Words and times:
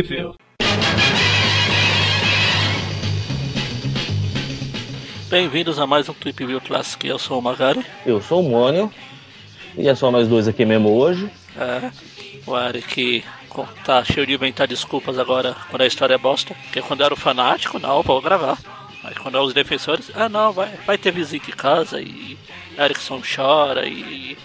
View. 0.00 0.34
Bem-vindos 5.28 5.78
a 5.78 5.86
mais 5.86 6.08
um 6.08 6.14
Trip 6.14 6.46
View 6.46 6.60
Classic. 6.62 7.06
Eu 7.06 7.18
sou 7.18 7.38
o 7.38 7.42
Magari. 7.42 7.84
Eu 8.06 8.22
sou 8.22 8.40
o 8.40 8.48
Mônio. 8.48 8.90
E 9.76 9.86
é 9.86 9.94
só 9.94 10.10
nós 10.10 10.26
dois 10.28 10.48
aqui 10.48 10.64
mesmo 10.64 10.90
hoje. 10.90 11.30
É, 11.58 11.90
o 12.46 12.58
Eric 12.58 13.22
tá 13.84 14.02
cheio 14.02 14.26
de 14.26 14.32
inventar 14.32 14.66
desculpas 14.66 15.18
agora 15.18 15.54
quando 15.68 15.82
a 15.82 15.86
história 15.86 16.14
é 16.14 16.18
bosta. 16.18 16.54
Porque 16.54 16.80
quando 16.80 17.04
era 17.04 17.12
o 17.12 17.16
fanático, 17.16 17.78
não, 17.78 18.02
vou 18.02 18.22
gravar. 18.22 18.58
Mas 19.02 19.18
quando 19.18 19.36
é 19.36 19.40
os 19.42 19.52
defensores, 19.52 20.10
ah 20.14 20.28
não, 20.28 20.52
vai, 20.52 20.70
vai 20.86 20.96
ter 20.96 21.12
visita 21.12 21.50
em 21.50 21.54
casa 21.54 22.00
e 22.00 22.38
Erickson 22.78 23.20
chora 23.20 23.86
e 23.86 24.38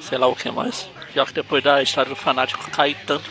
sei 0.00 0.18
lá 0.18 0.26
o 0.26 0.34
que 0.34 0.50
mais. 0.50 0.90
Já 1.14 1.24
que 1.24 1.32
depois 1.32 1.62
da 1.62 1.80
história 1.80 2.08
do 2.08 2.16
fanático 2.16 2.68
cair 2.72 2.96
tanto 3.06 3.30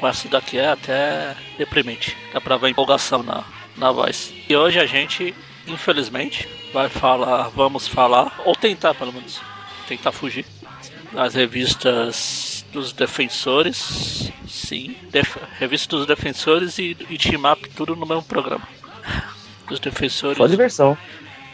com, 0.00 0.08
essa 0.08 0.28
daqui 0.28 0.58
é 0.58 0.68
até 0.68 1.36
deprimente. 1.58 2.16
Dá 2.32 2.40
pra 2.40 2.56
ver 2.56 2.70
empolgação 2.70 3.22
na, 3.22 3.44
na 3.76 3.92
voz. 3.92 4.32
E 4.48 4.56
hoje 4.56 4.78
a 4.78 4.86
gente, 4.86 5.34
infelizmente, 5.66 6.48
vai 6.72 6.88
falar, 6.88 7.48
vamos 7.50 7.86
falar, 7.86 8.40
ou 8.44 8.54
tentar 8.56 8.94
pelo 8.94 9.12
menos, 9.12 9.40
tentar 9.86 10.12
fugir 10.12 10.44
das 11.12 11.34
revistas 11.34 12.64
dos 12.72 12.92
defensores. 12.92 14.32
Sim, 14.48 14.96
def, 15.10 15.36
revista 15.58 15.96
dos 15.96 16.06
defensores 16.06 16.78
e, 16.78 16.96
e 17.08 17.18
team 17.18 17.50
up 17.50 17.68
tudo 17.70 17.94
no 17.94 18.06
mesmo 18.06 18.22
programa. 18.22 18.66
Dos 19.68 19.78
defensores. 19.78 20.36
Só 20.36 20.48
diversão. 20.48 20.98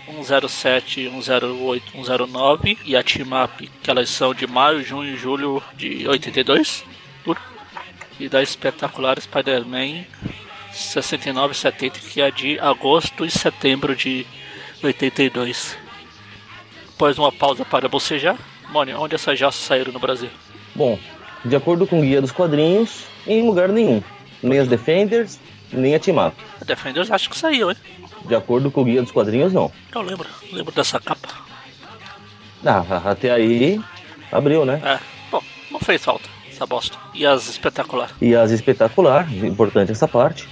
107, 0.06 1.11
108, 1.11 1.92
109 1.92 2.78
e 2.84 2.97
a 2.97 3.03
Team 3.03 3.28
Up, 3.45 3.70
que 3.83 3.91
elas 3.91 4.09
são 4.09 4.33
de 4.33 4.47
maio, 4.47 4.83
junho 4.83 5.12
e 5.12 5.17
julho 5.17 5.62
de 5.77 6.06
82. 6.09 6.84
E 8.19 8.29
da 8.29 8.43
espetacular 8.43 9.20
Spider-Man 9.20 10.05
69 10.77 11.52
e 11.52 11.56
70, 11.56 12.00
que 12.00 12.20
é 12.20 12.31
de 12.31 12.59
agosto 12.61 13.25
e 13.25 13.31
setembro 13.31 13.97
de 13.97 14.27
82. 14.83 15.77
Após 16.94 17.19
uma 17.19 17.33
pausa 17.33 17.64
para 17.64 17.89
bocejar, 17.89 18.37
Mônica, 18.70 18.98
onde 18.98 19.14
essas 19.14 19.39
jaças 19.39 19.61
saíram 19.61 19.92
no 19.92 19.98
Brasil? 19.98 20.31
Bom, 20.75 20.98
de 21.44 21.56
acordo 21.56 21.87
com 21.87 21.98
o 21.98 22.03
guia 22.03 22.20
dos 22.20 22.33
quadrinhos, 22.33 23.05
em 23.27 23.42
lugar 23.47 23.69
nenhum. 23.69 24.03
Nem 24.42 24.59
as 24.59 24.69
Defenders, 24.69 25.39
nem 25.72 25.94
a 25.94 26.00
Team 26.00 26.27
Up. 26.27 26.37
A 26.61 26.64
Defenders 26.64 27.11
acho 27.11 27.31
que 27.31 27.37
saiu, 27.37 27.70
hein? 27.70 27.77
De 28.27 28.34
acordo 28.34 28.70
com 28.70 28.83
o 28.83 28.84
guia 28.84 29.03
dos 29.03 29.12
quadrinhos, 29.12 29.53
não. 29.53 29.72
Eu 29.94 30.03
lembro, 30.03 30.28
lembro 30.53 30.75
dessa 30.75 31.00
capa. 31.00 31.28
Ah, 32.64 33.11
até 33.11 33.31
aí 33.31 33.81
abriu, 34.33 34.64
né? 34.64 34.81
É, 34.84 34.98
bom, 35.31 35.42
não 35.70 35.78
fez 35.78 36.05
falta 36.05 36.36
essa 36.57 36.67
bosta. 36.67 36.99
E 37.15 37.27
as 37.27 37.49
espetacular? 37.49 38.11
E 38.21 38.35
as 38.35 38.51
espetacular, 38.51 39.33
importante 39.45 39.93
essa 39.93 40.09
parte. 40.09 40.49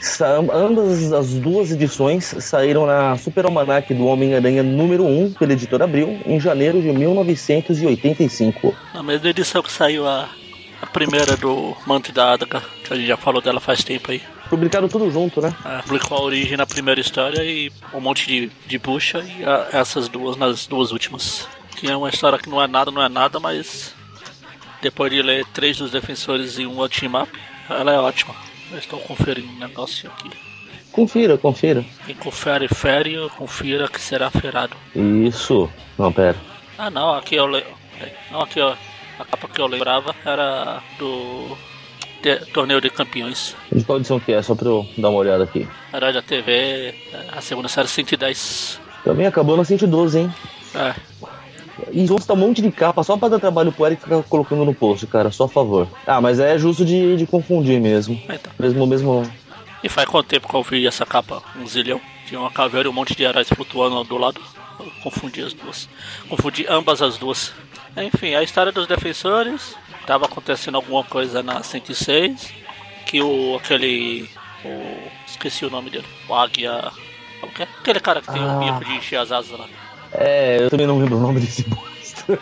Sa 0.00 0.38
ambas 0.52 1.12
as 1.12 1.34
duas 1.34 1.70
edições 1.70 2.34
saíram 2.40 2.84
na 2.86 3.16
Super 3.16 3.44
Almanac 3.44 3.94
do 3.94 4.06
Homem-Aranha 4.06 4.60
número 4.64 5.06
1, 5.06 5.34
pela 5.34 5.52
editora 5.52 5.84
Abril, 5.84 6.20
em 6.26 6.40
janeiro 6.40 6.82
de 6.82 6.88
1985. 6.88 8.74
Na 8.92 9.02
mesma 9.02 9.30
edição 9.30 9.62
que 9.62 9.70
saiu 9.70 10.04
a, 10.08 10.28
a 10.82 10.86
primeira 10.86 11.36
do 11.36 11.76
Manto 11.86 12.10
da 12.10 12.32
Adaga, 12.32 12.60
que 12.82 12.92
a 12.92 12.96
gente 12.96 13.06
já 13.06 13.16
falou 13.16 13.40
dela 13.40 13.60
faz 13.60 13.84
tempo 13.84 14.10
aí. 14.10 14.20
Publicaram 14.50 14.88
tudo 14.88 15.08
junto, 15.08 15.40
né? 15.40 15.54
É, 15.64 15.82
publicou 15.82 16.18
a 16.18 16.22
origem 16.22 16.56
na 16.56 16.66
primeira 16.66 17.00
história 17.00 17.42
e 17.44 17.70
um 17.94 18.00
monte 18.00 18.26
de, 18.26 18.50
de 18.66 18.78
bucha 18.78 19.20
e 19.20 19.44
a, 19.44 19.68
essas 19.72 20.08
duas 20.08 20.36
nas 20.36 20.66
duas 20.66 20.90
últimas. 20.90 21.48
Que 21.76 21.88
é 21.88 21.96
uma 21.96 22.08
história 22.08 22.40
que 22.40 22.50
não 22.50 22.60
é 22.60 22.66
nada, 22.66 22.90
não 22.90 23.02
é 23.02 23.08
nada, 23.08 23.38
mas 23.38 23.94
depois 24.82 25.10
de 25.10 25.22
ler 25.22 25.46
três 25.54 25.78
dos 25.78 25.92
defensores 25.92 26.58
e 26.58 26.66
um 26.66 26.82
up, 26.82 26.92
ela 27.70 27.92
é 27.92 27.98
ótima. 27.98 28.34
Eu 28.70 28.78
estou 28.78 28.98
conferindo 29.00 29.48
um 29.48 29.58
negócio 29.58 30.10
aqui. 30.10 30.30
Confira, 30.90 31.38
confira. 31.38 31.84
Quem 32.04 32.14
confere, 32.16 32.68
fere, 32.68 33.16
confira 33.36 33.88
que 33.88 34.00
será 34.00 34.30
ferado. 34.30 34.76
Isso. 34.94 35.70
Não, 35.98 36.12
pera. 36.12 36.36
Ah 36.76 36.90
não, 36.90 37.14
aqui 37.14 37.36
eu 37.36 37.46
le... 37.46 37.64
Não, 38.30 38.42
aqui 38.42 38.60
ó. 38.60 38.74
A 39.18 39.24
capa 39.24 39.48
que 39.48 39.60
eu 39.60 39.66
lembrava 39.66 40.14
era 40.24 40.82
do 40.98 41.56
de, 42.22 42.36
Torneio 42.52 42.80
de 42.80 42.90
Campeões. 42.90 43.54
De 43.70 43.84
qual 43.84 43.98
edição 43.98 44.18
que 44.18 44.32
é? 44.32 44.42
Só 44.42 44.54
pra 44.54 44.68
eu 44.68 44.86
dar 44.98 45.10
uma 45.10 45.18
olhada 45.18 45.44
aqui. 45.44 45.68
Era 45.92 46.12
da 46.12 46.22
TV, 46.22 46.94
a 47.30 47.40
segunda 47.40 47.68
série 47.68 47.88
110. 47.88 48.80
Também 49.04 49.26
acabou 49.26 49.56
na 49.56 49.64
112, 49.64 50.18
hein? 50.18 50.34
É. 50.74 50.94
E 51.90 52.06
tá 52.26 52.34
um 52.34 52.36
monte 52.36 52.60
de 52.62 52.70
capa 52.70 53.02
só 53.02 53.16
pra 53.16 53.28
dar 53.28 53.38
trabalho 53.38 53.72
pro 53.72 53.86
Eric 53.86 54.02
ficar 54.02 54.22
colocando 54.24 54.64
no 54.64 54.74
post, 54.74 55.06
cara, 55.06 55.30
só 55.30 55.44
a 55.44 55.48
favor. 55.48 55.88
Ah, 56.06 56.20
mas 56.20 56.38
é 56.38 56.58
justo 56.58 56.84
de, 56.84 57.16
de 57.16 57.26
confundir 57.26 57.80
mesmo. 57.80 58.20
Então. 58.28 58.52
Mesmo, 58.58 58.86
mesmo. 58.86 59.32
E 59.82 59.88
faz 59.88 60.08
quanto 60.08 60.26
tempo 60.28 60.48
que 60.48 60.54
eu 60.54 60.62
vi 60.62 60.86
essa 60.86 61.04
capa? 61.04 61.42
Um 61.56 61.66
zilhão. 61.66 62.00
Tinha 62.26 62.40
uma 62.40 62.50
caveira 62.50 62.88
e 62.88 62.90
um 62.90 62.94
monte 62.94 63.14
de 63.16 63.24
heróis 63.24 63.48
flutuando 63.48 64.04
do 64.04 64.16
lado. 64.16 64.40
Eu 64.78 64.90
confundi 65.02 65.42
as 65.42 65.52
duas. 65.52 65.88
Confundi 66.28 66.66
ambas 66.68 67.02
as 67.02 67.18
duas. 67.18 67.52
Enfim, 67.96 68.34
a 68.34 68.42
história 68.42 68.70
dos 68.72 68.86
defensores. 68.86 69.76
Tava 70.06 70.26
acontecendo 70.26 70.76
alguma 70.76 71.02
coisa 71.04 71.42
na 71.42 71.62
106. 71.62 72.52
Que 73.06 73.22
o. 73.22 73.56
aquele. 73.56 74.28
O, 74.64 75.08
esqueci 75.26 75.64
o 75.64 75.70
nome 75.70 75.90
dele. 75.90 76.06
O 76.28 76.34
Águia. 76.34 76.90
É? 77.58 77.62
Aquele 77.62 77.98
cara 77.98 78.20
que 78.22 78.32
tem 78.32 78.40
o 78.40 78.48
Ah. 78.48 78.52
um 78.54 78.60
bico 78.60 78.84
de 78.84 78.96
encher 78.96 79.16
as 79.18 79.32
asas 79.32 79.58
lá. 79.58 79.66
É, 80.14 80.58
eu 80.62 80.70
também 80.70 80.86
não 80.86 80.98
lembro 80.98 81.16
o 81.16 81.20
nome 81.20 81.40
desse 81.40 81.62
bosta. 81.64 82.38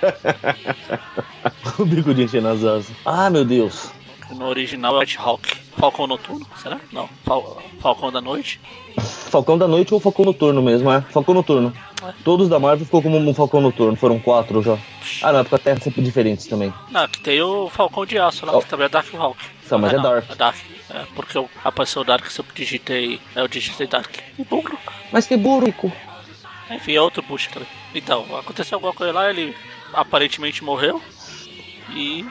o 1.79 1.85
bico 1.85 2.13
de 2.15 2.25
encher 2.25 2.43
nas 2.43 2.65
asas. 2.65 2.91
Ah, 3.05 3.31
meu 3.31 3.45
Deus. 3.45 3.91
No 4.37 4.47
original 4.47 4.95
é 4.95 4.97
o 4.97 5.01
White 5.01 5.19
Hawk. 5.19 5.57
Falcão 5.77 6.07
Noturno, 6.07 6.47
será? 6.63 6.79
Não. 6.93 7.09
Fal 7.25 7.61
Falcão 7.81 8.13
da 8.13 8.21
Noite. 8.21 8.61
Falcão 8.99 9.57
da 9.57 9.67
Noite 9.67 9.95
ou 9.95 9.99
Falcão 10.01 10.25
Noturno 10.25 10.61
mesmo, 10.63 10.91
é? 10.93 11.01
Falcão 11.01 11.35
Noturno. 11.35 11.73
É. 12.07 12.13
Todos 12.25 12.49
da 12.49 12.59
Marvel 12.59 12.85
ficou 12.85 13.03
como 13.03 13.17
um 13.19 13.35
Falcão 13.35 13.61
Noturno, 13.61 13.97
foram 13.97 14.19
quatro 14.21 14.63
já. 14.63 14.77
Ah, 15.23 15.33
não, 15.33 15.43
porque 15.43 15.55
a 15.57 15.59
Terra 15.59 15.79
é 15.79 15.81
sempre 15.81 16.03
diferentes 16.03 16.47
também. 16.47 16.73
Não, 16.91 17.09
que 17.09 17.21
tem 17.21 17.41
o 17.41 17.69
Falcão 17.71 18.05
de 18.05 18.19
Aço 18.19 18.45
lá, 18.47 18.57
Oh. 18.57 18.61
que 18.63 18.69
também 18.69 18.87
é 18.87 18.89
Dark 18.89 19.13
Hawk. 19.15 19.39
Tá, 19.69 19.79
mas 19.79 19.93
Ah, 19.93 19.95
é 19.95 19.97
não, 19.97 20.03
Dark. 20.11 20.31
É 20.31 20.35
Dark. 20.35 20.57
É, 20.91 21.03
porque 21.15 21.39
eu 21.39 21.49
apareceu 21.65 22.05
Dark 22.05 22.27
se 22.31 22.41
eu 22.41 22.45
digitei. 22.55 23.21
Eu 23.35 23.49
digitei 23.49 23.87
Dark. 23.87 24.11
Que 24.37 24.45
burro. 24.45 24.77
Mas 25.13 25.27
que 25.27 25.37
burrico. 25.37 25.91
Enfim, 26.71 26.95
é 26.95 27.01
outro 27.01 27.23
bucho 27.23 27.51
também. 27.51 27.69
Então, 27.95 28.25
aconteceu 28.37 28.77
alguma 28.77 28.93
coisa 28.93 29.13
lá, 29.13 29.29
ele 29.31 29.55
aparentemente 29.93 30.63
morreu. 30.63 31.03
E 31.91 32.25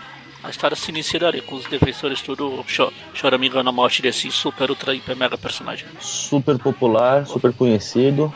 a 0.44 0.50
história 0.50 0.76
se 0.76 0.90
inicia 0.90 1.20
dali, 1.20 1.42
com 1.42 1.56
os 1.56 1.66
defensores 1.66 2.22
tudo 2.22 2.64
cho 2.68 2.92
choramingando 3.14 3.70
a 3.70 3.74
morte 3.74 4.02
desse 4.02 4.32
super, 4.32 4.70
ultra, 4.70 4.96
hiper, 4.96 5.16
mega 5.16 5.38
personagem. 5.38 5.86
Super 6.00 6.58
popular, 6.58 7.28
super 7.28 7.52
conhecido. 7.54 8.34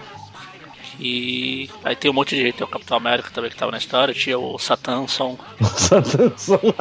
E 1.00 1.70
aí 1.84 1.96
tem 1.96 2.12
um 2.12 2.14
monte 2.14 2.36
de 2.36 2.44
gente, 2.44 2.56
tem 2.58 2.66
o 2.66 2.70
Capitão 2.70 2.98
América 2.98 3.32
também 3.32 3.50
que 3.50 3.56
tava 3.56 3.72
na 3.72 3.78
história, 3.78 4.14
tinha 4.14 4.38
o 4.38 4.60
Satanson, 4.60 5.38
atenção. 5.92 6.60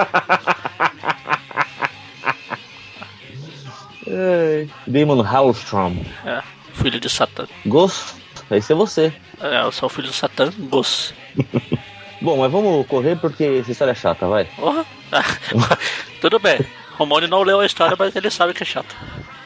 Ai, 4.07 4.69
Damon 4.87 5.23
Hallstrom. 5.23 5.97
é, 6.27 6.43
filho 6.75 7.01
de 7.01 7.09
Satã. 7.09 7.47
Ghost, 7.65 8.15
esse 8.57 8.73
é 8.73 8.77
você. 8.77 9.13
É, 9.41 9.63
eu 9.63 9.73
sou 9.73 9.87
o 9.87 9.91
filho 9.91 10.09
do 10.09 10.13
Satã. 10.15 10.51
Bom, 12.21 12.39
mas 12.39 12.53
vamos 12.53 12.87
correr 12.87 13.17
porque 13.17 13.45
essa 13.61 13.73
história 13.73 13.93
é 13.93 13.95
chata, 13.95 14.27
vai. 14.29 14.45
Porra. 14.45 14.85
Tudo 16.21 16.39
bem. 16.39 16.61
Romone 16.97 17.27
não 17.27 17.43
leu 17.43 17.61
a 17.61 17.67
história, 17.67 17.97
mas 17.99 18.15
ele 18.15 18.31
sabe 18.31 18.55
que 18.55 18.63
é 18.63 18.67
chato. 18.67 18.95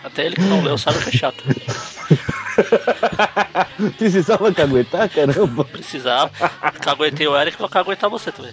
Até 0.05 0.27
ele 0.27 0.37
que 0.37 0.43
não 0.43 0.63
leu 0.63 0.77
sabe 0.77 1.03
que 1.03 1.09
é 1.09 1.13
chato. 1.19 1.43
Precisava 3.99 4.53
caguetar, 4.53 5.09
caramba. 5.09 5.65
Precisava. 5.65 6.31
Caguetei 6.81 7.27
o 7.27 7.37
Eric, 7.37 7.59
vou 7.59 7.69
caguetar 7.69 8.11
você 8.11 8.31
também. 8.31 8.53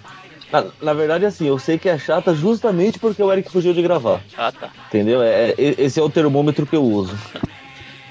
Na, 0.51 0.65
na 0.81 0.93
verdade, 0.93 1.25
assim, 1.25 1.47
eu 1.47 1.57
sei 1.57 1.77
que 1.77 1.89
é 1.89 1.97
chata 1.97 2.33
justamente 2.33 2.99
porque 2.99 3.21
o 3.21 3.31
Eric 3.31 3.51
fugiu 3.51 3.73
de 3.73 3.81
gravar. 3.81 4.21
Ah, 4.37 4.51
tá. 4.51 4.69
Entendeu? 4.87 5.21
É, 5.21 5.51
é- 5.51 5.55
esse 5.57 5.99
é 5.99 6.03
o 6.03 6.09
termômetro 6.09 6.65
que 6.65 6.75
eu 6.75 6.83
uso. 6.83 7.17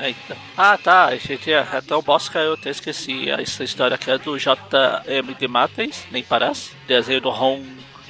É, 0.03 0.11
então. 0.11 0.37
Ah, 0.57 0.77
tá. 0.77 1.07
A 1.07 1.17
gente 1.17 1.53
é, 1.53 1.65
é 1.73 1.81
tão 1.81 2.03
bosta 2.03 2.33
que 2.33 2.39
eu 2.39 2.55
até 2.55 2.71
esqueci. 2.71 3.31
Essa 3.31 3.63
história 3.63 3.95
aqui 3.95 4.11
é 4.11 4.19
do 4.19 4.37
J.M. 4.37 5.35
de 5.35 5.47
Matheus, 5.47 6.05
nem 6.11 6.25
parece. 6.25 6.73
Desenho 6.89 7.21
do 7.21 7.31
Ron 7.31 7.63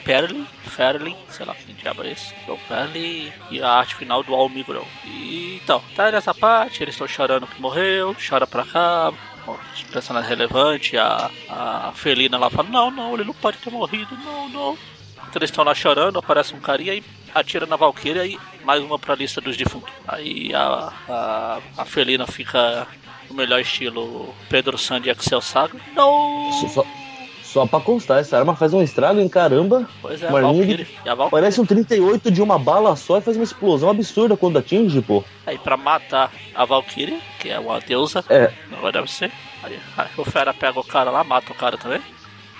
Perlin, 0.02 0.46
Ferlin, 0.64 1.16
sei 1.28 1.44
lá 1.44 1.54
quem 1.54 1.74
diabo 1.74 2.02
é 2.02 2.12
esse. 2.12 2.34
Ron 2.46 2.58
Perlin 2.66 3.30
e 3.50 3.62
a 3.62 3.68
arte 3.68 3.94
final 3.94 4.22
do 4.22 4.34
Almigron. 4.34 4.86
E 5.04 5.60
então, 5.62 5.82
tá 5.94 6.10
nessa 6.10 6.34
parte, 6.34 6.82
eles 6.82 6.94
estão 6.94 7.06
chorando 7.06 7.46
que 7.46 7.60
morreu, 7.60 8.16
chora 8.26 8.46
pra 8.46 8.64
cá. 8.64 9.12
Os 9.46 9.82
personagens 9.84 10.30
relevantes, 10.30 10.98
a, 10.98 11.30
a 11.48 11.92
Felina 11.94 12.38
lá 12.38 12.48
fala: 12.48 12.68
Não, 12.70 12.90
não, 12.90 13.14
ele 13.14 13.24
não 13.24 13.34
pode 13.34 13.58
ter 13.58 13.70
morrido, 13.70 14.16
não, 14.24 14.48
não. 14.48 14.78
Enquanto 15.16 15.36
eles 15.36 15.50
estão 15.50 15.64
lá 15.64 15.74
chorando, 15.74 16.18
aparece 16.18 16.54
um 16.54 16.60
carinha 16.60 16.94
e 16.94 17.04
atira 17.34 17.66
na 17.66 17.76
Valkyria 17.76 18.24
e 18.24 18.38
mais 18.64 18.82
uma 18.82 18.98
pra 18.98 19.14
lista 19.14 19.40
dos 19.40 19.56
defuntos. 19.56 19.92
Aí 20.06 20.54
a, 20.54 20.92
a, 21.08 21.58
a 21.78 21.84
Felina 21.84 22.26
fica 22.26 22.86
no 23.28 23.34
melhor 23.36 23.60
estilo 23.60 24.34
Pedro 24.48 24.76
Sandy 24.78 25.08
e 25.08 25.10
Axel 25.10 25.40
Saga. 25.40 25.78
Não! 25.94 26.50
Só, 26.68 26.84
Só 27.42 27.66
pra 27.66 27.80
constar, 27.80 28.18
essa 28.20 28.38
arma 28.38 28.54
faz 28.56 28.72
um 28.72 28.82
estrago 28.82 29.20
em 29.20 29.28
caramba. 29.28 29.88
Pois 30.00 30.22
é. 30.22 30.28
E 31.04 31.08
a. 31.08 31.16
Parece 31.16 31.60
um 31.60 31.66
38 31.66 32.30
de 32.30 32.40
uma 32.42 32.58
bala 32.58 32.96
só 32.96 33.18
e 33.18 33.20
faz 33.20 33.36
uma 33.36 33.44
explosão 33.44 33.90
absurda 33.90 34.36
quando 34.36 34.58
atinge, 34.58 35.00
pô. 35.02 35.22
Aí 35.46 35.58
pra 35.58 35.76
matar 35.76 36.32
a 36.54 36.64
Valkyrie, 36.64 37.20
que 37.38 37.50
é 37.50 37.58
uma 37.58 37.80
deusa, 37.80 38.24
É. 38.28 38.52
agora 38.72 38.92
deve 38.92 39.10
ser. 39.10 39.30
Aí, 39.62 39.78
aí 39.96 40.08
o 40.16 40.24
Fera 40.24 40.52
pega 40.52 40.78
o 40.80 40.84
cara 40.84 41.10
lá, 41.10 41.22
mata 41.22 41.52
o 41.52 41.54
cara 41.54 41.76
também. 41.78 42.00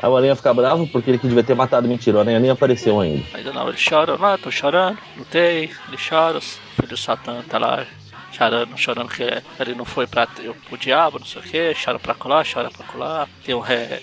Aí 0.00 0.08
o 0.08 0.16
Aranha 0.16 0.36
fica 0.36 0.52
bravo 0.54 0.86
porque 0.86 1.10
ele 1.10 1.18
que 1.18 1.28
devia 1.28 1.42
ter 1.42 1.54
matado. 1.54 1.88
Mentira, 1.88 2.18
o 2.18 2.20
Aranha 2.20 2.40
nem 2.40 2.50
apareceu 2.50 3.00
ainda. 3.00 3.24
Ainda 3.34 3.52
não, 3.52 3.68
ele 3.68 3.78
chora 3.78 4.16
lá, 4.16 4.38
tô 4.38 4.50
chorando, 4.50 4.98
lutei, 5.16 5.70
ele 5.88 5.98
chora, 6.08 6.38
o 6.38 6.40
filho 6.40 6.88
do 6.88 6.96
Satã 6.96 7.42
tá 7.48 7.58
lá 7.58 7.86
chorando, 8.32 8.78
chorando 8.78 9.08
que 9.08 9.22
ele 9.60 9.74
não 9.74 9.84
foi 9.84 10.06
pra, 10.06 10.26
pro 10.26 10.78
diabo, 10.78 11.18
não 11.18 11.26
sei 11.26 11.40
o 11.40 11.44
que, 11.44 11.74
chora 11.84 11.98
pra 11.98 12.14
colar, 12.14 12.44
chora 12.50 12.70
pra 12.70 12.86
colar. 12.86 13.28
Tem 13.44 13.54
um 13.54 13.60
re, 13.60 14.02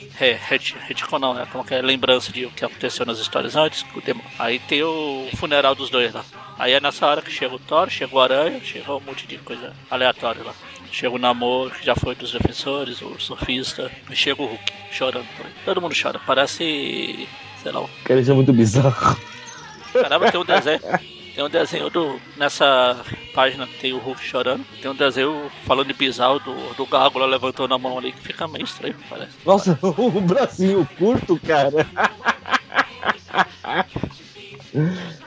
não, 1.20 1.40
é 1.40 1.46
como 1.48 1.66
que 1.66 1.74
é 1.74 1.82
lembrança 1.82 2.32
de 2.32 2.46
o 2.46 2.52
que 2.52 2.64
aconteceu 2.64 3.06
nas 3.06 3.20
histórias 3.20 3.56
antes. 3.56 3.82
o 3.82 4.02
Aí 4.38 4.60
tem 4.60 4.84
o 4.84 5.28
funeral 5.36 5.76
dos 5.76 5.90
dois 5.90 6.14
lá. 6.14 6.24
Aí 6.58 6.74
é 6.74 6.80
nessa 6.80 7.08
hora 7.08 7.22
que 7.22 7.32
chega 7.32 7.56
o 7.56 7.60
Thor, 7.60 7.90
chega 7.90 8.16
o 8.16 8.20
Aranha, 8.20 8.60
chega 8.64 8.94
um 8.94 9.00
monte 9.00 9.26
de 9.26 9.38
coisa 9.38 9.74
aleatória 9.90 10.44
lá. 10.44 10.54
Chega 10.92 11.16
o 11.16 11.20
Namor, 11.20 11.72
que 11.72 11.86
já 11.86 11.96
foi 11.96 12.16
dos 12.16 12.32
defensores, 12.32 13.02
o 13.02 13.20
surfista, 13.20 13.92
e 14.10 14.16
chega 14.16 14.42
o 14.42 14.46
Hulk, 14.46 14.74
chorando 14.92 15.28
também. 15.38 15.52
Todo 15.64 15.82
mundo 15.82 15.96
chora, 16.00 16.20
parece, 16.26 17.28
sei 17.62 17.72
lá, 17.72 17.86
Cara, 18.04 18.20
isso 18.20 18.32
é 18.32 18.34
muito 18.34 18.52
bizarro. 18.52 19.18
Caramba, 19.94 20.32
tem 20.32 20.42
um 20.42 20.46
desenho. 20.46 20.80
Tem 21.36 21.44
um 21.44 21.50
desenho 21.50 21.90
do. 21.90 22.20
Nessa 22.38 23.00
página 23.34 23.68
tem 23.80 23.94
o 23.94 23.98
Hulk 23.98 24.22
chorando. 24.22 24.66
Tem 24.82 24.92
um 24.92 24.96
desenho 24.96 25.50
falando 25.66 25.88
de 25.88 25.94
bizarro 25.94 26.40
do, 26.40 26.74
do 26.76 26.86
Gárgula 26.86 27.26
levantando 27.26 27.74
a 27.74 27.78
mão 27.78 27.98
ali 27.98 28.12
que 28.12 28.22
fica 28.22 28.48
meio 28.48 28.66
estranho, 28.66 28.96
parece. 29.10 29.32
Nossa, 29.46 29.80
o 29.82 30.22
bracinho 30.22 30.88
curto, 30.98 31.40
cara. 31.40 31.88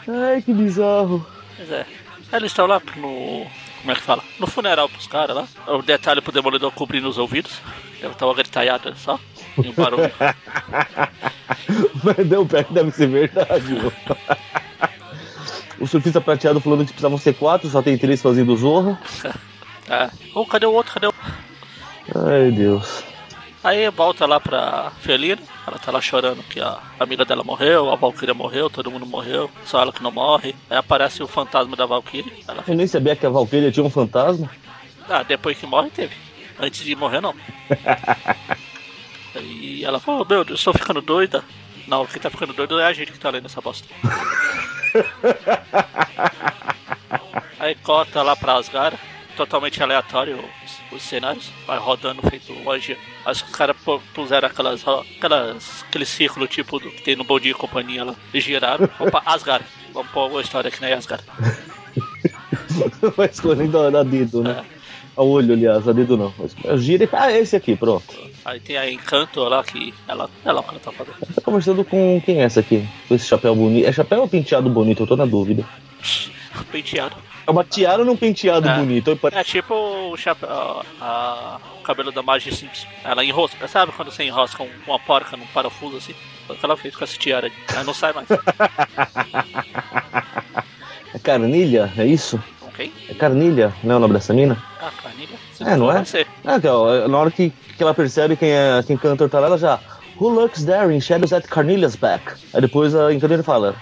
Ai, 0.07 0.43
que 0.43 0.53
bizarro. 0.53 1.27
Pois 1.57 1.71
é. 1.71 1.87
Eles 2.33 2.51
estão 2.51 2.67
lá 2.67 2.81
no. 2.97 3.47
Como 3.83 3.93
é 3.93 3.95
que 3.97 4.01
fala? 4.01 4.23
No 4.39 4.47
funeral 4.47 4.89
pros 4.89 5.09
caras 5.09 5.37
lá. 5.37 5.47
O 5.67 5.83
detalhe 5.83 6.21
pro 6.21 6.33
demolidor 6.33 6.71
cobrindo 6.71 7.09
os 7.09 7.19
ouvidos. 7.19 7.61
Deve 8.01 8.15
estar 8.15 8.27
uma 8.27 8.35
gritalhada 8.35 8.95
só. 8.95 9.19
E 9.63 9.69
um 9.69 9.73
barulho. 9.73 10.11
Mas 12.03 12.17
deu 12.27 12.47
pé 12.47 12.63
que 12.63 12.73
deve 12.73 12.93
ser 12.93 13.09
verdade. 13.09 13.93
O 15.81 15.87
surfista 15.87 16.21
prateado 16.21 16.61
falando 16.61 16.87
que 16.87 16.93
precisavam 16.93 17.19
ser 17.19 17.35
quatro, 17.35 17.69
só 17.69 17.83
tem 17.83 17.99
três 17.99 18.23
fazendo 18.23 18.57
zorra. 18.57 18.99
É. 19.91 20.09
Oh, 20.33 20.47
cadê 20.47 20.65
o 20.65 20.73
outro? 20.73 20.95
Cadê 20.95 21.09
o. 21.09 21.15
Ai, 22.15 22.53
Deus. 22.53 23.03
Aí 23.65 23.89
volta 23.91 24.27
lá 24.27 24.41
pra 24.41 24.91
Felina, 25.01 25.41
ela 25.67 25.79
tá 25.79 25.93
lá 25.93 26.01
chorando 26.01 26.43
que 26.43 26.61
a 26.61 26.81
amiga 26.99 27.25
dela 27.25 27.45
morreu, 27.45 27.91
a 27.91 27.97
Valkyria 27.97 28.35
morreu, 28.35 28.69
todo 28.69 28.91
mundo 28.91 29.07
morreu, 29.07 29.49
só 29.65 29.81
ela 29.81 29.93
que 29.93 30.03
não 30.03 30.11
morre. 30.11 30.57
Aí 30.69 30.77
aparece 30.77 31.23
o 31.23 31.29
fantasma 31.29 31.77
da 31.77 31.87
Valkyria. 31.87 32.33
Ela 32.49 32.65
Eu 32.67 32.75
nem 32.75 32.89
sabia 32.89 33.15
que 33.15 33.25
a 33.25 33.31
Valkyria 33.31 33.71
tinha 33.71 33.87
um 33.87 33.91
fantasma. 33.91 34.51
Ah, 35.09 35.23
depois 35.23 35.57
que 35.57 35.67
morre 35.67 35.91
teve. 35.91 36.17
Antes 36.59 36.85
de 36.85 36.97
morrer 36.97 37.21
não. 37.21 37.35
e 39.41 39.85
ela 39.85 40.01
falou, 40.01 40.27
meu 40.29 40.45
Deus, 40.45 40.59
estou 40.59 40.75
ficando 40.75 41.01
doida. 41.01 41.45
Não, 41.87 42.05
quem 42.07 42.21
tá 42.21 42.31
ficando 42.31 42.53
doido 42.53 42.81
é 42.81 42.87
a 42.87 42.93
gente 42.93 43.13
que 43.13 43.19
tá 43.19 43.31
lendo 43.31 43.47
essa 43.47 43.61
bosta. 43.61 43.87
Aí 47.59 47.77
corta 47.77 48.23
lá 48.23 48.35
pra 48.35 48.55
Asgard, 48.55 48.99
totalmente 49.37 49.83
aleatório 49.83 50.39
os, 50.65 50.97
os 50.97 51.03
cenários, 51.03 51.51
vai 51.67 51.79
rodando 51.79 52.23
feito 52.29 52.53
hoje. 52.65 52.97
Acho 53.25 53.45
que 53.45 53.51
os 53.51 53.57
caras 53.57 53.77
pu- 53.77 54.01
puseram 54.15 54.47
aquelas, 54.49 54.85
aquelas, 54.87 55.85
aquele 55.89 56.05
círculo 56.07 56.47
tipo 56.47 56.79
do 56.79 56.91
que 56.91 57.03
tem 57.03 57.17
no 57.17 57.25
Bom 57.25 57.39
Dia 57.41 57.51
e 57.53 57.55
Companhia 57.55 58.05
lá, 58.05 58.15
e 58.33 58.41
giraram. 58.41 58.89
Opa, 58.99 59.23
Asgard, 59.27 59.65
vamos 59.93 60.11
pôr 60.13 60.31
uma 60.31 60.41
história 60.41 60.69
aqui 60.69 60.81
na 60.81 60.89
Asgard. 60.95 61.25
Vai 63.17 63.27
escolhendo 63.29 63.79
a, 63.79 64.01
a 64.01 64.03
dedo, 64.03 64.43
né? 64.43 64.65
A 65.17 65.23
olho, 65.23 65.53
aliás, 65.53 65.87
a 65.87 65.93
dedo 65.93 66.17
não. 66.17 66.33
Gira 66.79 67.05
e. 67.05 67.09
Ah, 67.13 67.31
é 67.31 67.41
esse 67.41 67.55
aqui, 67.55 67.77
pronto. 67.77 68.07
Aí 68.45 68.59
tem 68.61 68.77
a 68.79 68.91
Encanto 68.91 69.41
lá 69.45 69.63
que 69.63 69.93
ela, 70.09 70.29
ela 70.45 70.63
que 70.63 70.71
ela 70.71 70.81
tá 70.81 70.91
fazendo. 70.91 71.17
Tá 71.35 71.43
conversando 71.43 71.85
com 71.85 72.21
quem 72.25 72.41
é 72.41 72.45
essa 72.45 72.61
aqui? 72.61 72.89
Com 73.09 73.15
esse 73.15 73.27
chapéu 73.27 73.55
bonito. 73.55 73.87
É 73.87 73.93
chapéu 73.93 74.23
ou 74.23 74.29
penteado 74.29 74.71
bonito? 74.71 75.03
Eu 75.03 75.07
tô 75.07 75.15
na 75.17 75.27
dúvida. 75.27 75.65
penteado. 76.73 77.15
É 77.47 77.51
uma 77.51 77.65
tiara 77.65 78.03
ou 78.03 78.11
um 78.11 78.17
penteado 78.17 78.69
É. 78.69 78.77
bonito? 78.77 79.19
É 79.33 79.43
tipo 79.45 79.75
o, 79.75 80.17
chapéu, 80.17 80.49
a- 81.01 81.59
o 81.79 81.83
cabelo 81.83 82.13
da 82.13 82.23
Marge 82.23 82.55
Simpson. 82.55 82.87
Ela 83.05 83.25
enrosca, 83.25 83.67
sabe 83.69 83.93
quando 83.93 84.11
você 84.11 84.23
enrosca 84.25 84.63
um- 84.63 84.71
uma 84.87 84.99
porca 84.99 85.37
num 85.37 85.47
parafuso 85.47 85.97
assim? 85.97 86.15
Foi 86.47 86.57
o 86.57 86.59
que 86.59 86.65
ela 86.65 86.77
fez 86.77 86.95
com 86.97 87.05
essa 87.05 87.17
tiara. 87.19 87.47
aí. 87.49 87.53
Aí 87.77 87.85
não 87.85 87.95
sai 87.95 88.13
mais. 88.13 88.29
É 91.15 91.19
carnilha? 91.19 91.93
É 91.97 92.07
isso? 92.07 92.43
ok? 92.63 92.91
É 93.09 93.15
carnilha? 93.15 93.73
Não 93.85 93.95
é 93.95 93.97
o 93.99 94.01
nome 94.01 94.15
dessa 94.15 94.33
mina? 94.33 94.57
Ah, 94.81 94.91
carnilha. 95.03 95.37
Se 95.53 95.63
É, 95.63 95.77
não 95.77 95.93
é? 95.93 96.03
Ah, 96.45 96.59
que, 96.59 96.67
ó, 96.67 97.07
na 97.07 97.19
hora 97.19 97.31
que, 97.31 97.51
que 97.77 97.83
ela 97.83 97.93
percebe 97.95 98.35
quem 98.37 98.51
é 98.51 98.83
quem 98.87 98.97
tá 98.97 99.39
lá, 99.41 99.47
ela 99.49 99.59
já. 99.59 99.79
Who 100.19 100.29
lurks 100.31 100.65
there 100.65 100.95
in 100.95 101.01
shadows 101.01 101.33
at 101.33 101.45
Carnelia's 101.49 101.97
back? 101.97 102.33
Aí 102.55 102.61
depois 102.63 102.95
a 102.95 103.13
Encantora 103.13 103.43
fala. 103.43 103.75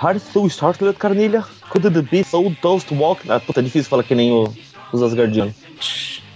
Hard 0.00 0.18
to 0.32 0.48
startled 0.48 0.98
Carnelia? 0.98 1.44
Could 1.68 1.82
the 1.82 2.00
be 2.00 2.22
so 2.22 2.48
dull 2.62 2.80
to 2.80 2.94
walk? 2.94 3.20
Ah, 3.28 3.38
puta, 3.38 3.60
é 3.60 3.62
difícil 3.62 3.90
falar 3.90 4.02
que 4.02 4.14
nem 4.14 4.32
o, 4.32 4.50
os 4.94 5.02
Asgardianos. 5.02 5.54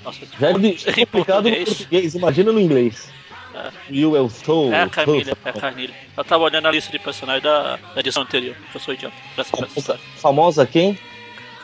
Nossa, 0.05 0.21
Já 0.39 0.51
é 0.51 1.07
complicado 1.07 1.49
no 1.49 1.65
português. 1.65 2.15
imagina 2.15 2.53
no 2.53 2.61
inglês. 2.61 3.11
É. 3.55 3.71
You 3.89 4.15
eu 4.17 4.29
sou. 4.29 4.71
É 4.71 4.83
a 4.83 4.89
Carmilha, 4.91 5.35
é 5.43 5.49
a 5.49 5.53
Carnilha. 5.55 5.95
Eu 6.15 6.25
tava 6.25 6.45
olhando 6.45 6.69
a 6.69 6.71
lista 6.71 6.93
de 6.93 6.99
personagens 6.99 7.43
da, 7.43 7.77
da 7.77 8.01
edição 8.01 8.25
anterior, 8.25 8.55
porque 8.55 8.77
eu 8.77 8.81
sou 8.83 8.93
idiota. 8.93 9.17
Dessa. 9.35 9.99
Famosa 10.17 10.67
quem? 10.67 10.99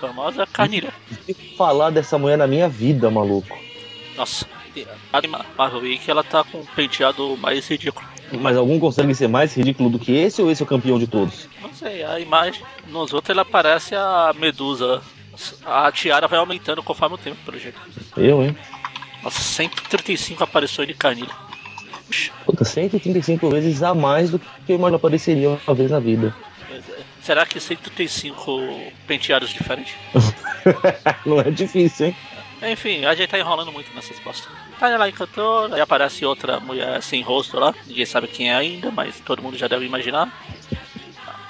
Famosa 0.01 0.47
Carnilha. 0.47 0.95
Que 1.27 1.35
falar 1.55 1.91
dessa 1.91 2.17
mulher 2.17 2.39
na 2.39 2.47
minha 2.47 2.67
vida, 2.67 3.11
maluco. 3.11 3.59
Nossa. 4.17 4.47
A 5.13 5.21
Marvel 5.59 5.81
Week 5.81 6.11
ela 6.11 6.25
tá 6.25 6.43
com 6.45 6.61
um 6.61 6.65
penteado 6.65 7.37
mais 7.37 7.69
ridículo. 7.69 8.10
Mas 8.33 8.57
algum 8.57 8.79
consegue 8.79 9.15
ser 9.15 9.29
mais 9.29 9.55
ridículo 9.55 9.91
do 9.91 9.99
que 9.99 10.13
esse 10.13 10.41
ou 10.41 10.51
esse 10.51 10.63
é 10.63 10.65
o 10.65 10.69
campeão 10.69 10.99
de 10.99 11.07
todos? 11.07 11.49
Não 11.63 11.73
sei, 11.73 12.05
a 12.05 12.21
imagem. 12.21 12.63
Nos 12.89 13.13
outros 13.13 13.31
ela 13.31 13.45
parece 13.45 13.95
a 13.95 14.33
Medusa. 14.39 15.03
A 15.65 15.91
tiara 15.91 16.29
vai 16.29 16.39
aumentando 16.39 16.83
conforme 16.83 17.15
o 17.15 17.19
tempo, 17.19 17.39
pelo 17.45 17.59
jeito. 17.59 17.81
Eu, 18.17 18.43
hein? 18.43 18.57
Nossa, 19.23 19.41
135 19.41 20.45
aparições 20.45 20.89
de 20.89 20.95
Carnilha. 20.95 21.31
Puxa, 22.07 22.33
Puta, 22.45 22.65
135 22.65 23.49
vezes 23.51 23.83
a 23.83 23.95
mais 23.95 24.31
do 24.31 24.39
que 24.39 24.47
eu 24.69 24.77
imagino 24.77 24.97
apareceria 24.97 25.59
uma 25.67 25.75
vez 25.75 25.91
na 25.91 26.01
vida. 26.01 26.35
é. 26.73 26.81
Será 27.23 27.45
que 27.47 27.61
135 27.61 28.93
penteados 29.07 29.51
diferentes? 29.51 29.95
Não 31.25 31.41
é 31.41 31.51
difícil, 31.51 32.07
hein? 32.07 32.17
Enfim, 32.63 33.05
a 33.05 33.15
gente 33.15 33.29
tá 33.31 33.39
enrolando 33.39 33.73
muito 33.73 33.93
nessas 33.95 34.19
bostas. 34.21 34.53
Tá 34.79 34.89
lá 34.97 35.09
encantou, 35.09 35.73
aí 35.73 35.81
aparece 35.81 36.25
outra 36.25 36.61
mulher 36.61 37.03
sem 37.03 37.23
rosto 37.23 37.59
lá, 37.59 37.75
ninguém 37.87 38.05
sabe 38.07 38.27
quem 38.29 38.51
é 38.51 38.55
ainda, 38.55 38.91
mas 38.91 39.19
todo 39.21 39.43
mundo 39.43 39.57
já 39.57 39.67
deve 39.69 39.85
imaginar. 39.87 40.29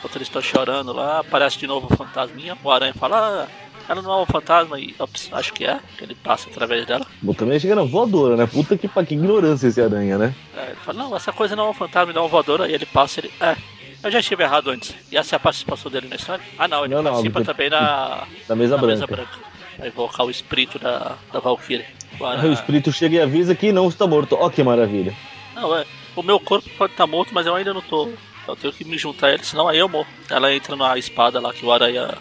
Outra 0.03 0.19
eles 0.19 0.29
estão 0.29 0.41
chorando 0.41 0.93
lá, 0.93 1.21
aparece 1.21 1.59
de 1.59 1.67
novo 1.67 1.89
o 1.93 1.97
fantasminha, 1.97 2.57
o 2.63 2.71
aranha 2.71 2.95
fala, 2.95 3.47
ah, 3.47 3.71
ela 3.89 4.01
não 4.03 4.13
é 4.21 4.23
um 4.23 4.27
fantasma, 4.27 4.79
e 4.81 4.95
ops, 4.99 5.29
acho 5.33 5.53
que 5.53 5.65
é, 5.65 5.79
que 5.99 6.05
ele 6.05 6.15
passa 6.15 6.49
através 6.49 6.87
dela. 6.87 7.07
Bom, 7.21 7.33
também 7.35 7.59
chega 7.61 7.75
na 7.75 7.83
voadora, 7.83 8.37
né? 8.37 8.47
Puta 8.47 8.79
que, 8.79 8.89
pa- 8.89 9.05
que 9.05 9.15
ignorância 9.15 9.67
esse 9.67 9.81
aranha, 9.83 10.17
né? 10.17 10.35
Aí 10.57 10.69
ele 10.69 10.77
fala, 10.77 10.99
não, 11.03 11.15
essa 11.17 11.33
coisa 11.33 11.55
não 11.55 11.67
é 11.67 11.71
um 11.71 11.75
fantasma, 11.75 12.13
não 12.13 12.21
é 12.23 12.25
uma 12.25 12.31
voadora, 12.31 12.69
e 12.69 12.73
ele 12.75 12.87
passa, 12.87 13.21
ele, 13.21 13.33
é, 13.41 13.57
eu 14.03 14.11
já 14.11 14.21
estive 14.21 14.43
errado 14.43 14.71
antes. 14.71 14.95
E 15.13 15.17
essa 15.19 15.35
é 15.35 15.37
a 15.37 15.41
participação 15.41 15.91
dele 15.91 16.09
na 16.09 16.17
história? 16.17 16.43
Ah 16.59 16.67
não, 16.67 16.85
ele 16.85 16.95
Não, 16.95 17.03
não, 17.03 17.11
participa 17.13 17.41
ele- 17.41 17.47
também 17.47 17.69
na, 17.71 18.27
Da 18.49 18.57
mesa 18.57 18.77
na 18.77 18.81
branca. 18.83 18.95
mesa 19.01 19.07
branca. 19.07 19.39
Vai 19.81 19.89
invocar 19.89 20.27
o 20.27 20.31
espírito 20.31 20.79
da, 20.79 21.17
da 21.33 21.41
Valkyrie. 21.41 21.85
O 22.21 22.25
Aí 22.27 22.49
o 22.49 22.53
espírito 22.53 22.93
chega 22.93 23.17
e 23.17 23.21
avisa 23.21 23.55
que 23.55 23.73
não 23.73 23.89
está 23.89 24.07
morto. 24.07 24.37
Ó, 24.39 24.49
que 24.51 24.63
maravilha. 24.63 25.15
Não, 25.55 25.77
é. 25.77 25.85
O 26.15 26.23
meu 26.23 26.39
corpo 26.39 26.69
pode 26.77 26.93
estar 26.93 27.07
morto, 27.07 27.33
mas 27.33 27.47
eu 27.47 27.55
ainda 27.55 27.73
não 27.73 27.81
tô. 27.81 28.09
Eu 28.47 28.57
tenho 28.57 28.73
que 28.73 28.85
me 28.85 28.99
juntar 28.99 29.29
a 29.29 29.33
ele, 29.35 29.45
senão 29.45 29.69
aí 29.69 29.79
eu 29.79 29.89
morro. 29.89 30.07
Ela 30.29 30.53
entra 30.53 30.77
na 30.77 30.97
espada 30.99 31.41
lá 31.41 31.53
que 31.53 31.65
o 31.65 31.73
Aranha. 31.73 32.17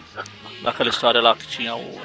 Naquela 0.62 0.90
história 0.90 1.20
lá 1.20 1.34
que 1.34 1.46
tinha 1.46 1.74
o. 1.74 2.00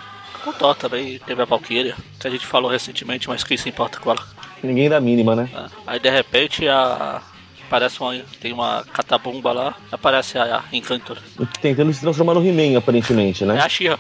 O 0.45 0.53
Thor 0.53 0.75
também, 0.75 1.17
teve 1.19 1.41
a 1.41 1.45
Valkyria, 1.45 1.95
que 2.19 2.27
a 2.27 2.29
gente 2.29 2.45
falou 2.45 2.69
recentemente, 2.69 3.27
mas 3.27 3.43
quem 3.43 3.57
se 3.57 3.67
importa 3.67 3.99
com 3.99 4.11
ela. 4.11 4.23
Ninguém 4.61 4.87
dá 4.87 4.99
mínima, 5.01 5.35
né? 5.35 5.49
né? 5.51 5.69
Aí 5.87 5.99
de 5.99 6.09
repente 6.09 6.67
a. 6.67 7.21
Parece 7.69 7.99
uma. 7.99 8.15
Tem 8.39 8.53
uma 8.53 8.83
catabumba 8.93 9.51
lá, 9.51 9.75
aparece 9.91 10.37
a, 10.37 10.57
a 10.57 10.63
Encantor. 10.75 11.17
Tentando 11.61 11.91
se 11.93 12.01
transformar 12.01 12.35
no 12.35 12.45
He-Man, 12.47 12.77
aparentemente, 12.77 13.43
É 13.43 13.47
né? 13.47 13.59
a 13.59 13.67
Shira. 13.67 13.97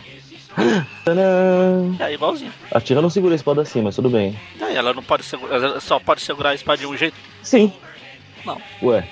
Tadã! 1.03 1.95
É 1.99 2.13
igualzinho. 2.13 2.51
A 2.71 2.79
Tira 2.79 3.01
não 3.01 3.09
segura 3.09 3.33
a 3.33 3.35
espada 3.35 3.61
assim, 3.61 3.81
mas 3.81 3.95
tudo 3.95 4.09
bem. 4.09 4.39
Daí 4.59 4.75
ela 4.75 4.93
não 4.93 5.03
pode 5.03 5.23
segurar. 5.23 5.55
Ela 5.55 5.79
só 5.79 5.99
pode 5.99 6.21
segurar 6.21 6.51
a 6.51 6.55
espada 6.55 6.77
de 6.77 6.87
um 6.87 6.95
jeito. 6.95 7.15
Sim. 7.43 7.71
Não. 8.45 8.61
Ué. 8.81 9.07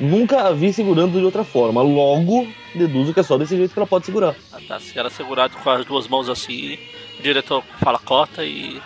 Nunca 0.00 0.46
a 0.46 0.52
vi 0.52 0.72
segurando 0.72 1.18
de 1.18 1.24
outra 1.24 1.42
forma. 1.42 1.82
Logo, 1.82 2.46
deduzo 2.74 3.12
que 3.12 3.20
é 3.20 3.22
só 3.22 3.36
desse 3.36 3.56
jeito 3.56 3.72
que 3.72 3.78
ela 3.78 3.86
pode 3.86 4.06
segurar. 4.06 4.34
Ela 4.52 4.62
Tá, 4.68 4.80
se 4.80 4.98
ela 4.98 5.10
segurado 5.10 5.56
com 5.56 5.70
as 5.70 5.84
duas 5.84 6.06
mãos 6.06 6.28
assim, 6.28 6.78
o 7.18 7.22
diretor 7.22 7.62
fala 7.80 7.98
corta 7.98 8.44
e. 8.44 8.80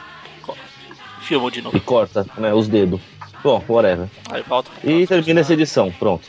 Filma 1.21 1.51
de 1.51 1.63
novo. 1.63 1.77
E 1.77 1.81
corta, 1.81 2.27
né? 2.37 2.53
Os 2.53 2.67
dedos. 2.67 3.01
Bom, 3.45 3.63
whatever. 3.69 4.09
Aí 4.31 4.43
volta. 4.43 4.71
E 4.83 5.07
termina 5.07 5.41
essa 5.41 5.53
edição, 5.53 5.91
pronto. 5.93 6.29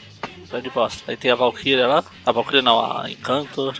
Grande 0.49 0.69
bosta. 0.69 1.11
Aí 1.11 1.17
tem 1.17 1.31
a 1.31 1.35
Valkyria 1.35 1.87
lá. 1.87 2.03
A 2.25 2.31
Valkyria 2.31 2.61
não, 2.61 2.79
a 2.79 3.09
Encanto. 3.09 3.73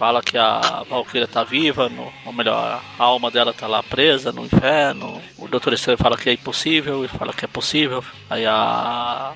Fala 0.00 0.22
que 0.22 0.38
a 0.38 0.82
Valkyria 0.88 1.28
tá 1.28 1.44
viva, 1.44 1.90
no, 1.90 2.10
ou 2.24 2.32
melhor, 2.32 2.82
a 2.98 3.04
alma 3.04 3.30
dela 3.30 3.52
tá 3.52 3.66
lá 3.66 3.82
presa 3.82 4.32
no 4.32 4.46
inferno. 4.46 5.20
O 5.36 5.46
Doutor 5.46 5.74
Estranho 5.74 5.98
fala 5.98 6.16
que 6.16 6.30
é 6.30 6.32
impossível, 6.32 7.04
e 7.04 7.08
fala 7.08 7.34
que 7.34 7.44
é 7.44 7.48
possível. 7.48 8.02
Aí 8.30 8.46
a. 8.46 9.34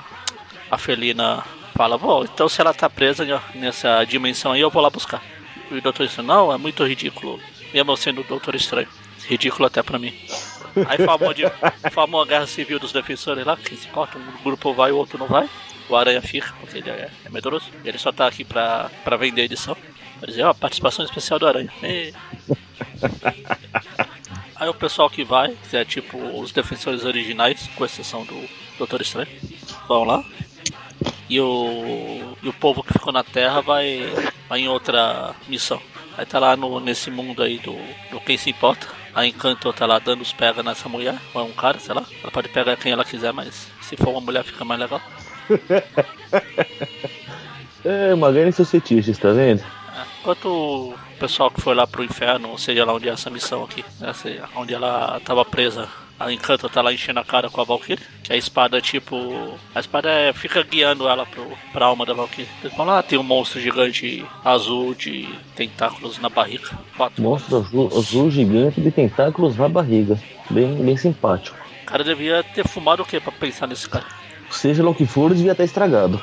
A 0.71 0.78
Felina 0.78 1.44
fala: 1.75 1.99
Bom, 1.99 2.25
então 2.25 2.49
se 2.49 2.62
ela 2.62 2.73
tá 2.73 2.88
presa 2.88 3.26
nessa 3.54 4.02
dimensão 4.04 4.52
aí, 4.52 4.62
eu 4.62 4.71
vou 4.71 4.80
lá 4.80 4.88
buscar. 4.88 5.23
E 5.71 5.75
o 5.75 5.83
Doutor 5.83 6.06
Estranho: 6.06 6.28
Não, 6.28 6.50
é 6.50 6.56
muito 6.56 6.83
ridículo. 6.83 7.38
Mesmo 7.75 7.94
sendo 7.99 8.23
o 8.23 8.25
Doutor 8.25 8.54
Estranho. 8.54 8.88
Ridículo 9.28 9.66
até 9.66 9.83
pra 9.83 9.99
mim. 9.99 10.14
Aí 10.88 10.97
formou, 11.04 11.35
de, 11.35 11.42
formou 11.92 12.23
a 12.23 12.26
guerra 12.26 12.47
civil 12.47 12.78
dos 12.78 12.90
defensores 12.90 13.44
lá, 13.44 13.54
quem 13.54 13.76
se 13.76 13.87
importa, 13.87 14.16
um 14.16 14.42
grupo 14.42 14.73
vai, 14.73 14.92
o 14.92 14.97
outro 14.97 15.18
não 15.18 15.26
vai. 15.26 15.47
O 15.90 15.94
Aranha 15.94 16.23
fica, 16.23 16.54
porque 16.59 16.78
ele 16.78 16.88
é, 16.88 17.11
é 17.23 17.28
medroso. 17.28 17.66
Ele 17.85 17.99
só 17.99 18.11
tá 18.11 18.26
aqui 18.26 18.44
pra, 18.44 18.90
pra 19.04 19.18
vender 19.18 19.42
edição. 19.42 19.76
Pra 20.18 20.28
dizer, 20.28 20.44
ó, 20.44 20.54
participação 20.54 21.04
especial 21.04 21.38
do 21.38 21.47
Aranha. 21.47 21.73
Aí 24.56 24.68
o 24.68 24.75
pessoal 24.75 25.11
que 25.11 25.25
vai, 25.25 25.56
que 25.68 25.76
é 25.76 25.85
tipo 25.85 26.16
os 26.40 26.52
defensores 26.52 27.04
originais, 27.04 27.68
com 27.76 27.85
exceção 27.85 28.25
do 28.25 28.49
Doutor 28.78 29.02
Estranho, 29.02 29.28
vão 29.88 30.04
lá. 30.04 30.25
E 31.28 31.40
o, 31.40 32.37
e 32.42 32.49
o 32.49 32.52
povo 32.52 32.83
que 32.83 32.92
ficou 32.92 33.12
na 33.12 33.25
Terra 33.25 33.61
vai, 33.61 34.12
vai 34.49 34.61
em 34.61 34.68
outra 34.68 35.35
missão. 35.49 35.80
Aí 36.16 36.25
tá 36.25 36.38
lá 36.38 36.56
no, 36.56 36.78
nesse 36.78 37.11
mundo 37.11 37.42
aí 37.42 37.59
do, 37.59 37.75
do 38.11 38.21
quem 38.21 38.37
se 38.37 38.50
importa. 38.50 38.87
A 39.14 39.26
Encanto 39.26 39.73
tá 39.73 39.87
lá 39.87 39.99
dando 39.99 40.23
os 40.23 40.33
pega 40.33 40.62
nessa 40.62 40.88
mulher, 40.88 41.18
ou 41.33 41.42
é 41.42 41.44
um 41.44 41.52
cara, 41.52 41.78
sei 41.78 41.94
lá. 41.94 42.04
Ela 42.23 42.30
pode 42.30 42.49
pegar 42.49 42.76
quem 42.76 42.92
ela 42.92 43.04
quiser, 43.04 43.33
mas 43.33 43.68
se 43.80 43.97
for 43.97 44.11
uma 44.11 44.21
mulher 44.21 44.44
fica 44.44 44.64
mais 44.64 44.80
legal. 44.80 45.00
É, 47.85 48.14
Magana 48.14 48.49
e 48.49 48.52
seus 48.52 48.71
fetiches, 48.71 49.18
tá 49.18 49.30
vendo? 49.33 49.62
Enquanto 50.24 50.48
o 50.48 50.94
pessoal 51.20 51.50
que 51.50 51.60
foi 51.60 51.74
lá 51.74 51.86
pro 51.86 52.02
inferno, 52.02 52.48
ou 52.48 52.56
seja 52.56 52.82
lá 52.82 52.94
onde 52.94 53.10
é 53.10 53.12
essa 53.12 53.28
missão 53.28 53.62
aqui, 53.62 53.84
né, 54.00 54.10
seja, 54.14 54.48
onde 54.56 54.72
ela 54.72 55.20
tava 55.22 55.44
presa, 55.44 55.86
a 56.18 56.32
Encanto 56.32 56.66
tá 56.66 56.80
lá 56.80 56.94
enchendo 56.94 57.20
a 57.20 57.24
cara 57.24 57.50
com 57.50 57.60
a 57.60 57.64
Valkyrie, 57.64 58.02
que 58.22 58.32
a 58.32 58.36
espada 58.36 58.80
tipo. 58.80 59.14
A 59.74 59.80
espada 59.80 60.08
é, 60.08 60.32
fica 60.32 60.62
guiando 60.62 61.06
ela 61.06 61.26
pro, 61.26 61.46
pra 61.74 61.84
alma 61.84 62.06
da 62.06 62.14
Valkyrie. 62.14 62.48
Eles 62.62 62.74
vão 62.74 62.86
lá, 62.86 63.02
tem 63.02 63.18
um 63.18 63.22
monstro 63.22 63.60
gigante 63.60 64.24
azul 64.42 64.94
de 64.94 65.28
tentáculos 65.54 66.18
na 66.18 66.30
barriga. 66.30 66.70
Quatro. 66.96 67.22
Monstro 67.22 67.58
azul, 67.58 67.90
azul 67.94 68.30
gigante 68.30 68.80
de 68.80 68.90
tentáculos 68.90 69.58
na 69.58 69.68
barriga. 69.68 70.18
Bem, 70.48 70.74
bem 70.76 70.96
simpático. 70.96 71.58
O 71.82 71.84
cara 71.84 72.02
devia 72.02 72.42
ter 72.42 72.66
fumado 72.66 73.02
o 73.02 73.06
que 73.06 73.20
pra 73.20 73.30
pensar 73.30 73.66
nesse 73.66 73.86
cara? 73.86 74.06
Seja 74.50 74.82
lá 74.82 74.88
o 74.88 74.94
que 74.94 75.04
for, 75.04 75.34
devia 75.34 75.52
estar 75.52 75.64
estragado. 75.64 76.18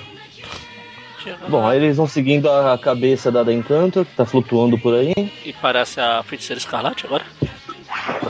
Bom, 1.47 1.71
eles 1.71 1.97
vão 1.97 2.07
seguindo 2.07 2.49
a 2.49 2.77
cabeça 2.77 3.31
da 3.31 3.43
da 3.43 3.53
Encanto, 3.53 4.05
que 4.05 4.15
tá 4.15 4.25
flutuando 4.25 4.77
por 4.77 4.93
aí. 4.93 5.13
E 5.45 5.53
parece 5.53 5.99
a 5.99 6.23
feiticeira 6.23 6.59
escarlate 6.59 7.05
agora. 7.05 7.25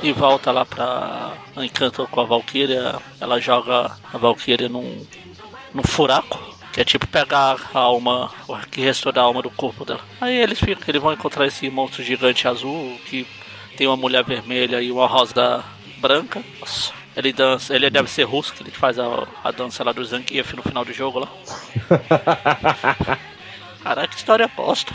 E 0.01 0.11
volta 0.11 0.51
lá 0.51 0.65
pra 0.65 1.33
Encanto 1.57 2.07
com 2.09 2.21
a 2.21 2.25
Valkyria. 2.25 2.95
Ela 3.19 3.39
joga 3.39 3.91
a 4.13 4.17
Valkyria 4.17 4.67
num, 4.69 5.05
num 5.73 5.83
furaco. 5.83 6.51
Que 6.73 6.79
é 6.79 6.85
tipo 6.85 7.05
pegar 7.05 7.57
a 7.73 7.79
alma, 7.79 8.31
o 8.47 8.55
que 8.69 8.79
restou 8.79 9.11
da 9.11 9.21
alma 9.21 9.41
do 9.41 9.49
corpo 9.49 9.83
dela. 9.83 9.99
Aí 10.21 10.37
eles 10.37 10.57
ficam, 10.57 10.83
eles 10.87 11.01
vão 11.01 11.11
encontrar 11.11 11.45
esse 11.45 11.69
monstro 11.69 12.01
gigante 12.01 12.47
azul 12.47 12.97
que 13.05 13.27
tem 13.75 13.87
uma 13.87 13.97
mulher 13.97 14.23
vermelha 14.23 14.81
e 14.81 14.89
uma 14.89 15.05
rosa 15.05 15.63
branca. 15.97 16.41
Nossa, 16.61 16.93
ele 17.15 17.33
dança, 17.33 17.75
ele 17.75 17.89
deve 17.89 18.09
ser 18.09 18.23
russo, 18.23 18.53
que 18.53 18.63
ele 18.63 18.71
faz 18.71 18.97
a, 18.99 19.27
a 19.43 19.51
dança 19.51 19.83
lá 19.83 19.91
do 19.91 20.03
Zangief 20.05 20.53
no 20.55 20.63
final 20.63 20.85
do 20.85 20.93
jogo 20.93 21.19
lá. 21.19 21.27
Caraca, 23.83 24.07
que 24.09 24.15
história 24.17 24.49
bosta. 24.55 24.93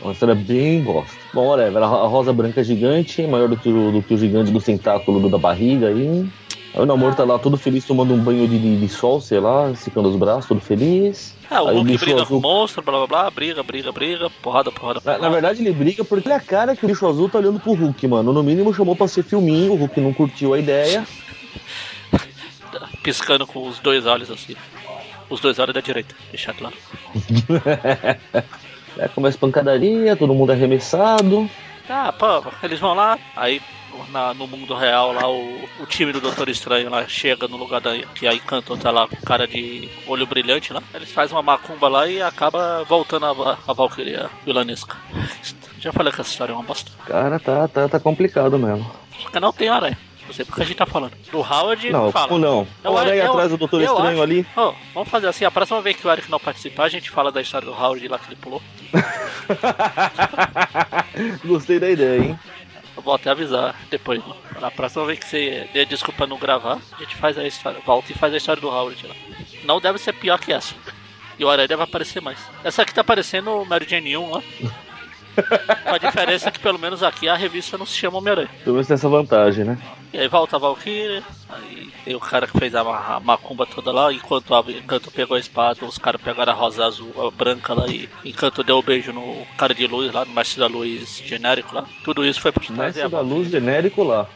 Uma 0.00 0.12
história 0.12 0.34
bem 0.34 0.82
bosta. 0.82 1.14
Bom, 1.34 1.46
whatever. 1.48 1.82
A 1.82 1.86
ro- 1.86 2.04
a 2.04 2.06
rosa 2.08 2.32
branca 2.32 2.60
é 2.60 2.64
gigante, 2.64 3.22
maior 3.26 3.48
do 3.48 3.56
que 3.56 3.68
o, 3.68 3.92
do 3.92 4.02
que 4.02 4.14
o 4.14 4.18
gigante 4.18 4.50
do 4.50 4.60
tentáculo 4.60 5.20
do- 5.20 5.28
da 5.28 5.38
barriga 5.38 5.88
aí. 5.88 6.26
Aí 6.76 6.82
o 6.82 6.86
namoro 6.86 7.14
tá 7.14 7.24
lá 7.24 7.38
todo 7.38 7.56
feliz 7.56 7.86
tomando 7.86 8.12
um 8.12 8.18
banho 8.18 8.46
de, 8.46 8.58
de, 8.58 8.76
de 8.76 8.88
sol, 8.88 9.18
sei 9.20 9.40
lá, 9.40 9.74
secando 9.74 10.10
os 10.10 10.16
braços, 10.16 10.46
todo 10.46 10.60
feliz. 10.60 11.34
É, 11.50 11.58
o 11.58 11.68
Aí 11.68 11.82
briga 11.82 12.14
azul- 12.22 12.26
com 12.26 12.36
o 12.36 12.40
monstro, 12.40 12.82
blá 12.82 12.98
blá 12.98 13.06
blá, 13.06 13.30
briga, 13.30 13.62
briga, 13.62 13.90
briga, 13.92 14.28
porrada, 14.42 14.70
porrada, 14.70 14.96
Na, 14.98 15.02
porrada. 15.02 15.22
na 15.22 15.28
verdade, 15.30 15.62
ele 15.62 15.72
briga 15.72 16.04
porque 16.04 16.28
é 16.28 16.34
a 16.34 16.40
cara 16.40 16.76
que 16.76 16.84
o 16.84 16.88
bicho 16.88 17.06
azul 17.08 17.28
tá 17.30 17.38
olhando 17.38 17.58
pro 17.58 17.72
Hulk, 17.72 18.06
mano. 18.06 18.30
No 18.32 18.42
mínimo 18.42 18.74
chamou 18.74 18.94
pra 18.94 19.08
ser 19.08 19.22
filminho, 19.22 19.72
o 19.72 19.76
Hulk 19.76 20.00
não 20.00 20.12
curtiu 20.12 20.52
a 20.52 20.58
ideia. 20.58 21.06
Piscando 23.02 23.46
com 23.46 23.66
os 23.66 23.78
dois 23.78 24.04
olhos 24.06 24.30
assim. 24.30 24.54
Os 25.30 25.40
dois 25.40 25.58
olhos 25.58 25.74
da 25.74 25.80
direita, 25.80 26.14
deixar 26.30 26.52
claro. 26.52 26.74
Aí 28.98 29.08
começa 29.14 29.36
pancadaria, 29.38 30.14
todo 30.16 30.34
mundo 30.34 30.52
arremessado. 30.52 31.48
Tá, 31.86 32.12
pô, 32.12 32.42
eles 32.62 32.80
vão 32.80 32.94
lá, 32.94 33.18
aí 33.36 33.60
na- 34.10 34.34
no 34.34 34.46
mundo 34.46 34.74
real 34.74 35.12
lá 35.12 35.28
o, 35.28 35.68
o 35.80 35.86
time 35.86 36.12
do 36.12 36.20
Doutor 36.20 36.48
Estranho 36.48 36.90
lá 36.90 37.06
chega 37.08 37.48
no 37.48 37.56
lugar 37.56 37.80
da 37.80 37.96
que 37.98 38.26
a 38.26 38.34
Encanto 38.34 38.76
tá 38.76 38.90
lá 38.90 39.06
com 39.08 39.16
cara 39.16 39.46
de 39.46 39.88
olho 40.06 40.26
brilhante 40.26 40.72
lá. 40.72 40.82
Eles 40.94 41.10
fazem 41.12 41.36
uma 41.36 41.42
macumba 41.42 41.88
lá 41.88 42.06
e 42.08 42.20
acaba 42.22 42.84
voltando 42.84 43.26
a, 43.26 43.58
a 43.66 43.72
Valkyria 43.72 44.30
vilanesca. 44.44 44.96
Já 45.78 45.92
falei 45.92 46.12
que 46.12 46.20
essa 46.20 46.30
história 46.30 46.52
é 46.52 46.54
uma 46.54 46.64
bosta. 46.64 46.90
Cara, 47.06 47.38
tá, 47.38 47.68
tá, 47.68 47.88
tá 47.88 48.00
complicado 48.00 48.58
mesmo. 48.58 48.90
Porque 49.22 49.38
não 49.40 49.52
tem 49.52 49.68
aranha. 49.68 49.98
Não 50.26 50.32
sei 50.34 50.44
porque 50.44 50.62
a 50.62 50.64
gente 50.64 50.76
tá 50.76 50.86
falando. 50.86 51.12
Do 51.30 51.38
Howard 51.38 51.88
Não, 51.90 52.10
fala. 52.10 52.36
não? 52.36 52.66
Eu- 52.82 52.98
aí 52.98 53.16
eu- 53.20 53.30
atrás 53.30 53.48
do 53.50 53.56
Doutor 53.56 53.80
Estranho 53.80 54.08
acho- 54.14 54.22
ali. 54.22 54.44
Ó, 54.56 54.74
vamos 54.92 55.08
fazer 55.08 55.28
assim, 55.28 55.44
a 55.44 55.50
próxima 55.52 55.80
vez 55.80 55.94
que 55.96 56.04
o 56.04 56.10
Eric 56.10 56.28
não 56.28 56.40
participar, 56.40 56.84
a 56.84 56.88
gente 56.88 57.08
fala 57.10 57.30
da 57.30 57.40
história 57.40 57.64
do 57.64 57.72
Howard 57.72 58.08
lá 58.08 58.18
que 58.18 58.26
ele 58.30 58.36
pulou. 58.36 58.60
Gostei 61.44 61.78
da 61.78 61.90
ideia, 61.90 62.22
hein? 62.24 62.38
Vou 63.06 63.14
até 63.14 63.30
avisar 63.30 63.76
depois. 63.88 64.18
né? 64.18 64.34
Na 64.60 64.68
próxima 64.68 65.06
vez 65.06 65.20
que 65.20 65.26
você 65.26 65.70
der 65.72 65.86
desculpa 65.86 66.26
não 66.26 66.36
gravar, 66.36 66.80
a 66.92 66.98
gente 66.98 67.14
faz 67.14 67.38
a 67.38 67.46
história, 67.46 67.78
volta 67.86 68.10
e 68.10 68.16
faz 68.16 68.34
a 68.34 68.36
história 68.36 68.60
do 68.60 68.66
Howard 68.66 69.06
lá. 69.06 69.14
Não 69.62 69.80
deve 69.80 69.96
ser 69.98 70.12
pior 70.12 70.40
que 70.40 70.52
essa. 70.52 70.74
E 71.38 71.44
o 71.44 71.48
Aranha 71.48 71.68
deve 71.68 71.84
aparecer 71.84 72.20
mais. 72.20 72.36
Essa 72.64 72.82
aqui 72.82 72.92
tá 72.92 73.02
aparecendo 73.02 73.52
o 73.52 73.64
Mary 73.64 73.86
Jane 73.88 74.16
1 74.16 74.28
lá. 74.32 74.42
Com 75.88 75.94
a 75.94 75.98
diferença 75.98 76.48
é 76.48 76.50
que 76.50 76.58
pelo 76.58 76.80
menos 76.80 77.04
aqui 77.04 77.28
a 77.28 77.36
revista 77.36 77.78
não 77.78 77.86
se 77.86 77.94
chama 77.94 78.18
Homem-Aranha. 78.18 78.50
Pelo 78.64 78.74
menos 78.74 78.88
tem 78.88 78.94
essa 78.94 79.08
vantagem, 79.08 79.64
né? 79.64 79.78
E 80.12 80.18
aí 80.18 80.28
volta 80.28 80.56
a 80.56 80.58
Valkyrie, 80.58 81.22
aí 81.48 81.92
tem 82.04 82.14
o 82.14 82.20
cara 82.20 82.46
que 82.46 82.58
fez 82.58 82.74
a, 82.74 82.82
ma- 82.82 83.16
a 83.16 83.20
macumba 83.20 83.66
toda 83.66 83.92
lá, 83.92 84.12
enquanto 84.12 84.54
a 84.54 84.60
Encanto 84.70 85.10
pegou 85.10 85.36
a 85.36 85.40
espada, 85.40 85.84
os 85.84 85.98
caras 85.98 86.20
pegaram 86.22 86.52
a 86.52 86.56
rosa 86.56 86.86
azul, 86.86 87.12
a 87.26 87.30
branca 87.30 87.74
lá 87.74 87.86
e 87.86 88.08
Encanto 88.24 88.62
deu 88.64 88.78
o 88.78 88.82
beijo 88.82 89.12
no 89.12 89.46
cara 89.58 89.74
de 89.74 89.86
luz 89.86 90.12
lá, 90.12 90.24
no 90.24 90.32
mestre 90.32 90.60
da 90.60 90.66
luz 90.68 91.20
genérico 91.24 91.74
lá. 91.74 91.84
Tudo 92.04 92.24
isso 92.24 92.40
foi 92.40 92.50
pra 92.52 92.62
trazer 92.64 92.82
Mestre 92.82 93.08
da 93.08 93.20
luz 93.20 93.50
genérico 93.50 94.02
lá. 94.04 94.26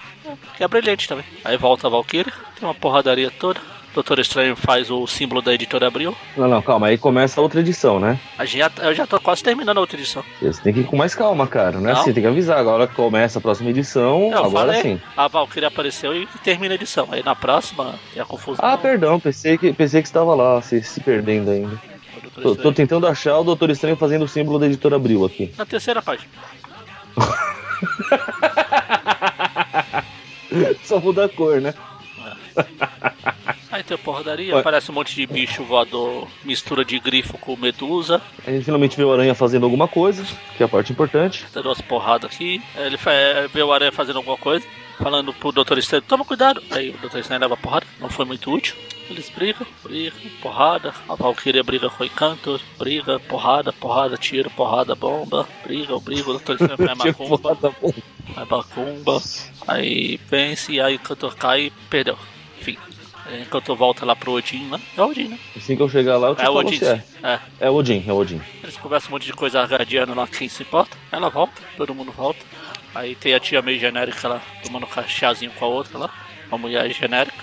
que 0.57 0.63
é 0.65 0.69
brilhante 0.69 1.09
também. 1.09 1.25
Aí 1.45 1.57
volta 1.57 1.87
a 1.87 1.91
Valkyrie, 1.91 2.33
tem 2.59 2.69
uma 2.69 2.75
porradaria 2.75 3.31
toda. 3.31 3.61
Doutor 3.93 4.21
Estranho 4.21 4.55
faz 4.55 4.89
o 4.91 5.05
símbolo 5.07 5.43
da 5.43 5.53
editora 5.53 5.89
Abril. 5.89 6.17
Não, 6.37 6.49
não, 6.49 6.63
calma, 6.63 6.87
aí 6.87 6.97
começa 6.97 7.41
a 7.41 7.43
outra 7.43 7.61
edição, 7.61 7.99
né? 7.99 8.19
A 8.39 8.45
gente 8.45 8.59
já, 8.59 8.71
eu 8.83 8.95
já 8.95 9.07
tô 9.07 9.19
quase 9.21 9.43
terminando 9.43 9.79
a 9.79 9.81
outra 9.81 9.97
edição. 9.99 10.23
Você 10.41 10.63
tem 10.63 10.73
que 10.73 10.81
ir 10.81 10.85
com 10.85 10.97
mais 10.97 11.15
calma, 11.15 11.47
cara. 11.47 11.81
Não 11.81 11.91
é 11.91 11.93
Não. 11.93 12.01
assim, 12.01 12.13
tem 12.13 12.23
que 12.23 12.29
avisar. 12.29 12.59
Agora 12.59 12.87
que 12.87 12.95
começa 12.95 13.39
a 13.39 13.43
próxima 13.43 13.71
edição, 13.71 14.31
Eu 14.31 14.45
agora 14.45 14.75
falei, 14.75 14.83
sim. 14.83 15.01
a 15.17 15.27
Valkyrie 15.27 15.67
apareceu 15.67 16.15
e 16.15 16.27
termina 16.45 16.75
a 16.75 16.77
edição. 16.77 17.09
Aí 17.11 17.23
na 17.25 17.35
próxima 17.35 17.95
tem 18.13 18.23
a 18.23 18.25
confusão. 18.25 18.65
Ah, 18.65 18.79
perdão, 18.79 19.19
pensei 19.19 19.59
que, 19.59 19.73
pensei 19.73 20.01
que 20.03 20.09
estava 20.09 20.35
lá, 20.37 20.63
se, 20.63 20.81
se 20.83 21.01
perdendo 21.01 21.51
ainda. 21.51 21.81
Tô, 22.41 22.55
tô 22.55 22.73
tentando 22.73 23.07
achar 23.09 23.39
o 23.39 23.45
Doutor 23.45 23.71
Estranho 23.71 23.97
fazendo 23.97 24.25
o 24.25 24.29
símbolo 24.29 24.59
da 24.59 24.67
editora 24.67 24.95
Abril 24.97 25.25
aqui. 25.25 25.53
Na 25.59 25.67
terceira 25.67 26.01
página. 26.01 26.29
Só 30.85 31.01
muda 31.01 31.25
a 31.25 31.29
cor, 31.29 31.61
né? 31.61 31.75
Aí 33.71 33.83
tem 33.83 33.95
a 33.95 33.99
porradaria, 33.99 34.55
Ué. 34.55 34.61
aparece 34.61 34.91
um 34.91 34.95
monte 34.95 35.15
de 35.15 35.27
bicho 35.27 35.63
voador, 35.65 36.27
mistura 36.45 36.85
de 36.85 36.99
grifo 36.99 37.39
com 37.39 37.57
medusa, 37.57 38.21
A 38.47 38.51
gente 38.51 38.65
finalmente 38.65 38.97
vê 38.97 39.05
o 39.05 39.13
Aranha 39.13 39.35
fazendo 39.35 39.65
alguma 39.65 39.87
coisa, 39.87 40.25
que 40.57 40.63
é 40.63 40.67
a 40.67 40.69
parte 40.69 40.93
importante. 40.93 41.45
tem 41.53 41.63
duas 41.63 41.81
porradas 41.81 42.31
aqui. 42.33 42.61
Aí 42.77 42.87
Ele 42.87 42.99
é, 43.07 43.49
vê 43.49 43.63
o 43.63 43.73
aranha 43.73 43.93
fazendo 43.93 44.17
alguma 44.17 44.37
coisa, 44.37 44.67
falando 44.99 45.33
pro 45.33 45.53
Dr. 45.53 45.79
Estranho, 45.79 46.03
toma 46.03 46.25
cuidado. 46.25 46.63
Aí 46.71 46.91
o 46.91 47.09
Dr. 47.09 47.19
Estranho 47.19 47.41
leva 47.43 47.57
porrada, 47.57 47.87
não 48.01 48.09
foi 48.11 48.25
muito 48.25 48.51
útil. 48.53 48.75
Eles 49.09 49.29
brigam, 49.29 49.67
brigam, 49.83 50.19
porrada. 50.41 50.95
A 51.09 51.15
Valkyria 51.17 51.65
briga 51.65 51.91
com 51.91 52.05
o 52.05 52.07
Encanto, 52.07 52.61
briga, 52.79 53.19
porrada, 53.19 53.73
porrada, 53.73 54.17
tiro, 54.17 54.49
porrada, 54.51 54.95
bomba. 54.95 55.49
Briga, 55.65 55.99
briga, 55.99 56.31
o 56.31 56.39
Dr. 56.39 56.53
Estranho 56.53 56.77
faz 56.77 56.99
Tipo, 56.99 57.29
macumba, 57.29 57.57
tá 57.57 57.73
faz 58.35 58.49
macumba. 58.49 59.23
Aí 59.67 60.21
vence, 60.29 60.73
e 60.73 60.81
aí 60.81 60.95
o 60.95 60.97
Encanto 60.97 61.29
cai 61.37 61.63
e 61.63 61.71
perdeu. 61.89 62.17
Enfim. 62.61 62.77
Aí 63.31 63.43
Encanto 63.43 63.75
volta 63.77 64.05
lá 64.05 64.17
pro 64.17 64.33
Odin, 64.33 64.65
né? 64.65 64.81
É 64.97 65.01
o 65.03 65.07
Odin, 65.09 65.29
né? 65.29 65.39
Assim 65.57 65.77
que 65.77 65.83
eu 65.83 65.89
chegar 65.89 66.17
lá, 66.19 66.29
eu 66.29 66.35
te 66.35 66.41
É 66.43 66.49
o 66.49 66.55
falo 66.55 66.67
Odin. 66.67 66.85
é. 66.85 67.03
É. 67.23 67.39
É 67.61 67.71
o 67.71 67.75
Odin, 67.75 68.05
é 68.07 68.13
o 68.13 68.17
Odin. 68.17 68.41
Eles 68.63 68.77
conversam 68.77 69.11
um 69.11 69.13
monte 69.13 69.27
de 69.27 69.33
coisa 69.33 69.61
argadiana 69.61 70.15
lá, 70.15 70.27
quem 70.27 70.49
se 70.49 70.63
importa. 70.63 70.97
Ela 71.13 71.29
volta, 71.31 71.63
todo 71.77 71.95
mundo 71.95 72.11
volta. 72.11 72.41
Aí 72.95 73.15
tem 73.15 73.35
a 73.35 73.41
tia 73.41 73.63
meio 73.63 73.79
genérica 73.79 74.27
lá, 74.27 74.41
tomando 74.65 74.89
chazinho 75.07 75.53
com 75.53 75.65
a 75.65 75.69
outra 75.69 75.97
lá. 75.97 76.11
Uma 76.49 76.59
mulher 76.59 76.93
genérica. 76.93 77.37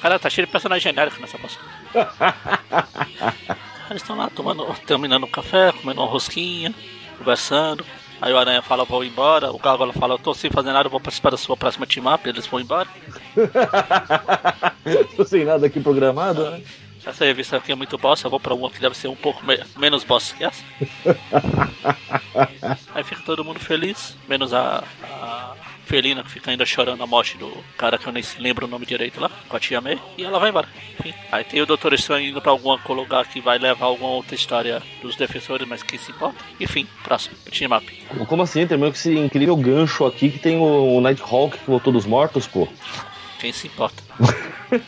Cara, 0.00 0.18
tá 0.18 0.30
cheio 0.30 0.46
de 0.46 0.52
personagem 0.52 0.82
genérico 0.92 1.20
nessa 1.20 1.38
bosta. 1.38 1.60
Eles 3.90 4.02
estão 4.02 4.16
lá 4.16 4.30
tomando, 4.30 4.64
terminando 4.86 5.24
o 5.24 5.28
café, 5.28 5.72
comendo 5.72 6.00
uma 6.00 6.08
rosquinha, 6.10 6.72
conversando. 7.18 7.84
Aí 8.22 8.32
o 8.32 8.38
Aranha 8.38 8.62
fala, 8.62 8.84
vou 8.84 9.04
embora. 9.04 9.50
O 9.50 9.58
Gárgula 9.58 9.92
fala, 9.92 10.14
eu 10.14 10.18
tô 10.18 10.32
sem 10.32 10.48
fazer 10.48 10.72
nada, 10.72 10.88
vou 10.88 11.00
participar 11.00 11.30
da 11.30 11.36
sua 11.36 11.56
próxima 11.56 11.84
team 11.84 12.06
up. 12.06 12.28
Eles 12.28 12.46
vão 12.46 12.60
embora. 12.60 12.88
tô 15.16 15.24
sem 15.24 15.44
nada 15.44 15.66
aqui 15.66 15.80
programado, 15.80 16.48
né? 16.48 16.62
Essa 17.04 17.24
revista 17.24 17.56
aqui 17.56 17.72
é 17.72 17.74
muito 17.74 17.98
bosta, 17.98 18.28
eu 18.28 18.30
vou 18.30 18.38
pra 18.38 18.54
uma 18.54 18.70
que 18.70 18.80
deve 18.80 18.96
ser 18.96 19.08
um 19.08 19.16
pouco 19.16 19.44
me 19.44 19.58
menos 19.76 20.04
bosta 20.04 20.36
que 20.36 20.44
essa. 20.44 20.62
Aí 22.94 23.02
fica 23.02 23.22
todo 23.26 23.44
mundo 23.44 23.58
feliz, 23.58 24.16
menos 24.28 24.54
a, 24.54 24.84
a 25.02 25.56
Felina 25.92 26.22
que 26.22 26.30
fica 26.30 26.50
ainda 26.50 26.64
chorando 26.64 27.02
a 27.02 27.06
morte 27.06 27.36
do 27.36 27.52
cara 27.76 27.98
que 27.98 28.06
eu 28.06 28.12
nem 28.14 28.24
lembro 28.38 28.64
o 28.64 28.68
nome 28.68 28.86
direito 28.86 29.20
lá, 29.20 29.30
com 29.46 29.54
a 29.54 29.60
tia 29.60 29.78
May, 29.78 30.00
e 30.16 30.24
ela 30.24 30.38
vai 30.38 30.48
embora. 30.48 30.66
Enfim. 30.98 31.12
Aí 31.30 31.44
tem 31.44 31.60
o 31.60 31.66
Doutor 31.66 31.92
Estranho 31.92 32.30
indo 32.30 32.40
pra 32.40 32.50
algum 32.50 32.94
lugar 32.94 33.26
que 33.26 33.42
vai 33.42 33.58
levar 33.58 33.84
alguma 33.84 34.08
outra 34.08 34.34
história 34.34 34.82
dos 35.02 35.16
defensores, 35.16 35.68
mas 35.68 35.82
que 35.82 35.98
se 35.98 36.10
importa. 36.10 36.42
Enfim, 36.58 36.86
próximo, 37.04 37.36
Team 37.50 37.76
Up. 37.76 38.06
Como 38.26 38.42
assim? 38.42 38.66
Tem 38.66 38.78
meio 38.78 38.90
que 38.90 38.96
esse 38.96 39.14
incrível 39.14 39.54
gancho 39.54 40.06
aqui 40.06 40.30
que 40.30 40.38
tem 40.38 40.56
o 40.56 40.98
Nighthawk 41.02 41.58
que 41.58 41.70
voltou 41.70 41.92
dos 41.92 42.06
mortos, 42.06 42.46
pô. 42.46 42.66
Quem 43.38 43.52
se 43.52 43.66
importa? 43.66 44.02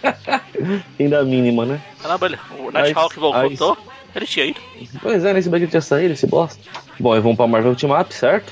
Ainda 0.99 1.23
mínima, 1.23 1.66
né? 1.66 1.82
Caramba, 2.00 2.25
ele, 2.25 2.38
o 2.58 2.70
Nighthawk 2.70 3.18
voltou, 3.18 3.76
ele 4.16 4.26
tinha 4.26 4.46
ido. 4.46 4.61
Pois 5.02 5.23
é, 5.23 5.34
nesse 5.34 5.50
bag 5.50 5.64
ele 5.64 5.70
tinha 5.70 5.82
saído, 5.82 6.14
esse 6.14 6.26
bosta. 6.26 6.62
Bom, 6.99 7.12
aí 7.12 7.20
vamos 7.20 7.37
pra 7.37 7.46
Marvel 7.46 7.76
Team 7.76 7.92
Up, 7.92 8.14
certo? 8.14 8.50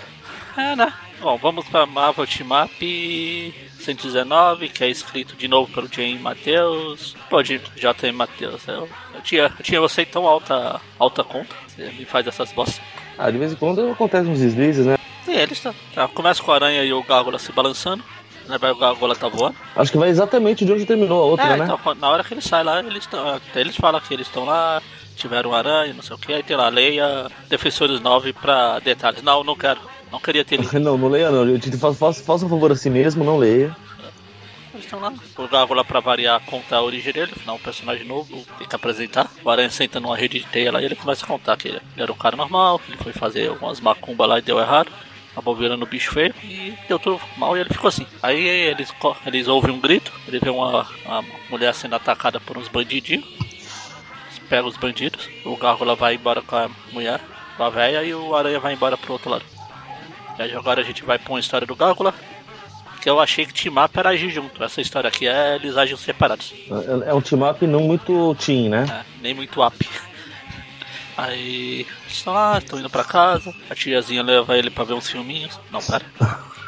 É, 0.54 0.76
né? 0.76 0.92
Bom, 1.22 1.36
vamos 1.36 1.64
pra 1.68 1.86
Marvel 1.86 2.26
Team 2.26 2.48
Up 2.64 3.54
119, 3.78 4.68
que 4.68 4.82
é 4.82 4.90
escrito 4.90 5.36
de 5.36 5.46
novo 5.46 5.72
pelo 5.72 5.86
J.M. 5.86 6.18
Matheus. 6.18 7.14
Pô, 7.30 7.40
J.M. 7.40 8.18
Matheus, 8.18 8.66
eu, 8.66 8.88
eu, 9.14 9.20
tinha, 9.22 9.42
eu 9.56 9.62
tinha 9.62 9.80
você 9.80 10.04
tão 10.04 10.26
alta, 10.26 10.80
alta 10.98 11.22
conta, 11.22 11.54
você 11.68 11.84
me 11.92 12.04
faz 12.04 12.26
essas 12.26 12.50
bostas. 12.50 12.80
Ah, 13.16 13.30
de 13.30 13.38
vez 13.38 13.52
em 13.52 13.54
quando 13.54 13.88
acontece 13.88 14.28
uns 14.28 14.40
deslizes, 14.40 14.84
né? 14.84 14.98
Sim, 15.24 15.36
eles 15.36 15.60
tá, 15.60 15.72
tá, 15.94 16.08
começa 16.08 16.42
com 16.42 16.50
a 16.50 16.56
aranha 16.56 16.82
e 16.82 16.92
o 16.92 17.04
Gárgula 17.04 17.38
se 17.38 17.52
balançando. 17.52 18.02
Né, 18.48 18.58
vai 18.58 18.72
o 18.72 18.76
Gárgula 18.76 19.14
tá 19.14 19.28
voando. 19.28 19.54
Acho 19.76 19.92
que 19.92 19.98
vai 19.98 20.08
exatamente 20.08 20.64
de 20.64 20.72
onde 20.72 20.84
terminou 20.84 21.22
a 21.22 21.26
outra, 21.26 21.46
é, 21.46 21.56
né? 21.56 21.64
Então, 21.64 21.94
na 21.94 22.08
hora 22.08 22.24
que 22.24 22.34
ele 22.34 22.40
sai 22.40 22.64
lá, 22.64 22.80
eles, 22.80 23.06
tão, 23.06 23.40
eles 23.54 23.76
falam 23.76 24.00
que 24.00 24.12
eles 24.12 24.26
estão 24.26 24.44
lá, 24.44 24.82
tiveram 25.14 25.54
aranha, 25.54 25.94
não 25.94 26.02
sei 26.02 26.16
o 26.16 26.18
que, 26.18 26.32
aí 26.32 26.42
tem 26.42 26.56
lá, 26.56 26.68
leia 26.68 27.30
Defensores 27.48 28.00
9 28.00 28.32
pra 28.32 28.80
detalhes. 28.80 29.22
Não, 29.22 29.44
não 29.44 29.54
quero. 29.54 29.78
Não 30.12 30.20
queria 30.20 30.44
ter 30.44 30.60
lido. 30.60 30.70
não, 30.78 30.98
não 30.98 31.08
leia 31.08 31.30
não. 31.30 31.48
Eu 31.48 31.58
te 31.58 31.74
faço, 31.78 31.94
faço, 31.94 32.22
faça 32.22 32.44
um 32.44 32.48
favor 32.48 32.70
a 32.70 32.76
si 32.76 32.90
mesmo, 32.90 33.24
não 33.24 33.38
leia. 33.38 33.74
Eles 34.74 34.84
estão 34.84 35.00
lá. 35.00 35.12
O 35.38 35.48
Gárgula, 35.48 35.82
pra 35.84 36.00
variar, 36.00 36.40
conta 36.44 36.76
a 36.76 36.82
origem 36.82 37.12
dele. 37.12 37.32
Afinal, 37.34 37.56
um 37.56 37.60
personagem 37.60 38.06
novo, 38.06 38.44
tem 38.58 38.68
que 38.68 38.76
apresentar. 38.76 39.30
O 39.42 39.48
Aranha 39.48 39.70
senta 39.70 39.98
numa 39.98 40.16
rede 40.16 40.40
de 40.40 40.46
teia 40.46 40.70
lá 40.70 40.82
e 40.82 40.84
ele 40.84 40.94
começa 40.94 41.24
a 41.24 41.28
contar 41.28 41.56
que 41.56 41.68
ele 41.68 41.80
era 41.96 42.12
um 42.12 42.16
cara 42.16 42.36
normal, 42.36 42.78
que 42.78 42.92
ele 42.92 43.02
foi 43.02 43.12
fazer 43.12 43.48
algumas 43.48 43.80
macumbas 43.80 44.28
lá 44.28 44.38
e 44.38 44.42
deu 44.42 44.60
errado. 44.60 44.92
Acabou 45.32 45.56
virando 45.56 45.86
bicho 45.86 46.12
feio 46.12 46.34
e 46.44 46.74
deu 46.86 46.98
tudo 46.98 47.18
mal 47.38 47.56
e 47.56 47.60
ele 47.60 47.70
ficou 47.70 47.88
assim. 47.88 48.06
Aí 48.22 48.46
eles, 48.46 48.92
eles 49.24 49.48
ouvem 49.48 49.74
um 49.74 49.80
grito, 49.80 50.12
ele 50.28 50.38
vê 50.38 50.50
uma, 50.50 50.86
uma 51.06 51.24
mulher 51.48 51.74
sendo 51.74 51.94
atacada 51.94 52.38
por 52.38 52.58
uns 52.58 52.68
bandidinhos. 52.68 53.24
Pega 54.46 54.68
os 54.68 54.76
bandidos, 54.76 55.30
o 55.46 55.56
Gárgula 55.56 55.94
vai 55.94 56.16
embora 56.16 56.42
com 56.42 56.54
a 56.54 56.68
mulher, 56.92 57.18
com 57.56 57.64
a 57.64 57.70
velha, 57.70 58.04
e 58.04 58.14
o 58.14 58.36
Aranha 58.36 58.60
vai 58.60 58.74
embora 58.74 58.98
pro 58.98 59.14
outro 59.14 59.30
lado. 59.30 59.44
E 60.38 60.42
aí 60.42 60.54
agora 60.54 60.80
a 60.80 60.84
gente 60.84 61.04
vai 61.04 61.18
pra 61.18 61.32
uma 61.32 61.40
história 61.40 61.66
do 61.66 61.76
Gárgula, 61.76 62.14
que 63.00 63.10
eu 63.10 63.18
achei 63.20 63.44
que 63.44 63.52
team 63.52 63.82
up 63.82 63.98
era 63.98 64.10
agir 64.10 64.30
junto. 64.30 64.62
Essa 64.62 64.80
história 64.80 65.08
aqui 65.08 65.26
é 65.26 65.56
eles 65.56 65.76
agem 65.76 65.96
separados. 65.96 66.54
É, 67.04 67.10
é 67.10 67.14
um 67.14 67.20
team 67.20 67.48
up 67.48 67.66
não 67.66 67.80
muito 67.80 68.34
team, 68.36 68.68
né? 68.70 68.86
É, 68.88 69.04
nem 69.22 69.34
muito 69.34 69.64
up. 69.64 69.76
Aí 71.16 71.86
estão 72.08 72.32
lá, 72.32 72.58
estão 72.58 72.78
indo 72.78 72.88
pra 72.88 73.04
casa, 73.04 73.54
a 73.68 73.74
tiazinha 73.74 74.22
leva 74.22 74.56
ele 74.56 74.70
pra 74.70 74.84
ver 74.84 74.94
uns 74.94 75.10
filminhos. 75.10 75.60
Não, 75.70 75.80
pera. 75.80 76.04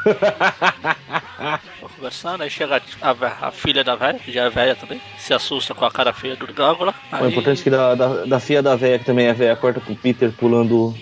Tô 1.80 1.88
conversando, 1.88 2.42
aí 2.42 2.50
chega 2.50 2.76
a, 3.00 3.10
a, 3.10 3.48
a 3.48 3.50
filha 3.50 3.82
da 3.82 3.96
velha, 3.96 4.18
que 4.18 4.30
já 4.30 4.44
é 4.44 4.50
velha 4.50 4.76
também, 4.76 5.00
se 5.18 5.32
assusta 5.32 5.74
com 5.74 5.86
a 5.86 5.90
cara 5.90 6.12
feia 6.12 6.36
do 6.36 6.46
Gárgula. 6.52 6.94
O 7.10 7.26
importante 7.26 7.60
é 7.60 7.64
que 7.64 7.70
da, 7.70 7.94
da, 7.94 8.24
da 8.26 8.38
filha 8.38 8.62
da 8.62 8.76
velha, 8.76 8.98
que 8.98 9.06
também 9.06 9.28
é 9.28 9.32
velha, 9.32 9.56
corta 9.56 9.80
com 9.80 9.94
o 9.94 9.96
Peter 9.96 10.30
pulando 10.32 10.94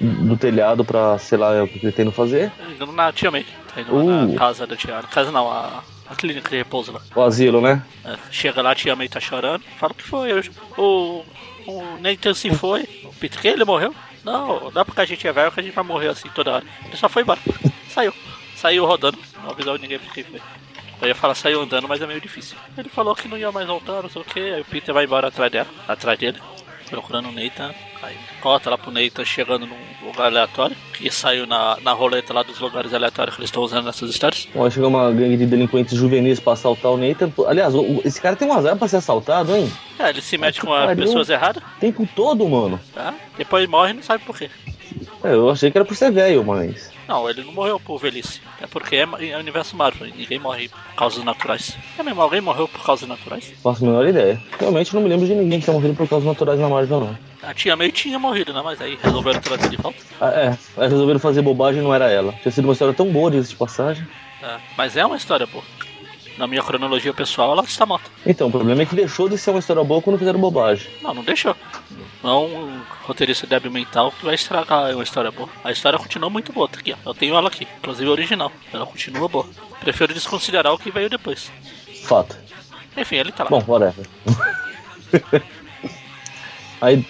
do 0.00 0.36
telhado 0.36 0.84
pra, 0.84 1.18
sei 1.18 1.38
lá, 1.38 1.54
é 1.54 1.62
o 1.62 1.68
que 1.68 2.04
no 2.04 2.12
fazer. 2.12 2.52
Indo 2.70 2.86
na 2.92 3.12
tia 3.12 3.30
May, 3.30 3.46
tá 3.74 3.80
indo 3.80 3.94
uh. 3.94 4.26
na 4.26 4.38
casa 4.38 4.66
da 4.66 4.76
tia 4.76 5.02
Casa 5.10 5.30
não, 5.30 5.50
a, 5.50 5.82
a 6.08 6.14
clínica 6.14 6.48
de 6.48 6.56
repouso 6.56 6.92
lá. 6.92 7.00
O 7.14 7.22
asilo, 7.22 7.60
né? 7.60 7.82
É, 8.04 8.16
chega 8.30 8.62
lá, 8.62 8.72
a 8.72 8.74
tia 8.74 8.96
May 8.96 9.08
tá 9.08 9.20
chorando, 9.20 9.62
fala 9.78 9.94
que 9.94 10.02
foi, 10.02 10.32
eu, 10.32 10.42
o, 10.76 11.24
o 11.66 11.98
Nathan 12.00 12.34
se 12.34 12.50
foi, 12.50 12.88
o 13.04 13.12
Peter, 13.14 13.40
que 13.40 13.48
ele 13.48 13.64
morreu? 13.64 13.94
Não, 14.24 14.70
não 14.70 14.82
é 14.82 14.84
porque 14.84 15.00
a 15.00 15.06
gente 15.06 15.26
é 15.26 15.32
velho 15.32 15.52
que 15.52 15.60
a 15.60 15.62
gente 15.62 15.74
vai 15.74 15.84
morrer 15.84 16.08
assim 16.08 16.28
toda 16.34 16.52
hora. 16.52 16.64
Ele 16.84 16.96
só 16.96 17.08
foi 17.08 17.22
embora, 17.22 17.40
saiu, 17.88 18.12
saiu 18.56 18.84
rodando, 18.84 19.18
não 19.42 19.50
avisou 19.50 19.78
ninguém 19.78 19.98
porque 19.98 20.24
foi. 20.24 20.40
Eu 21.00 21.06
ia 21.06 21.14
falar 21.14 21.34
saiu 21.36 21.62
andando, 21.62 21.86
mas 21.86 22.02
é 22.02 22.06
meio 22.06 22.20
difícil. 22.20 22.56
Ele 22.76 22.88
falou 22.88 23.14
que 23.14 23.28
não 23.28 23.38
ia 23.38 23.52
mais 23.52 23.68
voltar, 23.68 24.02
não 24.02 24.10
sei 24.10 24.20
o 24.20 24.24
que, 24.24 24.40
aí 24.40 24.60
o 24.60 24.64
Peter 24.64 24.92
vai 24.92 25.04
embora 25.04 25.28
atrás 25.28 25.50
dela, 25.50 25.68
atrás 25.86 26.18
dele, 26.18 26.40
procurando 26.88 27.28
o 27.28 27.32
Nathan. 27.32 27.74
Aí 28.02 28.16
corta 28.40 28.70
lá 28.70 28.78
pro 28.78 28.90
Nathan 28.90 29.24
chegando 29.24 29.66
num 29.66 29.76
lugar 30.06 30.26
aleatório, 30.26 30.76
que 30.94 31.10
saiu 31.10 31.46
na, 31.46 31.78
na 31.82 31.92
roleta 31.92 32.32
lá 32.32 32.42
dos 32.42 32.58
lugares 32.58 32.94
aleatórios 32.94 33.34
que 33.34 33.40
eles 33.40 33.48
estão 33.48 33.62
usando 33.62 33.86
nessas 33.86 34.10
histórias. 34.10 34.48
Bom, 34.54 34.70
chegou 34.70 34.88
uma 34.88 35.10
gangue 35.10 35.36
de 35.36 35.46
delinquentes 35.46 35.96
juvenis 35.96 36.38
pra 36.40 36.52
assaltar 36.52 36.92
o 36.92 36.96
Nathan. 36.96 37.32
Aliás, 37.46 37.74
o, 37.74 38.00
esse 38.04 38.20
cara 38.20 38.36
tem 38.36 38.48
um 38.48 38.52
azar 38.52 38.76
pra 38.76 38.88
ser 38.88 38.96
assaltado, 38.96 39.54
hein? 39.56 39.70
É, 39.98 40.10
ele 40.10 40.22
se 40.22 40.38
mete 40.38 40.60
com 40.60 40.72
as 40.72 40.96
pessoas 40.96 41.28
erradas. 41.28 41.62
Tempo 41.80 42.08
todo, 42.14 42.48
mano. 42.48 42.80
Tá? 42.94 43.14
Depois 43.36 43.68
morre 43.68 43.90
e 43.90 43.94
não 43.94 44.02
sabe 44.02 44.24
por 44.24 44.36
quê. 44.38 44.50
É, 45.28 45.34
eu 45.34 45.50
achei 45.50 45.70
que 45.70 45.76
era 45.76 45.84
por 45.84 45.94
ser 45.94 46.10
velho, 46.10 46.42
mas. 46.42 46.90
Não, 47.06 47.28
ele 47.28 47.44
não 47.44 47.52
morreu 47.52 47.78
por 47.78 47.98
velhice. 47.98 48.40
É 48.62 48.66
porque 48.66 48.96
é, 48.96 49.08
é 49.30 49.36
universo 49.36 49.76
Marvel. 49.76 50.08
Ninguém 50.16 50.38
morre 50.38 50.68
por 50.68 50.94
causas 50.96 51.22
naturais. 51.22 51.76
É 51.98 52.02
mesmo, 52.02 52.22
alguém 52.22 52.40
morreu 52.40 52.66
por 52.66 52.82
causas 52.82 53.06
naturais? 53.06 53.52
Faço 53.62 53.84
a 53.84 53.88
menor 53.88 54.06
ideia. 54.06 54.40
Realmente 54.58 54.94
não 54.94 55.02
me 55.02 55.08
lembro 55.08 55.26
de 55.26 55.34
ninguém 55.34 55.60
que 55.60 55.66
tenha 55.66 55.76
morrido 55.76 55.94
por 55.94 56.08
causas 56.08 56.26
naturais 56.26 56.58
na 56.58 56.68
Marvel, 56.68 57.00
não. 57.00 57.18
A 57.42 57.52
tia 57.52 57.76
meio 57.76 57.92
tinha 57.92 58.18
morrido, 58.18 58.54
né? 58.54 58.62
Mas 58.64 58.80
aí 58.80 58.98
resolveram 59.02 59.40
trazer 59.40 59.68
de 59.68 59.76
volta. 59.76 59.98
Ah, 60.18 60.30
é, 60.30 60.58
aí 60.78 60.88
resolveram 60.88 61.20
fazer 61.20 61.42
bobagem 61.42 61.82
não 61.82 61.94
era 61.94 62.10
ela. 62.10 62.32
Tinha 62.40 62.50
sido 62.50 62.64
uma 62.64 62.72
história 62.72 62.94
tão 62.94 63.06
boa 63.12 63.30
disso 63.30 63.50
de 63.50 63.56
passagem. 63.56 64.06
É, 64.42 64.56
mas 64.76 64.96
é 64.96 65.04
uma 65.04 65.16
história 65.16 65.46
boa. 65.46 65.64
Na 66.38 66.46
minha 66.46 66.62
cronologia 66.62 67.12
pessoal, 67.12 67.50
ela 67.50 67.64
está 67.64 67.84
morta. 67.84 68.08
Então, 68.24 68.46
o 68.46 68.50
problema 68.50 68.82
é 68.82 68.86
que 68.86 68.94
deixou 68.94 69.28
de 69.28 69.36
ser 69.36 69.50
uma 69.50 69.58
história 69.58 69.82
boa 69.82 70.00
quando 70.00 70.18
fizeram 70.18 70.38
bobagem. 70.38 70.88
Não, 71.02 71.12
não 71.12 71.24
deixou. 71.24 71.56
Não 72.22 72.46
um 72.46 72.80
roteirista 73.02 73.44
débil 73.44 73.72
mental 73.72 74.12
que 74.12 74.24
vai 74.24 74.36
estragar 74.36 74.94
uma 74.94 75.02
história 75.02 75.32
boa. 75.32 75.48
A 75.64 75.72
história 75.72 75.98
continua 75.98 76.30
muito 76.30 76.52
boa, 76.52 76.68
tá 76.68 76.78
aqui, 76.78 76.92
ó. 76.92 77.10
Eu 77.10 77.14
tenho 77.14 77.34
ela 77.34 77.48
aqui, 77.48 77.66
inclusive 77.78 78.08
a 78.08 78.12
original. 78.12 78.52
Ela 78.72 78.86
continua 78.86 79.28
boa. 79.28 79.46
Prefiro 79.80 80.14
desconsiderar 80.14 80.72
o 80.72 80.78
que 80.78 80.92
veio 80.92 81.10
depois. 81.10 81.50
Fato. 82.04 82.36
Enfim, 82.96 83.16
ele 83.16 83.32
tá 83.32 83.42
lá. 83.42 83.50
Bom, 83.50 83.64
whatever. 83.66 84.06
Aí 86.80 87.04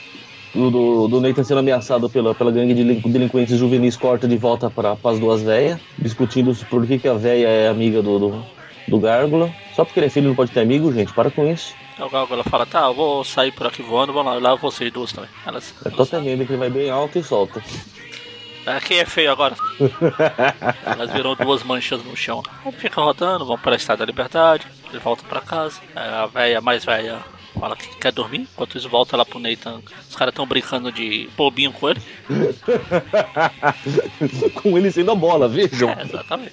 do, 0.54 1.06
do, 1.06 1.20
Nathan 1.20 1.44
sendo 1.44 1.60
ameaçado 1.60 2.08
pela, 2.08 2.34
pela 2.34 2.50
gangue 2.50 2.72
de 2.72 2.82
delinquentes 2.82 3.58
juvenis 3.58 3.96
corta 3.96 4.26
de 4.26 4.38
volta 4.38 4.70
para 4.70 4.96
as 5.04 5.18
duas 5.18 5.42
velhas, 5.42 5.78
discutindo 5.98 6.54
por 6.70 6.86
que, 6.86 6.98
que 6.98 7.06
a 7.06 7.14
velha 7.14 7.46
é 7.46 7.68
amiga 7.68 8.02
do, 8.02 8.18
do, 8.18 8.44
do 8.88 8.98
Gárgula. 8.98 9.52
Só 9.74 9.84
porque 9.84 10.00
ele 10.00 10.06
é 10.06 10.10
filho 10.10 10.28
não 10.28 10.34
pode 10.34 10.50
ter 10.50 10.60
amigo, 10.60 10.92
gente, 10.92 11.12
para 11.12 11.30
com 11.30 11.50
isso. 11.50 11.74
O 11.98 12.08
Gárgula 12.08 12.44
fala, 12.44 12.66
tá, 12.66 12.86
eu 12.86 12.94
vou 12.94 13.24
sair 13.24 13.52
por 13.52 13.66
aqui 13.66 13.82
voando, 13.82 14.12
vamos 14.12 14.32
lá, 14.32 14.50
lá 14.50 14.54
vocês 14.54 14.92
duas 14.92 15.12
também. 15.12 15.30
Elas, 15.46 15.74
tô 15.96 16.06
temendo 16.06 16.46
que 16.46 16.52
ele 16.52 16.58
vai 16.58 16.70
bem 16.70 16.90
alto 16.90 17.18
e 17.18 17.22
solta. 17.22 17.62
É, 18.66 18.80
quem 18.80 18.98
é 18.98 19.06
feio 19.06 19.32
agora? 19.32 19.56
Elas 20.84 21.10
viram 21.10 21.34
duas 21.34 21.62
manchas 21.62 22.04
no 22.04 22.14
chão. 22.14 22.42
Fica 22.76 23.00
rodando, 23.00 23.46
vão 23.46 23.56
para 23.56 23.72
a 23.72 23.76
Estado 23.76 24.00
da 24.00 24.04
Liberdade, 24.04 24.66
ele 24.90 24.98
volta 24.98 25.24
para 25.26 25.40
casa. 25.40 25.80
A 25.96 26.26
velha 26.26 26.60
mais 26.60 26.84
velha 26.84 27.24
fala 27.58 27.74
que 27.74 27.88
quer 27.96 28.12
dormir, 28.12 28.40
enquanto 28.40 28.76
isso 28.76 28.86
volta 28.88 29.16
lá 29.16 29.24
pro 29.24 29.38
Nathan. 29.38 29.80
Os 30.08 30.14
caras 30.14 30.32
estão 30.32 30.46
brincando 30.46 30.92
de 30.92 31.28
bobinho 31.36 31.72
com 31.72 31.88
ele. 31.88 32.02
com 34.62 34.76
ele 34.76 34.92
sendo 34.92 35.12
a 35.12 35.14
bola, 35.14 35.48
vejam. 35.48 35.88
É, 35.90 36.02
exatamente. 36.02 36.52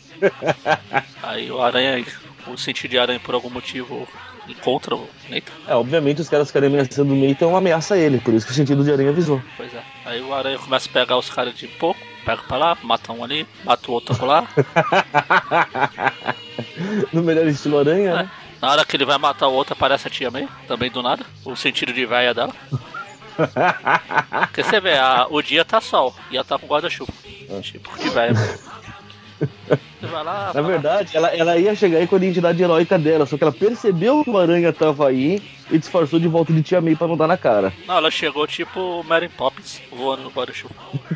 Aí 1.21 1.52
o 1.52 1.62
Aranha, 1.62 2.06
o 2.47 2.58
sentido 2.58 2.91
de 2.91 2.99
Aranha 2.99 3.19
por 3.19 3.34
algum 3.36 3.49
motivo 3.49 4.08
encontra 4.47 4.95
o 4.95 5.08
Nathan. 5.29 5.51
É, 5.67 5.73
obviamente 5.75 6.21
os 6.21 6.29
caras 6.29 6.47
ficarem 6.47 6.69
ameaçando 6.69 7.13
o 7.13 7.27
Nathan 7.27 7.47
é 7.49 7.55
ameaça 7.55 7.97
ele, 7.97 8.19
por 8.19 8.34
isso 8.34 8.45
que 8.45 8.51
o 8.51 8.55
sentido 8.55 8.84
de 8.84 8.91
Aranha 8.91 9.10
avisou. 9.10 9.41
Pois 9.58 9.73
é. 9.73 9.81
Aí 10.05 10.21
o 10.21 10.34
Aranha 10.34 10.60
começa 10.60 10.88
a 10.88 10.91
pegar 10.93 11.17
os 11.17 11.29
caras 11.29 11.55
de 11.55 11.67
pouco, 11.67 11.99
pega 12.23 12.43
pra 12.43 12.58
lá, 12.58 12.77
mata 12.84 13.12
um 13.12 13.23
ali, 13.23 13.47
mata 13.63 13.89
o 13.89 13.93
outro 13.95 14.23
lá. 14.25 14.47
no 17.12 17.23
melhor 17.23 17.47
estilo 17.47 17.79
Aranha, 17.79 18.12
É. 18.12 18.15
né? 18.15 18.31
Na 18.62 18.71
hora 18.71 18.86
que 18.86 18.95
ele 18.95 19.05
vai 19.05 19.17
matar 19.17 19.47
o 19.47 19.53
outro, 19.53 19.73
aparece 19.73 20.08
a 20.08 20.12
tia 20.12 20.31
May, 20.31 20.47
também 20.67 20.89
do 20.89 21.01
nada. 21.03 21.23
O 21.43 21.55
sentido 21.55 21.91
de 21.93 22.05
véia 22.05 22.34
dela. 22.34 22.53
Porque 24.47 24.63
você 24.63 24.79
vê, 24.79 24.97
a- 24.97 25.27
o 25.29 25.41
dia 25.41 25.65
tá 25.65 25.81
sol 25.81 26.15
e 26.31 26.36
ela 26.38 26.45
tá 26.45 26.58
com 26.58 26.65
guarda-chuva. 26.67 27.12
Tipo 27.62 27.97
de 27.99 28.10
véia. 28.10 28.34
vai 30.15 30.23
lá. 30.23 30.45
Na 30.47 30.54
fala- 30.54 30.67
verdade, 30.67 31.15
ela, 31.15 31.28
ela 31.30 31.58
ia 31.58 31.75
chegar 31.75 31.99
aí 31.99 32.08
com 32.08 32.15
a 32.15 32.17
identidade 32.17 32.62
heróica 32.62 32.97
dela, 32.97 33.25
só 33.25 33.38
que 33.38 33.43
ela 33.43 33.51
percebeu 33.54 34.23
que 34.23 34.30
o 34.30 34.38
Aranha 34.38 34.71
tava 34.73 35.08
aí 35.08 35.41
e 35.69 35.78
disfarçou 35.78 36.19
de 36.19 36.28
volta 36.28 36.51
de 36.54 36.62
Tia 36.63 36.82
May 36.82 36.95
pra 36.95 37.08
não 37.08 37.17
dar 37.17 37.28
na 37.28 37.38
cara. 37.38 37.73
Não, 37.88 37.97
ela 37.97 38.10
chegou 38.12 38.45
tipo 38.47 39.04
Mary 39.04 39.30
Poppins 39.30 39.82
voando 39.91 40.23
no 40.23 40.30
guarda-chuva. 40.30 40.73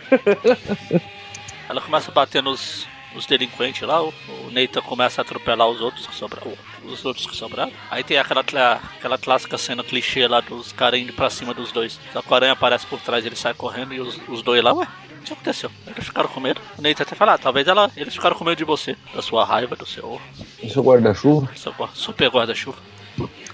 ela 1.69 1.81
começa 1.81 2.09
a 2.11 2.13
bater 2.13 2.41
nos, 2.41 2.87
nos 3.13 3.25
delinquentes 3.25 3.81
lá, 3.87 4.01
o, 4.01 4.07
o 4.09 4.51
Nathan 4.51 4.81
começa 4.81 5.21
a 5.21 5.23
atropelar 5.23 5.67
os 5.67 5.81
outros 5.81 6.07
que 6.07 6.15
sobraram. 6.15 6.53
Os 6.85 7.05
outros 7.05 7.27
que 7.27 7.35
sobraram. 7.35 7.71
Aí 7.91 8.03
tem 8.03 8.17
aquela, 8.17 8.41
aquela 8.41 9.17
clássica 9.17 9.57
cena 9.57 9.83
clichê 9.83 10.27
lá 10.27 10.39
dos 10.41 10.71
caras 10.71 10.99
indo 10.99 11.13
pra 11.13 11.29
cima 11.29 11.53
dos 11.53 11.71
dois. 11.71 11.99
Só 12.11 12.21
que 12.21 12.31
o 12.31 12.35
aranha 12.35 12.53
aparece 12.53 12.85
por 12.87 12.99
trás, 12.99 13.25
ele 13.25 13.35
sai 13.35 13.53
correndo 13.53 13.93
e 13.93 13.99
os, 13.99 14.19
os 14.27 14.41
dois 14.41 14.63
lá, 14.63 14.73
ué, 14.73 14.87
o 15.19 15.25
que 15.25 15.33
aconteceu? 15.33 15.71
Eles 15.87 16.05
ficaram 16.05 16.29
com 16.29 16.39
medo. 16.39 16.61
O 16.77 16.81
Nathan 16.81 17.03
até 17.03 17.15
fala, 17.15 17.33
ah, 17.33 17.37
talvez 17.37 17.67
ela, 17.67 17.89
eles 17.95 18.13
ficaram 18.13 18.35
com 18.35 18.43
medo 18.43 18.57
de 18.57 18.63
você, 18.63 18.95
da 19.13 19.21
sua 19.21 19.45
raiva, 19.45 19.75
do 19.75 19.85
seu, 19.85 20.19
O 20.63 20.69
seu 20.69 20.83
guarda-chuva. 20.83 21.49
super 21.93 22.29
guarda-chuva. 22.29 22.77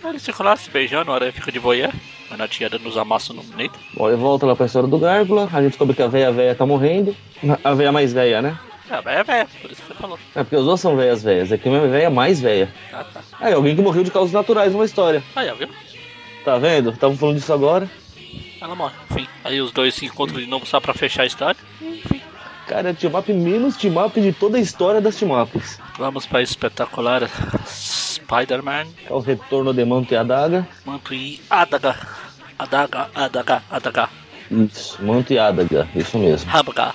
Eles 0.03 0.23
ficam 0.23 0.45
lá 0.45 0.55
se 0.55 0.69
beijando, 0.69 1.11
a 1.11 1.15
aranha 1.15 1.33
fica 1.33 1.51
de 1.51 1.57
voyeur. 1.57 1.91
A 2.29 2.37
Natia 2.37 2.69
nos 2.81 2.97
amassa 2.97 3.33
no 3.33 3.43
Nathan. 3.43 3.79
Bom, 3.95 4.11
e 4.11 4.15
volta 4.15 4.45
lá 4.45 4.55
pra 4.55 4.65
história 4.67 4.87
do 4.87 4.97
Gárgula, 4.99 5.49
a 5.51 5.61
gente 5.61 5.71
descobre 5.71 5.95
que 5.95 6.01
a 6.03 6.07
véia 6.07 6.31
véia 6.31 6.53
tá 6.55 6.65
morrendo. 6.65 7.15
A 7.63 7.73
véia 7.73 7.91
mais 7.91 8.13
véia, 8.13 8.41
né? 8.41 8.57
É, 8.89 9.01
velho, 9.01 9.17
é 9.19 9.23
velho, 9.23 9.49
por 9.61 9.71
isso 9.71 9.81
que 9.81 9.87
você 9.87 9.93
falou. 9.95 10.19
É 10.35 10.43
porque 10.43 10.55
os 10.55 10.65
dois 10.65 10.79
são 10.79 10.95
véias 10.95 11.23
véias, 11.23 11.51
é 11.51 11.57
que 11.57 11.67
a 11.67 11.79
véia 11.87 12.09
mais 12.11 12.39
véia. 12.39 12.71
Ah, 12.93 13.03
tá. 13.03 13.21
Aí, 13.39 13.53
alguém 13.53 13.75
que 13.75 13.81
morreu 13.81 14.03
de 14.03 14.11
causas 14.11 14.31
naturais 14.31 14.71
numa 14.73 14.85
história. 14.85 15.23
Aí, 15.35 15.49
ó, 15.49 15.55
viu? 15.55 15.67
Tá 16.43 16.59
vendo? 16.59 16.91
Estavam 16.91 17.17
falando 17.17 17.37
disso 17.37 17.51
agora. 17.51 17.89
Ela 18.61 18.75
morre. 18.75 18.93
Enfim, 19.11 19.27
aí 19.43 19.59
os 19.61 19.71
dois 19.71 19.93
se 19.95 20.05
encontram 20.05 20.39
de 20.39 20.47
novo 20.47 20.65
só 20.65 20.79
pra 20.79 20.93
fechar 20.93 21.23
a 21.23 21.25
história. 21.25 21.59
Enfim, 21.81 22.21
Cara, 22.67 22.89
é 22.89 22.91
o 22.93 22.95
team-up 22.95 23.31
menos 23.31 23.77
team-up 23.77 24.19
de 24.19 24.33
toda 24.33 24.57
a 24.57 24.59
história 24.61 24.99
das 24.99 25.15
team-ups. 25.15 25.79
vamos 25.99 26.25
pra 26.25 26.41
espetacular 26.41 27.29
Spider-Man. 27.67 28.87
É 29.07 29.13
o 29.13 29.19
retorno 29.19 29.73
de 29.73 29.85
Manto 29.85 30.13
e 30.13 30.17
Adaga. 30.17 30.67
Manto 30.83 31.13
e 31.13 31.39
Adaga. 31.49 31.95
Adaga, 32.57 33.09
Adaga, 33.13 33.63
Adaga. 33.69 34.09
Isso, 34.49 35.01
Manto 35.03 35.31
e 35.33 35.37
Adaga, 35.37 35.87
isso 35.95 36.17
mesmo. 36.17 36.49
Hambaga. 36.51 36.93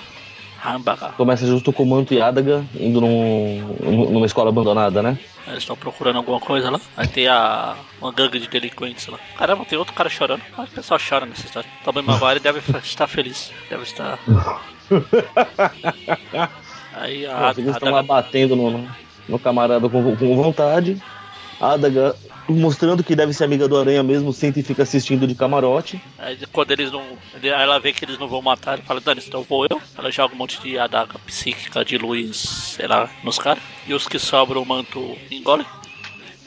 Começa 1.17 1.45
justo 1.45 1.73
com 1.73 1.83
o 1.83 1.85
Manto 1.87 2.13
e 2.13 2.21
Adaga 2.21 2.63
indo 2.79 3.01
num, 3.01 4.09
numa 4.11 4.25
escola 4.25 4.49
abandonada, 4.49 5.01
né? 5.01 5.17
Eles 5.47 5.63
estão 5.63 5.75
procurando 5.75 6.17
alguma 6.17 6.39
coisa 6.39 6.69
lá. 6.69 6.79
Aí 6.95 7.07
tem 7.07 7.27
a. 7.27 7.75
uma 7.99 8.11
gangue 8.11 8.39
de 8.39 8.47
delinquentes 8.47 9.07
lá. 9.07 9.17
Caramba, 9.37 9.65
tem 9.65 9.77
outro 9.77 9.93
cara 9.93 10.07
chorando. 10.09 10.41
Mas 10.55 10.69
o 10.69 10.73
pessoal 10.73 10.99
chora 10.99 11.25
nessa 11.25 11.45
história. 11.45 11.67
Tobey 11.83 12.03
Maguire 12.03 12.39
deve 12.39 12.59
estar 12.83 13.07
feliz. 13.07 13.51
Deve 13.69 13.83
estar. 13.83 14.19
Aí 16.93 17.25
a, 17.25 17.39
Nossa, 17.39 17.59
eles 17.59 17.73
estão 17.73 17.91
lá 17.91 18.03
batendo 18.03 18.55
no, 18.55 18.87
no 19.27 19.39
camarada 19.39 19.89
com, 19.89 20.15
com 20.15 20.35
vontade. 20.35 21.01
Adaga 21.59 22.15
mostrando 22.51 23.03
que 23.03 23.15
deve 23.15 23.33
ser 23.33 23.43
amiga 23.43 23.67
do 23.67 23.77
Aranha 23.77 24.03
mesmo, 24.03 24.33
senta 24.33 24.59
e 24.59 24.63
fica 24.63 24.83
assistindo 24.83 25.27
de 25.27 25.35
camarote. 25.35 26.01
Aí 26.17 26.37
quando 26.51 26.71
eles 26.71 26.91
não. 26.91 27.03
Ela 27.41 27.79
vê 27.79 27.93
que 27.93 28.05
eles 28.05 28.19
não 28.19 28.27
vão 28.27 28.41
matar, 28.41 28.73
ele 28.73 28.83
fala, 28.83 29.01
Dani, 29.01 29.21
então 29.25 29.43
vou 29.43 29.65
eu. 29.69 29.81
Ela 29.97 30.11
joga 30.11 30.33
um 30.33 30.37
monte 30.37 30.61
de 30.61 30.77
adaga 30.77 31.17
psíquica 31.25 31.83
de 31.83 31.97
luz, 31.97 32.37
sei 32.37 32.87
lá, 32.87 33.09
nos 33.23 33.37
caras. 33.37 33.63
E 33.87 33.93
os 33.93 34.07
que 34.07 34.19
sobram 34.19 34.61
o 34.61 34.65
manto 34.65 35.17
engole. 35.29 35.65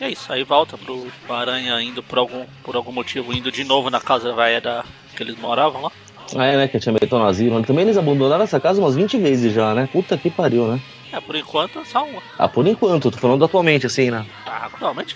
E 0.01 0.05
é 0.05 0.11
isso, 0.11 0.33
aí 0.33 0.43
volta 0.43 0.77
pro 0.77 1.07
Aranha 1.29 1.81
indo 1.81 2.03
por 2.03 2.19
algum, 2.19 2.45
por 2.62 2.75
algum 2.75 2.93
motivo, 2.93 3.33
indo 3.33 3.51
de 3.51 3.64
novo 3.64 3.90
na 3.90 4.01
casa 4.01 4.33
da. 4.61 4.85
que 5.17 5.23
eles 5.23 5.38
moravam 5.38 5.83
lá. 5.83 5.93
Ah, 6.37 6.47
é, 6.47 6.57
né? 6.57 6.69
Que 6.69 6.77
a 6.77 6.81
tia 6.81 6.93
May 6.93 7.09
no 7.11 7.25
asilo. 7.25 7.62
Também 7.62 7.85
eles 7.85 7.97
abandonaram 7.97 8.45
essa 8.45 8.59
casa 8.59 8.81
umas 8.81 8.95
20 8.95 9.19
vezes 9.19 9.53
já, 9.53 9.75
né? 9.75 9.88
Puta 9.93 10.17
que 10.17 10.31
pariu, 10.31 10.67
né? 10.67 10.81
É, 11.14 11.20
por 11.20 11.37
enquanto 11.37 11.79
é 11.79 11.85
só 11.85 12.05
uma. 12.05 12.20
Ah, 12.38 12.48
por 12.48 12.66
enquanto, 12.66 13.11
tô 13.11 13.18
falando 13.18 13.44
atualmente, 13.44 13.87
assim, 13.87 14.11
né? 14.11 14.27
Ah, 14.46 14.68
realmente. 14.79 15.14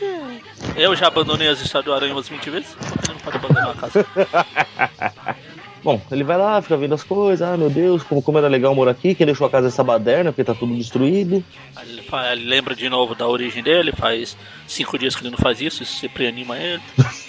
Eu 0.77 0.95
já 0.95 1.09
abandonei 1.09 1.49
as 1.49 1.61
histórias 1.61 1.87
do 1.87 1.93
Aranha 1.95 2.13
umas 2.15 2.29
20 2.29 2.51
vezes, 2.51 2.77
ele 2.81 3.15
não 3.15 3.21
pode 3.21 3.37
abandonar 3.37 3.71
a 3.71 3.75
casa? 3.75 4.07
Bom, 5.83 6.01
ele 6.11 6.25
vai 6.25 6.37
lá, 6.37 6.61
fica 6.61 6.77
vendo 6.77 6.95
as 6.95 7.05
coisas, 7.05 7.41
ah, 7.49 7.57
meu 7.57 7.71
Deus, 7.71 8.03
como, 8.03 8.21
como 8.21 8.37
era 8.39 8.49
legal 8.49 8.75
morar 8.75 8.91
aqui, 8.91 9.15
quem 9.15 9.25
deixou 9.25 9.47
a 9.47 9.51
casa 9.51 9.69
essa 9.69 9.83
baderna, 9.85 10.33
porque 10.33 10.43
tá 10.45 10.53
tudo 10.55 10.75
destruído. 10.77 11.43
Ele, 11.81 12.03
fa- 12.03 12.33
ele 12.33 12.45
lembra 12.49 12.75
de 12.75 12.89
novo 12.89 13.15
da 13.15 13.27
origem 13.29 13.63
dele, 13.63 13.93
faz 13.93 14.37
cinco 14.67 14.99
dias 14.99 15.15
que 15.15 15.23
ele 15.23 15.31
não 15.31 15.39
faz 15.39 15.61
isso, 15.61 15.83
isso 15.85 15.97
sempre 15.97 16.27
anima 16.27 16.59
ele. 16.59 16.83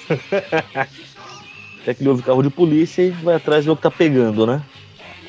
Até 1.82 1.93
que 1.93 2.01
ele 2.01 2.10
ouve 2.10 2.23
carro 2.23 2.41
de 2.43 2.49
polícia 2.49 3.01
e 3.03 3.10
vai 3.12 3.36
atrás 3.36 3.63
ver 3.65 3.71
o 3.71 3.75
que 3.75 3.82
tá 3.84 3.91
pegando, 3.91 4.45
né? 4.45 4.62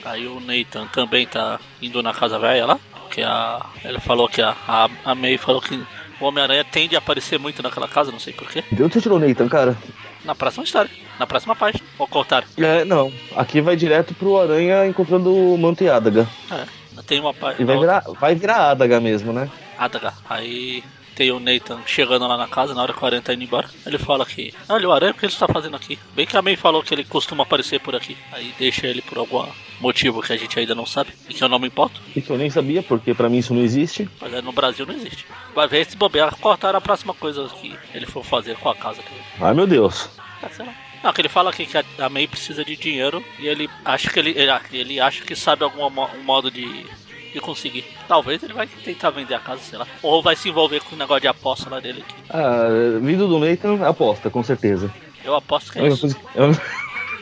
Aí 0.05 0.27
o 0.27 0.41
Nathan 0.41 0.87
também 0.87 1.27
tá 1.27 1.61
indo 1.81 2.03
na 2.03 2.13
casa 2.15 2.39
velha 2.39 2.65
lá, 2.65 2.81
porque 3.11 3.23
a, 3.23 3.67
ele 3.85 3.99
falou 3.99 4.29
que 4.29 4.41
a, 4.41 4.55
a, 4.69 4.89
a 5.05 5.15
May 5.17 5.37
falou 5.37 5.61
que 5.61 5.75
o 6.21 6.25
Homem-Aranha 6.25 6.63
tende 6.63 6.95
a 6.95 6.99
aparecer 6.99 7.41
muito 7.41 7.61
naquela 7.61 7.89
casa, 7.89 8.13
não 8.13 8.21
sei 8.21 8.33
porquê. 8.33 8.63
De 8.71 8.81
onde 8.85 8.95
você 8.95 9.01
tirou 9.01 9.19
o 9.19 9.21
Nathan, 9.21 9.49
cara? 9.49 9.77
Na 10.25 10.33
próxima 10.33 10.63
história, 10.63 10.89
na 11.19 11.27
próxima 11.27 11.57
página. 11.57 11.83
Ou 11.99 12.07
cortaram. 12.07 12.47
É, 12.57 12.85
não. 12.85 13.13
Aqui 13.35 13.61
vai 13.61 13.75
direto 13.75 14.15
pro 14.15 14.39
Aranha 14.39 14.87
encontrando 14.87 15.35
o 15.35 15.59
Manto 15.59 15.83
e 15.83 15.89
Adaga. 15.89 16.29
É, 16.53 17.03
tem 17.03 17.19
uma 17.21 17.31
E 17.31 17.35
página. 17.35 17.67
vai 17.67 17.79
virar, 17.79 18.01
vai 18.21 18.35
virar 18.37 18.71
Adaga 18.71 19.01
mesmo, 19.01 19.33
né? 19.33 19.51
Adaga. 19.77 20.15
Aí 20.29 20.85
tem 21.17 21.33
o 21.33 21.41
Nathan 21.41 21.81
chegando 21.87 22.29
lá 22.29 22.37
na 22.37 22.47
casa 22.47 22.75
na 22.75 22.83
hora 22.83 22.93
que 22.93 23.03
o 23.03 23.07
Aranha 23.07 23.23
tá 23.23 23.35
indo 23.35 23.43
embora. 23.43 23.69
Ele 23.85 23.99
fala 23.99 24.25
que, 24.25 24.55
olha 24.69 24.89
o 24.89 24.93
Aranha, 24.93 25.11
o 25.13 25.15
que 25.17 25.25
ele 25.27 25.33
está 25.33 25.49
fazendo 25.49 25.75
aqui? 25.75 25.99
Bem 26.15 26.27
que 26.27 26.37
a 26.37 26.43
May 26.43 26.55
falou 26.55 26.81
que 26.83 26.95
ele 26.95 27.03
costuma 27.03 27.43
aparecer 27.43 27.81
por 27.81 27.97
aqui. 27.97 28.17
Aí 28.31 28.55
deixa 28.57 28.87
ele 28.87 29.03
por 29.03 29.19
algum 29.19 29.45
motivo 29.81 30.23
que 30.23 30.33
a 30.33 30.37
gente 30.37 30.59
ainda 30.59 30.75
não 30.75 30.87
sabe 30.87 31.11
e 31.29 31.35
que 31.35 31.43
eu 31.43 31.49
não 31.49 31.59
me 31.59 31.67
importo. 31.69 32.01
E 32.15 32.21
que 32.21 32.31
eu 32.31 32.39
nem 32.39 32.51
sabia, 32.51 32.83
porque 32.83 33.15
pra 33.15 33.29
mim 33.29 33.39
isso 33.39 33.55
não 33.55 33.63
existe. 33.63 34.09
Mas 34.21 34.35
é, 34.35 34.43
no 34.43 34.53
Brasil 34.53 34.87
não 34.87 34.95
existe. 34.95 35.27
Vai 35.55 35.67
ver 35.67 35.87
se 35.87 35.97
bobear, 35.97 36.37
cortaram 36.37 36.79
a 36.79 36.81
próxima 36.81 37.15
coisa 37.15 37.49
que 37.61 37.75
ele 37.95 38.07
for 38.07 38.25
fazer 38.25 38.57
com 38.57 38.69
a 38.69 38.75
casa 38.75 39.03
dele. 39.03 39.23
Ai, 39.41 39.55
meu 39.55 39.67
Deus. 39.67 40.09
Ah, 40.43 40.49
sei 40.51 40.65
lá. 40.67 40.73
Não, 41.03 41.13
que 41.15 41.21
ele 41.23 41.31
fala 41.31 41.49
aqui 41.51 41.65
que 41.65 41.79
a, 41.79 42.09
May 42.11 42.27
precisa 42.27 42.63
de 42.63 42.77
dinheiro 42.77 43.25
e 43.39 43.47
ele 43.47 43.71
acha 43.85 44.11
que 44.11 44.19
ele, 44.19 44.31
ele, 44.37 44.53
ele 44.73 45.01
acha 45.01 45.25
que 45.25 45.35
sabe 45.35 45.65
algum 45.65 45.87
um 45.87 46.23
modo 46.25 46.51
de, 46.51 46.85
de 47.33 47.41
conseguir. 47.41 47.87
Talvez 48.07 48.43
ele 48.43 48.53
vai 48.53 48.67
tentar 48.67 49.09
vender 49.09 49.35
a 49.35 49.41
casa, 49.41 49.63
sei 49.63 49.79
lá. 49.79 49.87
Ou 50.03 50.23
vai 50.23 50.37
se 50.37 50.51
envolver 50.51 50.81
com 50.83 50.95
o 50.95 50.99
negócio 50.99 51.23
de 51.23 51.29
aposta 51.29 51.71
lá 51.71 51.81
dele 51.81 52.05
aqui. 52.07 52.15
Ah, 52.29 52.67
vindo 53.01 53.27
do 53.27 53.39
Nathan, 53.39 53.83
aposta, 53.87 54.29
com 54.29 54.43
certeza. 54.43 54.93
Eu 55.25 55.35
aposto 55.35 55.73
que 55.73 55.79
É 55.79 55.83
é 55.83 55.85
única 55.87 56.07
isso. 56.07 56.17
coisa 56.35 56.61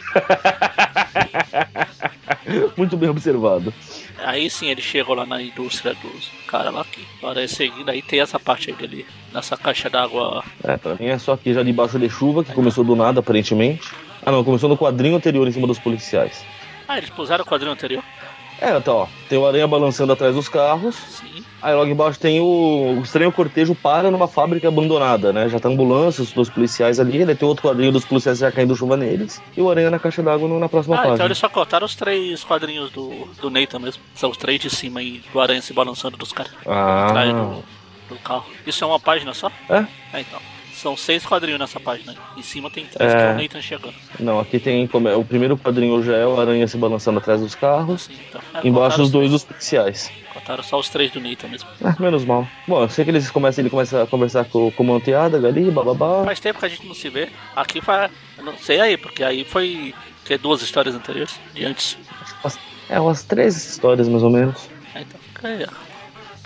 que- 0.18 2.17
Muito 2.76 2.96
bem 2.96 3.08
observado. 3.08 3.72
Aí 4.18 4.48
sim 4.50 4.68
ele 4.68 4.82
chegou 4.82 5.14
lá 5.14 5.26
na 5.26 5.40
indústria 5.42 5.94
dos 5.94 6.30
caras 6.46 6.72
lá 6.72 6.84
que 6.84 7.04
agora 7.18 7.46
seguindo 7.46 7.88
aí 7.88 8.02
tem 8.02 8.20
essa 8.20 8.38
parte 8.38 8.70
aí 8.70 8.76
dele 8.76 9.06
nessa 9.32 9.56
caixa 9.56 9.88
d'água. 9.88 10.42
É, 10.64 10.76
pra 10.76 10.94
mim 10.94 11.06
é 11.06 11.18
só 11.18 11.32
aqui 11.32 11.52
já 11.52 11.62
debaixo 11.62 11.98
de 11.98 12.08
chuva, 12.08 12.42
que 12.44 12.52
começou 12.52 12.84
do 12.84 12.96
nada, 12.96 13.20
aparentemente. 13.20 13.90
Ah, 14.24 14.32
não, 14.32 14.42
começou 14.44 14.68
no 14.68 14.76
quadrinho 14.76 15.16
anterior 15.16 15.46
em 15.46 15.52
cima 15.52 15.66
dos 15.66 15.78
policiais. 15.78 16.44
Ah, 16.86 16.98
eles 16.98 17.10
puseram 17.10 17.44
o 17.44 17.46
quadrinho 17.46 17.72
anterior? 17.72 18.02
É, 18.60 18.76
então, 18.76 18.96
ó, 18.96 19.06
tem 19.28 19.38
o 19.38 19.46
aranha 19.46 19.66
balançando 19.68 20.12
atrás 20.12 20.34
dos 20.34 20.48
carros. 20.48 20.94
Sim. 20.96 21.44
Aí 21.60 21.74
logo 21.74 21.90
embaixo 21.90 22.18
tem 22.20 22.40
o, 22.40 22.98
o 22.98 23.02
estranho 23.02 23.32
cortejo 23.32 23.74
para 23.74 24.10
numa 24.10 24.28
fábrica 24.28 24.68
abandonada, 24.68 25.32
né? 25.32 25.48
Já 25.48 25.58
tá 25.58 25.68
ambulância, 25.68 26.22
os 26.22 26.32
dois 26.32 26.48
policiais 26.48 27.00
ali, 27.00 27.24
daí 27.24 27.34
tem 27.34 27.48
outro 27.48 27.64
quadrinho 27.68 27.90
dos 27.90 28.04
policiais 28.04 28.38
já 28.38 28.50
caindo 28.52 28.76
chuva 28.76 28.96
neles. 28.96 29.42
E 29.56 29.60
o 29.62 29.68
aranha 29.68 29.90
na 29.90 29.98
caixa 29.98 30.22
d'água 30.22 30.48
na 30.58 30.68
próxima 30.68 30.94
Ah, 30.94 30.98
página. 30.98 31.14
então 31.14 31.26
eles 31.26 31.38
só 31.38 31.48
cortaram 31.48 31.84
os 31.84 31.96
três 31.96 32.44
quadrinhos 32.44 32.90
do, 32.92 33.28
do 33.40 33.50
Nathan 33.50 33.80
mesmo. 33.80 34.02
São 34.14 34.30
os 34.30 34.36
três 34.36 34.60
de 34.60 34.70
cima 34.70 35.00
aí 35.00 35.20
do 35.32 35.40
aranha 35.40 35.60
se 35.62 35.72
balançando 35.72 36.16
dos 36.16 36.32
caras. 36.32 36.52
Atrás 36.60 37.30
Ah, 37.30 37.32
do, 37.32 37.64
do 38.14 38.20
carro. 38.22 38.44
Isso 38.66 38.84
é 38.84 38.86
uma 38.86 39.00
página 39.00 39.34
só? 39.34 39.50
é? 39.68 39.84
É, 40.12 40.20
então. 40.20 40.38
São 40.78 40.96
seis 40.96 41.26
quadrinhos 41.26 41.58
nessa 41.58 41.80
página. 41.80 42.14
Em 42.36 42.42
cima 42.42 42.70
tem 42.70 42.86
três, 42.86 43.12
É. 43.12 43.16
que 43.16 43.22
é 43.22 43.30
o 43.32 43.42
Nathan 43.42 43.60
chegando. 43.60 43.94
Não, 44.20 44.38
aqui 44.38 44.60
tem 44.60 44.86
como 44.86 45.08
é, 45.08 45.16
o 45.16 45.24
primeiro 45.24 45.56
quadrinho 45.58 46.00
já 46.04 46.16
é 46.16 46.24
o 46.24 46.40
aranha 46.40 46.68
se 46.68 46.76
balançando 46.76 47.18
atrás 47.18 47.40
dos 47.40 47.56
carros. 47.56 48.08
Assim, 48.08 48.20
então. 48.28 48.40
É, 48.54 48.68
Embaixo 48.68 49.02
os 49.02 49.10
dois 49.10 49.28
dos 49.30 49.42
policiais. 49.42 50.08
Cortaram 50.32 50.62
só 50.62 50.78
os 50.78 50.88
três 50.88 51.10
do 51.10 51.20
Nathan 51.20 51.48
mesmo. 51.48 51.68
Ah, 51.84 51.96
menos 51.98 52.24
mal. 52.24 52.46
Bom, 52.68 52.82
eu 52.82 52.88
sei 52.88 53.04
que 53.04 53.10
eles 53.10 53.28
começam, 53.28 53.60
ele 53.62 53.70
começa 53.70 54.04
a 54.04 54.06
conversar 54.06 54.44
com, 54.44 54.70
com 54.70 54.82
o 54.84 54.86
Manteada 54.86 55.36
ali, 55.36 55.68
bababá. 55.68 56.22
Faz 56.24 56.38
tempo 56.38 56.60
que 56.60 56.66
a 56.66 56.68
gente 56.68 56.86
não 56.86 56.94
se 56.94 57.08
vê. 57.08 57.28
Aqui 57.56 57.80
faz. 57.80 58.12
Não 58.40 58.56
sei 58.56 58.80
aí, 58.80 58.96
porque 58.96 59.24
aí 59.24 59.44
foi. 59.44 59.92
Que 60.24 60.38
duas 60.38 60.62
histórias 60.62 60.94
anteriores, 60.94 61.40
de 61.54 61.64
antes. 61.64 61.98
É, 62.88 63.00
umas 63.00 63.24
três 63.24 63.56
histórias 63.56 64.08
mais 64.08 64.22
ou 64.22 64.30
menos. 64.30 64.68
É, 64.94 65.00
então. 65.00 65.20
é, 65.50 65.66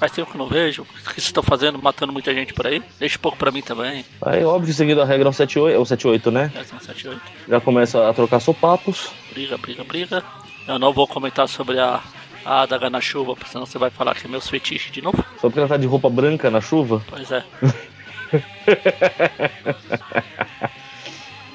faz 0.03 0.11
tempo 0.11 0.33
que 0.33 0.39
não 0.39 0.49
vejo. 0.49 0.83
O 0.83 0.85
que 0.85 1.15
vocês 1.15 1.27
estão 1.27 1.45
fazendo? 1.45 1.81
Matando 1.81 2.13
muita 2.13 2.35
gente 2.35 2.53
por 2.53 2.67
aí? 2.67 2.83
Deixa 2.99 3.17
um 3.17 3.21
pouco 3.21 3.39
pra 3.39 3.53
mim 3.53 3.63
também. 3.63 4.05
Aí, 4.23 4.45
óbvio, 4.45 4.75
seguindo 4.75 5.01
a 5.01 5.05
regra 5.05 5.29
é 5.29 5.31
o 5.31 5.33
78, 5.33 5.77
é 5.77 5.79
o 5.79 5.87
78, 5.87 6.31
né? 6.33 6.51
É, 6.57 6.65
são 6.65 6.81
7, 6.81 7.09
8. 7.09 7.21
Já 7.49 7.61
começa 7.61 8.09
a 8.09 8.13
trocar 8.13 8.41
sopapos. 8.41 9.13
Briga, 9.31 9.57
briga, 9.57 9.85
briga. 9.85 10.25
Eu 10.67 10.77
não 10.77 10.93
vou 10.93 11.07
comentar 11.07 11.49
sobre 11.49 11.79
a, 11.79 12.01
a 12.45 12.63
adaga 12.63 12.91
na 12.91 13.01
chuva, 13.01 13.37
porque 13.37 13.49
senão 13.49 13.65
você 13.65 13.79
vai 13.79 13.91
falar 13.91 14.17
que 14.17 14.27
é 14.27 14.29
meus 14.29 14.49
fetiches 14.49 14.91
de 14.91 15.01
novo. 15.01 15.25
Só 15.41 15.49
porque 15.49 15.61
ela 15.61 15.69
tá 15.69 15.77
de 15.77 15.87
roupa 15.87 16.11
branca 16.11 16.51
na 16.51 16.61
chuva. 16.61 17.01
Pois 17.09 17.31
é. 17.31 17.45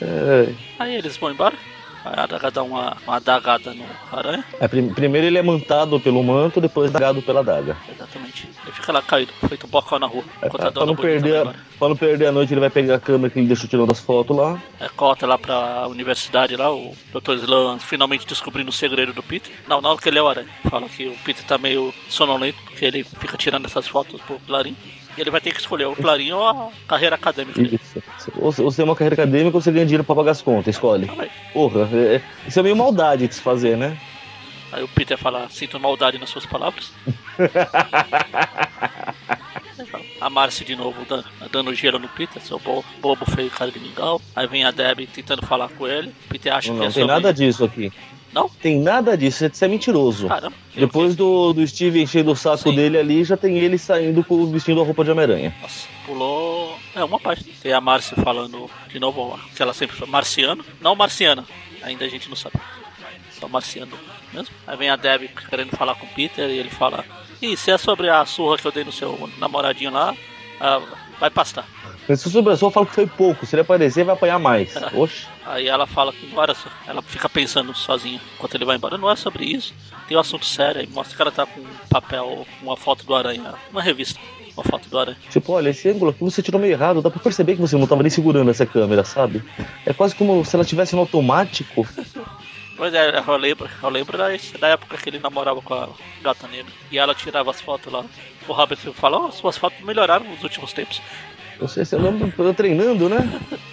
É, 0.01 0.53
Aí 0.79 0.95
eles 0.95 1.17
vão 1.17 1.31
embora. 1.31 1.57
A 2.15 2.23
adaga 2.23 2.51
dá 2.51 2.63
uma, 2.63 2.97
uma 3.05 3.15
adagada 3.17 3.73
no 3.73 3.85
aranha. 4.11 4.43
É, 4.59 4.67
prim- 4.67 4.93
primeiro 4.93 5.27
ele 5.27 5.37
é 5.37 5.41
mantado 5.43 5.99
pelo 5.99 6.23
manto, 6.23 6.59
depois 6.61 6.91
dagado 6.91 7.21
pela 7.21 7.39
adaga. 7.41 7.75
Exatamente. 7.89 8.49
Ele 8.63 8.71
fica 8.71 8.91
lá 8.91 9.01
caído, 9.01 9.31
feito 9.47 9.65
um 9.65 9.69
bocão 9.69 9.99
na 9.99 10.07
rua. 10.07 10.23
É, 10.41 10.47
a 10.47 10.49
pra, 10.49 10.69
dona 10.69 10.85
não 10.87 10.95
perder, 10.95 11.41
embora. 11.41 11.55
Pra 11.77 11.89
não 11.89 11.95
perder 11.95 12.27
a 12.27 12.31
noite, 12.31 12.53
ele 12.53 12.59
vai 12.59 12.69
pegar 12.69 12.95
a 12.95 12.99
câmera 12.99 13.29
que 13.31 13.39
ele 13.39 13.47
deixou 13.47 13.69
tirando 13.69 13.91
as 13.91 13.99
fotos 13.99 14.35
lá. 14.35 14.61
É, 14.79 14.87
cota 14.89 15.25
lá 15.25 15.37
pra 15.37 15.87
universidade 15.87 16.55
lá, 16.55 16.73
o 16.73 16.95
Dr. 17.13 17.33
Sloan 17.35 17.79
finalmente 17.79 18.25
descobrindo 18.27 18.69
o 18.69 18.73
segredo 18.73 19.13
do 19.13 19.23
Peter. 19.23 19.51
Não, 19.67 19.81
não 19.81 19.95
que 19.97 20.07
ele 20.09 20.17
é 20.19 20.21
o 20.21 20.27
aranha. 20.27 20.47
Fala 20.69 20.87
que 20.89 21.07
o 21.07 21.15
Peter 21.23 21.43
tá 21.45 21.57
meio 21.57 21.93
sonolento, 22.09 22.57
porque 22.63 22.85
ele 22.85 23.03
fica 23.03 23.37
tirando 23.37 23.65
essas 23.65 23.87
fotos 23.87 24.21
pro 24.21 24.39
Clarim. 24.39 24.75
E 25.17 25.21
ele 25.21 25.31
vai 25.31 25.41
ter 25.41 25.51
que 25.51 25.59
escolher 25.59 25.85
o 25.85 25.95
Clarim 25.95 26.31
ou 26.31 26.47
a 26.47 26.69
carreira 26.87 27.15
acadêmica 27.15 27.59
dele. 27.59 27.79
Isso. 27.81 28.03
Ou, 28.35 28.51
você 28.51 28.81
é 28.81 28.85
uma 28.85 28.95
carreira 28.95 29.15
acadêmica 29.15 29.57
ou 29.57 29.61
você 29.61 29.71
ganha 29.71 29.85
dinheiro 29.85 30.03
pra 30.03 30.15
pagar 30.15 30.31
as 30.31 30.41
contas, 30.43 30.75
escolhe. 30.75 31.07
Calma 31.07 31.23
aí. 31.23 31.31
Porra, 31.53 31.89
é- 31.91 32.15
é- 32.17 32.21
isso 32.47 32.59
é 32.59 32.63
meio 32.63 32.75
maldade 32.75 33.27
de 33.27 33.33
se 33.33 33.41
fazer, 33.41 33.75
né? 33.77 33.97
Aí 34.71 34.83
o 34.83 34.87
Peter 34.89 35.17
fala, 35.17 35.47
sinto 35.49 35.79
maldade 35.79 36.19
nas 36.19 36.29
suas 36.29 36.45
palavras. 36.45 36.91
A 40.19 40.29
Marcy 40.29 40.65
de 40.65 40.75
novo 40.75 41.05
dan- 41.05 41.23
dando 41.51 41.73
gelo 41.73 41.99
no 41.99 42.07
Peter, 42.09 42.41
seu 42.41 42.59
bo- 42.59 42.83
bobo 43.01 43.25
feio 43.31 43.49
cara 43.49 43.71
de 43.71 43.79
mingau. 43.79 44.21
Aí 44.35 44.47
vem 44.47 44.63
a 44.63 44.71
Debbie 44.71 45.07
tentando 45.07 45.45
falar 45.45 45.69
com 45.69 45.87
ele. 45.87 46.13
Peter 46.29 46.53
acha 46.53 46.69
Não, 46.71 46.77
que 46.79 46.83
é 46.83 46.85
não 46.87 46.93
tem 46.93 47.01
sobre... 47.03 47.15
nada 47.15 47.33
disso 47.33 47.63
aqui. 47.65 47.91
Não? 48.33 48.49
Tem 48.49 48.77
nada 48.79 49.17
disso, 49.17 49.45
isso 49.45 49.63
é 49.65 49.67
mentiroso. 49.67 50.27
Caramba. 50.27 50.55
Depois 50.75 51.15
do, 51.15 51.53
do 51.53 51.65
Steve 51.65 52.01
enchendo 52.01 52.31
o 52.31 52.35
saco 52.35 52.69
Sim. 52.69 52.75
dele 52.75 52.97
ali, 52.97 53.23
já 53.23 53.37
tem 53.37 53.57
ele 53.57 53.77
saindo 53.77 54.23
com, 54.23 54.45
vestindo 54.51 54.81
a 54.81 54.83
roupa 54.83 55.03
de 55.03 55.11
Homem-Aranha. 55.11 55.55
Nossa, 55.61 55.87
pulou. 56.05 56.77
É 56.93 57.03
uma 57.03 57.19
página. 57.19 57.49
Tem 57.63 57.71
a 57.73 57.79
Marcy 57.81 58.13
falando 58.15 58.69
de 58.89 58.99
novo, 58.99 59.39
que 59.55 59.61
ela 59.61 59.73
sempre 59.73 59.95
fala, 59.95 60.11
marciano. 60.11 60.63
Não 60.81 60.93
marciana, 60.95 61.45
ainda 61.81 62.05
a 62.05 62.09
gente 62.09 62.27
não 62.29 62.35
sabe. 62.35 62.55
Só 63.39 63.47
marciano 63.47 63.97
mesmo. 64.33 64.53
Aí 64.67 64.75
vem 64.77 64.89
a 64.89 64.95
Debbie 64.95 65.29
querendo 65.49 65.69
falar 65.77 65.95
com 65.95 66.05
o 66.05 66.09
Peter 66.09 66.49
e 66.49 66.57
ele 66.59 66.69
fala: 66.69 67.05
Ih, 67.41 67.55
se 67.55 67.71
é 67.71 67.77
sobre 67.77 68.09
a 68.09 68.25
surra 68.25 68.57
que 68.57 68.65
eu 68.65 68.71
dei 68.71 68.83
no 68.83 68.91
seu 68.91 69.29
namoradinho 69.37 69.91
lá, 69.91 70.15
ah, 70.59 70.81
vai 71.19 71.29
pastar. 71.29 71.65
Mas 72.07 72.21
se 72.21 72.27
o 72.27 72.31
Sobressor 72.31 72.71
fala 72.71 72.85
que 72.85 72.95
foi 72.95 73.05
pouco, 73.05 73.45
se 73.45 73.53
ele 73.53 73.61
aparecer, 73.61 74.05
vai 74.05 74.15
apanhar 74.15 74.39
mais. 74.39 74.73
Oxe. 74.93 75.27
Aí 75.45 75.67
ela 75.67 75.85
fala 75.85 76.13
que 76.13 76.29
só. 76.29 76.69
Ela 76.87 77.01
fica 77.01 77.27
pensando 77.27 77.75
sozinha 77.75 78.19
enquanto 78.35 78.55
ele 78.55 78.63
vai 78.63 78.77
embora. 78.77 78.97
Não 78.97 79.11
é 79.11 79.15
sobre 79.15 79.45
isso. 79.45 79.73
Tem 80.07 80.15
um 80.15 80.19
assunto 80.19 80.45
sério. 80.45 80.81
Aí 80.81 80.87
mostra 80.87 81.15
que 81.15 81.21
ela 81.21 81.31
tá 81.31 81.45
com 81.45 81.59
um 81.59 81.67
papel, 81.89 82.47
uma 82.61 82.77
foto 82.77 83.05
do 83.05 83.13
Aranha. 83.13 83.53
Uma 83.71 83.81
revista. 83.81 84.19
Uma 84.55 84.63
foto 84.63 84.87
do 84.89 84.97
Aranha. 84.97 85.17
Tipo, 85.29 85.51
olha, 85.51 85.69
esse 85.69 85.89
ângulo 85.89 86.11
aqui 86.11 86.23
você 86.23 86.41
tirou 86.41 86.61
meio 86.61 86.71
errado. 86.71 87.01
Dá 87.01 87.09
pra 87.09 87.19
perceber 87.19 87.55
que 87.55 87.61
você 87.61 87.75
não 87.77 87.85
tava 87.85 88.03
nem 88.03 88.09
segurando 88.09 88.49
essa 88.49 88.65
câmera, 88.65 89.03
sabe? 89.03 89.43
É 89.85 89.93
quase 89.93 90.15
como 90.15 90.43
se 90.45 90.55
ela 90.55 90.63
tivesse 90.63 90.95
no 90.95 91.01
automático. 91.01 91.85
Pois 92.77 92.93
é, 92.93 93.09
eu 93.09 93.37
lembro, 93.37 93.67
eu 93.81 93.89
lembro 93.89 94.17
da, 94.17 94.67
época 94.67 94.97
que 94.97 95.09
ele 95.09 95.17
namorava 95.17 95.59
com 95.61 95.73
a 95.73 95.89
gata 96.21 96.47
negra. 96.47 96.71
E 96.91 96.97
ela 96.99 97.15
tirava 97.15 97.49
as 97.49 97.59
fotos 97.59 97.91
lá. 97.91 98.05
O 98.47 98.53
Robert 98.53 98.77
fala, 98.93 99.17
oh, 99.17 99.31
suas 99.31 99.57
fotos 99.57 99.83
melhoraram 99.83 100.25
nos 100.25 100.43
últimos 100.43 100.71
tempos. 100.73 101.01
Eu 101.59 101.67
sei 101.67 101.83
se 101.83 101.95
eu 101.95 102.01
lembro, 102.01 102.31
eu 102.37 102.53
treinando, 102.53 103.09
né? 103.09 103.17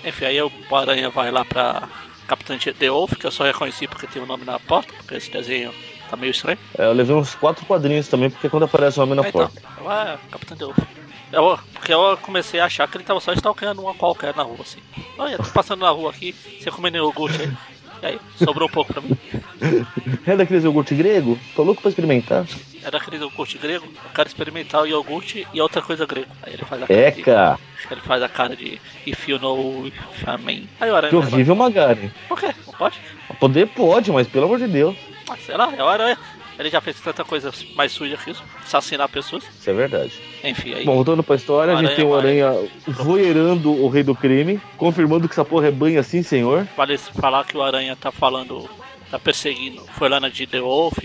Enfim, 0.03 0.25
aí 0.25 0.41
o 0.41 0.51
Aranha 0.73 1.11
vai 1.11 1.31
lá 1.31 1.45
pra 1.45 1.87
Capitã 2.27 2.57
The 2.57 2.91
Wolf, 2.91 3.13
que 3.13 3.27
eu 3.27 3.31
só 3.31 3.45
reconheci 3.45 3.87
porque 3.87 4.07
tem 4.07 4.23
o 4.23 4.27
nome 4.27 4.45
na 4.47 4.59
porta, 4.59 4.91
porque 4.95 5.17
esse 5.17 5.31
desenho 5.31 5.71
tá 6.09 6.17
meio 6.17 6.31
estranho. 6.31 6.59
É, 6.79 6.87
eu 6.87 6.93
levei 6.95 7.15
uns 7.15 7.35
quatro 7.35 7.67
quadrinhos 7.67 8.09
também, 8.09 8.31
porque 8.31 8.49
quando 8.49 8.65
aparece 8.65 8.99
o 8.99 9.03
homem 9.03 9.17
na 9.17 9.29
então, 9.29 9.43
porta. 9.43 9.63
eu, 9.79 9.91
ah, 9.91 10.19
Capitã 10.31 10.57
The 10.57 10.65
Wolf. 10.65 10.79
Eu, 11.31 11.59
porque 11.75 11.93
eu 11.93 12.17
comecei 12.23 12.61
a 12.61 12.67
achar 12.67 12.89
que 12.89 12.97
ele 12.97 13.05
tava 13.05 13.21
só 13.21 13.33
stalkeando 13.33 13.83
uma 13.83 13.93
qualquer 13.93 14.35
na 14.35 14.43
rua, 14.43 14.59
assim. 14.61 14.81
Olha, 15.19 15.37
tô 15.37 15.51
passando 15.51 15.81
na 15.81 15.91
rua 15.91 16.11
aqui, 16.11 16.33
você 16.33 16.71
comendo 16.71 16.97
iogurte 16.97 17.43
aí. 17.43 17.53
E 18.05 18.07
aí, 18.07 18.21
sobrou 18.37 18.69
um 18.69 18.71
pouco 18.71 18.93
pra 18.93 19.01
mim. 19.01 19.17
É 20.27 20.37
daqueles 20.37 20.63
iogurte 20.63 20.95
grego? 20.95 21.39
Tô 21.57 21.63
louco 21.63 21.81
pra 21.81 21.89
experimentar. 21.89 22.47
Era 22.83 22.99
aquele 22.99 23.17
iogurte 23.17 23.57
grego, 23.57 23.87
eu 23.87 24.11
quero 24.15 24.29
experimentar 24.29 24.83
o 24.83 24.87
iogurte 24.87 25.47
e 25.55 25.61
outra 25.61 25.81
coisa 25.81 26.05
grego. 26.05 26.29
Aí 26.43 26.53
ele 26.53 26.65
faz 26.65 26.83
a 26.83 26.87
cara 26.87 27.11
de, 27.11 27.21
Eca! 27.21 27.59
ele 27.91 28.01
faz 28.03 28.23
a 28.23 28.29
cara 28.29 28.55
de 28.55 28.79
If 29.07 29.27
you 29.27 29.39
know, 29.39 29.87
if 29.87 29.95
mean. 30.45 30.65
Aí 30.79 30.91
o 30.91 31.09
Que 31.09 31.17
horrível, 31.17 31.55
Magari. 31.55 32.13
Por 32.29 32.39
quê? 32.39 32.55
Não 32.67 32.75
pode? 32.75 33.01
Poder 33.41 33.67
pode, 33.69 34.13
mas 34.13 34.29
pelo 34.29 34.45
amor 34.45 34.59
de 34.59 34.67
Deus. 34.67 34.97
Ah, 35.31 35.37
sei 35.39 35.57
lá, 35.57 35.73
é 35.75 35.83
o 35.83 35.89
Aranha. 35.89 36.19
Ele 36.59 36.71
já 36.71 36.81
fez 36.81 37.01
tanta 37.01 37.25
coisa 37.25 37.53
mais 37.75 37.91
suja 37.93 38.17
que 38.17 38.31
isso, 38.31 38.43
assassinar 38.63 39.09
pessoas. 39.09 39.45
Isso 39.45 39.69
é 39.71 39.73
verdade. 39.73 40.13
Enfim, 40.43 40.75
aí. 40.75 40.85
Bom, 40.85 40.95
voltando 40.95 41.23
pra 41.23 41.37
história, 41.37 41.73
a 41.75 41.77
gente 41.77 41.87
Aranha 41.87 41.97
tem 41.97 42.05
o 42.07 42.11
vai. 42.11 42.19
Aranha 42.21 42.69
voeirando 42.87 43.73
o 43.73 43.89
rei 43.89 44.03
do 44.03 44.15
crime, 44.15 44.61
confirmando 44.77 45.29
que 45.29 45.35
essa 45.35 45.45
porra 45.45 45.69
é 45.69 45.71
banho 45.71 45.99
assim, 45.99 46.23
senhor. 46.23 46.67
Vale 46.77 46.97
falar 46.99 47.45
que 47.45 47.57
o 47.57 47.63
Aranha 47.63 47.97
tá 47.97 48.13
falando, 48.13 48.69
tá 49.11 49.19
perseguindo, 49.19 49.83
foi 49.95 50.09
lá 50.09 50.21
na 50.21 50.29
de 50.29 50.47
The 50.47 50.61
Wolf, 50.61 50.99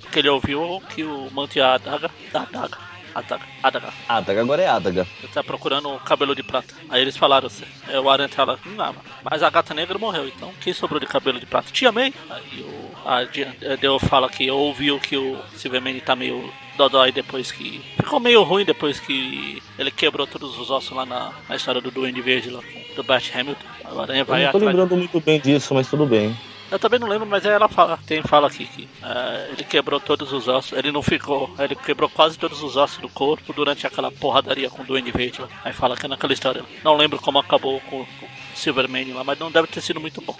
porque 0.00 0.18
ele 0.18 0.28
ouviu 0.28 0.82
que 0.90 1.02
o 1.04 1.30
manto 1.30 1.60
a 1.62 1.74
adaga, 1.74 2.10
a 2.34 2.38
adaga, 2.40 2.78
adaga, 3.14 3.44
adaga, 3.62 3.92
Adaga 4.08 4.40
agora 4.40 4.62
é 4.62 4.66
Adaga. 4.68 5.06
ele 5.22 5.32
tá 5.32 5.42
procurando 5.42 5.88
o 5.88 5.98
cabelo 6.00 6.34
de 6.34 6.42
prata. 6.42 6.74
Aí 6.88 7.00
eles 7.00 7.16
falaram 7.16 7.46
assim, 7.46 7.64
é, 7.88 7.98
o 7.98 8.08
Aranha 8.10 8.28
tá 8.28 8.44
lá, 8.44 8.58
ah, 8.78 8.94
mas 9.22 9.42
a 9.42 9.50
gata 9.50 9.72
negra 9.72 9.98
morreu, 9.98 10.28
então 10.28 10.52
quem 10.60 10.72
sobrou 10.72 11.00
de 11.00 11.06
cabelo 11.06 11.40
de 11.40 11.46
prata? 11.46 11.70
Tia 11.72 11.90
May. 11.90 12.12
Aí 12.28 12.60
o, 12.62 12.89
a 13.04 13.24
de- 13.24 13.42
a 13.44 13.76
The 13.76 13.88
Wolf 13.88 14.04
fala 14.04 14.28
que 14.28 14.50
ouviu 14.50 14.98
que 14.98 15.16
o 15.16 15.38
Silverman 15.56 15.98
tá 16.00 16.14
meio 16.16 16.52
dodói 16.76 17.12
depois 17.12 17.50
que... 17.52 17.80
Ficou 17.96 18.18
meio 18.20 18.42
ruim 18.42 18.64
depois 18.64 18.98
que 19.00 19.62
ele 19.78 19.90
quebrou 19.90 20.26
todos 20.26 20.58
os 20.58 20.70
ossos 20.70 20.90
lá 20.96 21.04
na, 21.04 21.32
na 21.48 21.56
história 21.56 21.80
do 21.80 21.90
Duende 21.90 22.20
Verde 22.22 22.50
lá, 22.50 22.60
do 22.96 23.02
Bat 23.02 23.30
Hamilton. 23.38 23.66
O 23.92 24.00
Aranha 24.00 24.20
Eu 24.20 24.24
vai 24.26 24.44
não 24.44 24.52
tô 24.52 24.58
lembrando 24.58 24.96
muito 24.96 25.20
bem 25.20 25.40
disso, 25.40 25.74
mas 25.74 25.88
tudo 25.88 26.06
bem. 26.06 26.36
Eu 26.70 26.78
também 26.78 27.00
não 27.00 27.08
lembro, 27.08 27.26
mas 27.26 27.44
ela 27.44 27.68
fala, 27.68 27.98
tem 28.06 28.22
fala 28.22 28.46
aqui 28.46 28.64
que 28.64 28.88
eh, 29.02 29.48
ele 29.52 29.64
quebrou 29.64 29.98
todos 29.98 30.32
os 30.32 30.46
ossos, 30.46 30.78
ele 30.78 30.92
não 30.92 31.02
ficou, 31.02 31.52
ele 31.58 31.74
quebrou 31.74 32.08
quase 32.08 32.38
todos 32.38 32.62
os 32.62 32.76
ossos 32.76 32.98
do 32.98 33.08
corpo 33.08 33.52
durante 33.52 33.86
aquela 33.86 34.12
porradaria 34.12 34.70
com 34.70 34.82
o 34.82 34.84
Duende 34.84 35.10
Verde. 35.10 35.40
lá. 35.40 35.48
Aí 35.64 35.72
fala 35.72 35.96
que 35.96 36.06
é 36.06 36.08
naquela 36.08 36.32
história. 36.32 36.62
Não 36.84 36.96
lembro 36.96 37.18
como 37.18 37.38
acabou 37.38 37.80
com, 37.80 38.04
com 38.04 38.26
o 38.26 38.28
Silverman 38.54 39.12
lá, 39.12 39.24
mas 39.24 39.38
não 39.38 39.50
deve 39.50 39.66
ter 39.66 39.80
sido 39.80 40.00
muito 40.00 40.20
bom. 40.20 40.36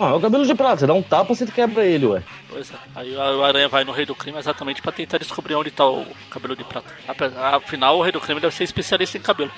Ah, 0.00 0.08
é 0.08 0.12
o 0.12 0.20
cabelo 0.20 0.46
de 0.46 0.54
prata. 0.54 0.78
Você 0.78 0.86
dá 0.86 0.94
um 0.94 1.02
tapa, 1.02 1.34
você 1.34 1.46
quebra 1.46 1.84
ele, 1.84 2.06
ué. 2.06 2.22
Pois 2.48 2.72
é. 2.72 2.76
Aí 2.94 3.14
o 3.14 3.44
Aranha 3.44 3.68
vai 3.68 3.84
no 3.84 3.92
Rei 3.92 4.06
do 4.06 4.14
Crime 4.14 4.38
exatamente 4.38 4.80
pra 4.80 4.90
tentar 4.90 5.18
descobrir 5.18 5.54
onde 5.54 5.70
tá 5.70 5.86
o 5.86 6.06
cabelo 6.30 6.56
de 6.56 6.64
prata. 6.64 6.94
Afinal, 7.52 7.98
o 7.98 8.02
Rei 8.02 8.12
do 8.12 8.20
Crime 8.20 8.40
deve 8.40 8.54
ser 8.54 8.64
especialista 8.64 9.18
em 9.18 9.20
cabelo. 9.20 9.52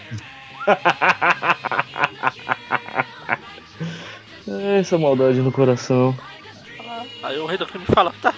É, 4.49 4.79
Essa 4.79 4.99
maldade 4.99 5.41
no 5.41 5.53
coração. 5.53 6.17
Aí 7.23 7.39
o 7.39 7.47
rei 7.47 7.59
do 7.59 7.67
crime 7.67 7.85
fala, 7.87 8.13
tá. 8.23 8.35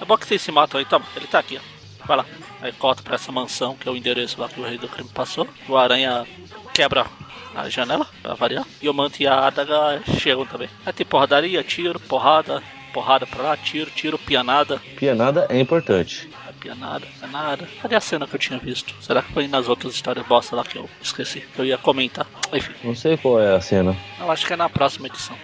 É 0.00 0.04
bom 0.04 0.16
que 0.16 0.26
vocês 0.26 0.40
se 0.42 0.50
matam 0.50 0.78
aí, 0.78 0.84
toma. 0.84 1.04
Ele 1.14 1.26
tá 1.26 1.38
aqui, 1.38 1.58
ó. 1.58 2.06
Vai 2.06 2.16
lá. 2.16 2.26
Aí 2.60 2.72
corta 2.72 3.02
pra 3.02 3.14
essa 3.14 3.30
mansão, 3.30 3.76
que 3.76 3.88
é 3.88 3.92
o 3.92 3.96
endereço 3.96 4.40
lá 4.40 4.48
que 4.48 4.60
o 4.60 4.64
rei 4.64 4.78
do 4.78 4.88
crime 4.88 5.08
passou. 5.14 5.46
O 5.68 5.76
aranha 5.76 6.26
quebra 6.74 7.06
a 7.54 7.68
janela, 7.68 8.06
pra 8.22 8.34
variar. 8.34 8.66
E 8.80 8.88
o 8.88 8.94
manto 8.94 9.22
e 9.22 9.26
a 9.26 9.46
adaga 9.46 10.02
chegam 10.18 10.46
também. 10.46 10.68
Aí 10.84 10.92
tem 10.92 11.06
porradaria, 11.06 11.62
tiro, 11.62 12.00
porrada, 12.00 12.62
porrada 12.92 13.26
pra 13.26 13.42
lá, 13.42 13.56
tiro, 13.56 13.90
tiro, 13.90 14.18
pianada. 14.18 14.80
Pianada 14.96 15.46
é 15.48 15.58
importante. 15.60 16.28
É 16.60 16.74
pianada, 16.74 17.06
pianada. 17.18 17.68
Cadê 17.80 17.94
a 17.96 18.00
cena 18.00 18.26
que 18.26 18.34
eu 18.34 18.38
tinha 18.38 18.58
visto? 18.58 18.94
Será 19.02 19.22
que 19.22 19.32
foi 19.32 19.48
nas 19.48 19.66
outras 19.68 19.94
histórias 19.94 20.26
bosta 20.26 20.54
lá 20.54 20.62
que 20.62 20.76
eu 20.76 20.88
esqueci? 21.00 21.40
Que 21.40 21.60
eu 21.60 21.64
ia 21.64 21.78
comentar. 21.78 22.26
Enfim, 22.52 22.72
Não 22.84 22.94
sei 22.94 23.16
qual 23.16 23.40
é 23.40 23.54
a 23.56 23.60
cena. 23.60 23.96
eu 24.18 24.30
acho 24.30 24.46
que 24.46 24.52
é 24.52 24.56
na 24.56 24.68
próxima 24.68 25.06
edição. 25.06 25.36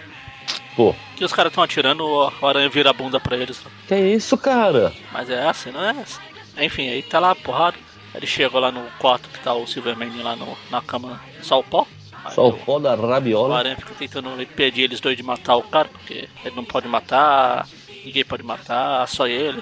Pô, 0.75 0.93
Que 1.15 1.25
os 1.25 1.33
caras 1.33 1.49
estão 1.51 1.63
atirando, 1.63 2.05
o 2.05 2.45
aranha 2.47 2.69
vira 2.69 2.91
a 2.91 2.93
bunda 2.93 3.19
pra 3.19 3.35
eles. 3.35 3.59
que 3.87 3.93
é 3.95 4.13
isso, 4.13 4.37
cara? 4.37 4.93
Mas 5.11 5.27
é 5.29 5.47
assim, 5.47 5.71
não 5.71 5.83
é 5.83 5.89
essa. 6.01 6.21
Enfim, 6.59 6.87
aí 6.89 7.01
tá 7.01 7.19
lá, 7.19 7.33
porrada. 7.33 7.77
Ele 8.13 8.27
chega 8.27 8.57
lá 8.59 8.71
no 8.71 8.81
quarto 8.99 9.27
que 9.29 9.39
tá 9.39 9.53
o 9.53 9.65
Silverman 9.67 10.21
lá 10.21 10.35
no, 10.35 10.55
na 10.71 10.81
cama, 10.81 11.19
só 11.41 11.59
o 11.59 11.63
pó. 11.63 11.85
Aí 12.23 12.33
Só 12.33 12.45
o 12.45 12.49
o, 12.49 12.57
pó 12.57 12.79
da 12.79 12.93
o 12.95 13.07
rabiola. 13.09 13.57
Aranha 13.57 13.75
fica 13.75 13.93
tentando 13.95 14.39
impedir 14.41 14.83
eles 14.83 14.99
dois 14.99 15.17
de 15.17 15.23
matar 15.23 15.55
o 15.55 15.63
cara, 15.63 15.87
porque 15.89 16.29
ele 16.45 16.55
não 16.55 16.63
pode 16.63 16.87
matar, 16.87 17.67
ninguém 18.05 18.23
pode 18.23 18.43
matar, 18.43 19.07
só 19.07 19.27
ele. 19.27 19.61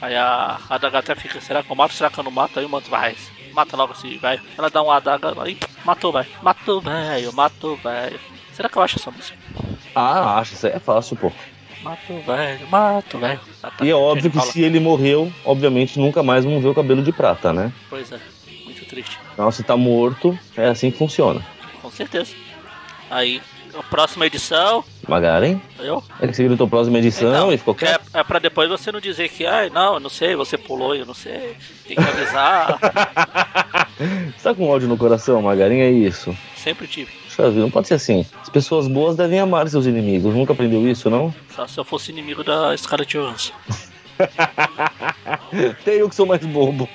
Aí 0.00 0.14
a 0.16 0.58
a 0.68 0.74
adaga 0.74 0.98
até 0.98 1.14
fica, 1.14 1.40
será 1.40 1.62
que 1.62 1.70
eu 1.70 1.76
mato? 1.76 1.94
Será 1.94 2.10
que 2.10 2.18
eu 2.18 2.24
não 2.24 2.30
mato? 2.30 2.58
Aí 2.58 2.64
o 2.66 2.68
manto 2.68 2.90
vai, 2.90 3.16
mata 3.52 3.76
logo 3.76 3.92
esse 3.92 4.16
velho. 4.18 4.42
Ela 4.58 4.68
dá 4.70 4.82
uma 4.82 4.96
adaga 4.96 5.32
e 5.48 5.56
matou, 5.84 6.12
velho. 6.12 6.26
Matou, 6.42 6.80
velho, 6.80 7.32
matou, 7.32 7.76
velho. 7.76 8.20
Será 8.52 8.68
que 8.68 8.76
eu 8.76 8.82
acho 8.82 8.98
essa 8.98 9.10
música? 9.10 9.38
Ah, 9.94 10.38
acho, 10.38 10.54
isso 10.54 10.66
aí 10.66 10.72
é 10.74 10.78
fácil, 10.78 11.16
pô. 11.16 11.32
Matou, 11.82 12.20
velho, 12.22 12.68
matou, 12.68 13.20
velho. 13.20 13.40
Tá, 13.60 13.72
E 13.82 13.90
é 13.90 13.94
óbvio 13.94 14.30
que 14.30 14.38
fala. 14.38 14.50
se 14.50 14.62
ele 14.62 14.80
morreu, 14.80 15.32
obviamente 15.44 15.98
nunca 15.98 16.22
mais 16.22 16.44
vamos 16.44 16.62
ver 16.62 16.68
o 16.68 16.74
cabelo 16.74 17.02
de 17.02 17.12
prata, 17.12 17.52
né? 17.52 17.72
Pois 17.90 18.10
é, 18.10 18.18
muito 18.64 18.84
triste. 18.86 19.18
Então, 19.32 19.50
se 19.50 19.62
tá 19.62 19.76
morto, 19.76 20.38
é 20.56 20.68
assim 20.68 20.90
que 20.90 20.96
funciona. 20.98 21.44
Com 21.82 21.90
certeza. 21.90 22.34
Aí, 23.10 23.42
próxima 23.82 24.26
edição, 24.26 24.84
Magaren? 25.08 25.60
eu? 25.78 26.02
É 26.20 26.26
que 26.26 26.34
você 26.34 26.44
gritou 26.44 26.68
próxima 26.68 26.98
edição 26.98 27.28
Então, 27.28 27.52
e 27.52 27.58
ficou 27.58 27.74
é, 27.74 27.78
quieto. 27.78 28.02
é 28.14 28.22
pra 28.22 28.38
depois 28.38 28.68
você 28.68 28.92
não 28.92 29.00
dizer 29.00 29.28
que, 29.28 29.44
ai, 29.44 29.70
não, 29.70 29.94
eu 29.94 30.00
não 30.00 30.10
sei, 30.10 30.36
você 30.36 30.56
pulou, 30.56 30.94
eu 30.94 31.04
não 31.06 31.14
sei, 31.14 31.56
tem 31.86 31.96
que 31.96 32.02
avisar. 32.02 32.78
Você 33.96 34.42
tá 34.42 34.52
com 34.52 34.68
ódio 34.68 34.88
no 34.88 34.96
coração, 34.96 35.40
Magarinha? 35.40 35.84
É 35.84 35.90
isso. 35.90 36.36
Sempre 36.56 36.88
tive. 36.88 37.12
Puxa 37.28 37.48
vida, 37.48 37.60
não 37.62 37.70
pode 37.70 37.86
ser 37.86 37.94
assim. 37.94 38.26
As 38.42 38.48
pessoas 38.48 38.88
boas 38.88 39.14
devem 39.16 39.38
amar 39.38 39.68
seus 39.68 39.86
inimigos. 39.86 40.34
Nunca 40.34 40.52
aprendeu 40.52 40.86
isso, 40.88 41.08
não? 41.08 41.32
Só 41.54 41.64
se 41.68 41.78
eu 41.78 41.84
fosse 41.84 42.10
inimigo 42.10 42.42
da 42.42 42.76
Scarlett 42.76 43.16
Johansson. 43.16 43.52
Tem 45.84 45.94
eu 45.94 46.08
que 46.08 46.14
sou 46.14 46.26
mais 46.26 46.44
bobo. 46.44 46.88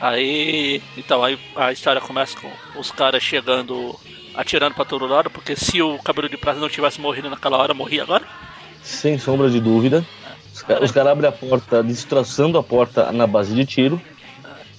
Aí. 0.00 0.82
Então, 0.96 1.22
aí 1.22 1.38
a 1.56 1.72
história 1.72 2.00
começa 2.00 2.36
com 2.38 2.50
os 2.78 2.90
caras 2.90 3.22
chegando, 3.22 3.98
atirando 4.34 4.74
pra 4.74 4.84
todo 4.84 5.06
lado, 5.06 5.30
porque 5.30 5.54
se 5.56 5.80
o 5.82 5.98
cabelo 5.98 6.28
de 6.28 6.36
prata 6.36 6.58
não 6.60 6.68
tivesse 6.68 7.00
morrido 7.00 7.28
naquela 7.30 7.56
hora, 7.58 7.74
morria 7.74 8.02
agora. 8.02 8.24
Sem 8.82 9.18
sombra 9.18 9.48
de 9.50 9.60
dúvida. 9.60 10.04
Os, 10.54 10.62
ca- 10.62 10.80
os 10.82 10.90
caras 10.90 11.12
abrem 11.12 11.28
a 11.28 11.32
porta, 11.32 11.82
destroçando 11.82 12.58
a 12.58 12.62
porta 12.62 13.10
na 13.12 13.26
base 13.26 13.54
de 13.54 13.64
tiro. 13.64 14.00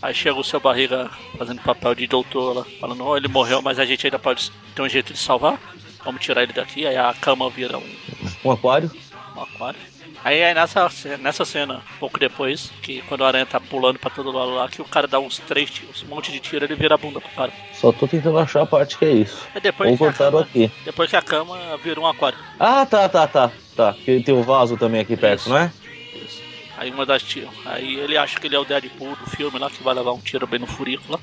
Aí 0.02 0.14
chega 0.14 0.38
o 0.38 0.44
seu 0.44 0.60
barriga 0.60 1.10
fazendo 1.38 1.62
papel 1.62 1.96
de 1.96 2.06
doutor 2.08 2.58
lá, 2.58 2.66
falando, 2.80 3.06
oh, 3.06 3.16
ele 3.16 3.30
morreu, 3.30 3.62
mas 3.62 3.80
a 3.80 3.86
gente 3.86 4.06
ainda 4.06 4.20
pode 4.20 4.52
ter 4.76 4.82
um 4.82 4.90
jeito 4.90 5.14
de 5.14 5.20
salvar. 5.20 5.58
Vamos 6.04 6.22
tirar 6.22 6.44
ele 6.44 6.52
daqui, 6.52 6.86
aí 6.86 6.98
a 6.98 7.14
cama 7.14 7.50
vira 7.50 7.78
um, 7.78 7.96
Um 8.44 8.52
aquário. 8.52 8.92
um 9.38 9.42
aquário. 9.42 9.80
Aí 10.24 10.40
é 10.40 10.54
nessa, 10.54 10.90
nessa 11.20 11.44
cena, 11.44 11.82
pouco 12.00 12.18
depois, 12.18 12.72
que 12.82 13.02
quando 13.04 13.22
o 13.22 13.26
aranha 13.26 13.46
tá 13.46 13.60
pulando 13.60 14.00
pra 14.00 14.10
todo 14.10 14.32
lado 14.32 14.56
lá, 14.56 14.70
que 14.70 14.82
o 14.82 14.86
cara 14.86 15.06
dá 15.08 15.20
uns 15.20 15.38
três 15.40 15.70
tiros, 15.70 16.02
um 16.04 16.08
monte 16.16 16.32
de 16.32 16.40
tiro, 16.40 16.64
ele 16.64 16.76
vira 16.76 16.96
a 16.96 16.98
bunda 16.98 17.20
pro 17.20 17.30
cara. 17.32 17.52
Só 17.74 17.92
tô 17.92 18.08
tentando 18.08 18.38
achar 18.38 18.62
a 18.62 18.66
parte 18.66 18.98
que 18.98 19.04
é 19.04 19.12
isso. 19.12 19.46
Aí 19.54 19.60
depois 19.60 19.92
Ou 19.92 19.98
que, 19.98 20.04
a 20.04 20.08
cortaram 20.08 20.32
cama, 20.32 20.44
aqui. 20.44 20.72
depois 20.86 21.10
que 21.10 21.16
a 21.18 21.22
cama 21.22 21.58
vira 21.84 22.00
um 22.00 22.08
aquário. 22.08 22.38
Ah, 22.60 22.86
tá, 22.86 23.10
tá, 23.10 23.28
tá. 23.28 23.52
Tá. 23.76 23.92
Porque 23.94 24.22
tem 24.22 24.34
o 24.34 24.44
vaso 24.44 24.78
também 24.78 25.02
aqui 25.02 25.18
perto, 25.18 25.40
Isso. 25.42 25.50
não 25.50 25.58
é? 25.58 25.72
Isso. 26.16 26.42
Aí 26.78 26.92
uma 26.92 27.06
das 27.06 27.24
tiras. 27.24 27.50
Aí 27.66 27.96
ele 27.96 28.16
acha 28.18 28.40
que 28.40 28.48
ele 28.48 28.56
é 28.56 28.60
o 28.60 28.64
Deadpool 28.66 29.16
do 29.16 29.30
filme 29.30 29.58
lá, 29.60 29.70
que 29.70 29.84
vai 29.84 29.94
levar 29.96 30.12
um 30.14 30.20
tiro 30.20 30.46
bem 30.48 30.60
no 30.60 30.68
furico 30.68 31.04
lá. 31.12 31.20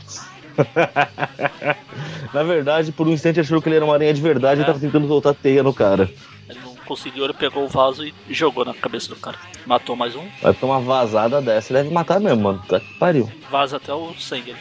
Na 2.34 2.42
verdade, 2.42 2.92
por 2.92 3.06
um 3.06 3.12
instante 3.12 3.40
achou 3.40 3.60
que 3.62 3.68
ele 3.68 3.76
era 3.76 3.84
uma 3.84 3.94
aranha 3.94 4.12
de 4.12 4.20
verdade 4.20 4.60
É. 4.60 4.64
e 4.64 4.66
tava 4.66 4.78
tentando 4.78 5.06
soltar 5.08 5.34
teia 5.34 5.62
no 5.62 5.72
cara. 5.72 6.10
Conseguiu, 6.90 7.22
ele 7.22 7.32
pegou 7.34 7.62
o 7.62 7.68
vaso 7.68 8.04
e 8.04 8.12
jogou 8.28 8.64
na 8.64 8.74
cabeça 8.74 9.10
do 9.10 9.14
cara. 9.14 9.38
Matou 9.64 9.94
mais 9.94 10.16
um, 10.16 10.26
Vai 10.42 10.52
tomar 10.52 10.78
uma 10.78 10.84
vazada 10.84 11.40
dessa, 11.40 11.72
deve 11.72 11.88
matar 11.88 12.18
mesmo, 12.18 12.42
mano. 12.42 12.60
Tá 12.66 12.80
que 12.80 12.94
pariu. 12.94 13.30
vaza 13.48 13.76
até 13.76 13.94
o 13.94 14.12
sangue. 14.18 14.56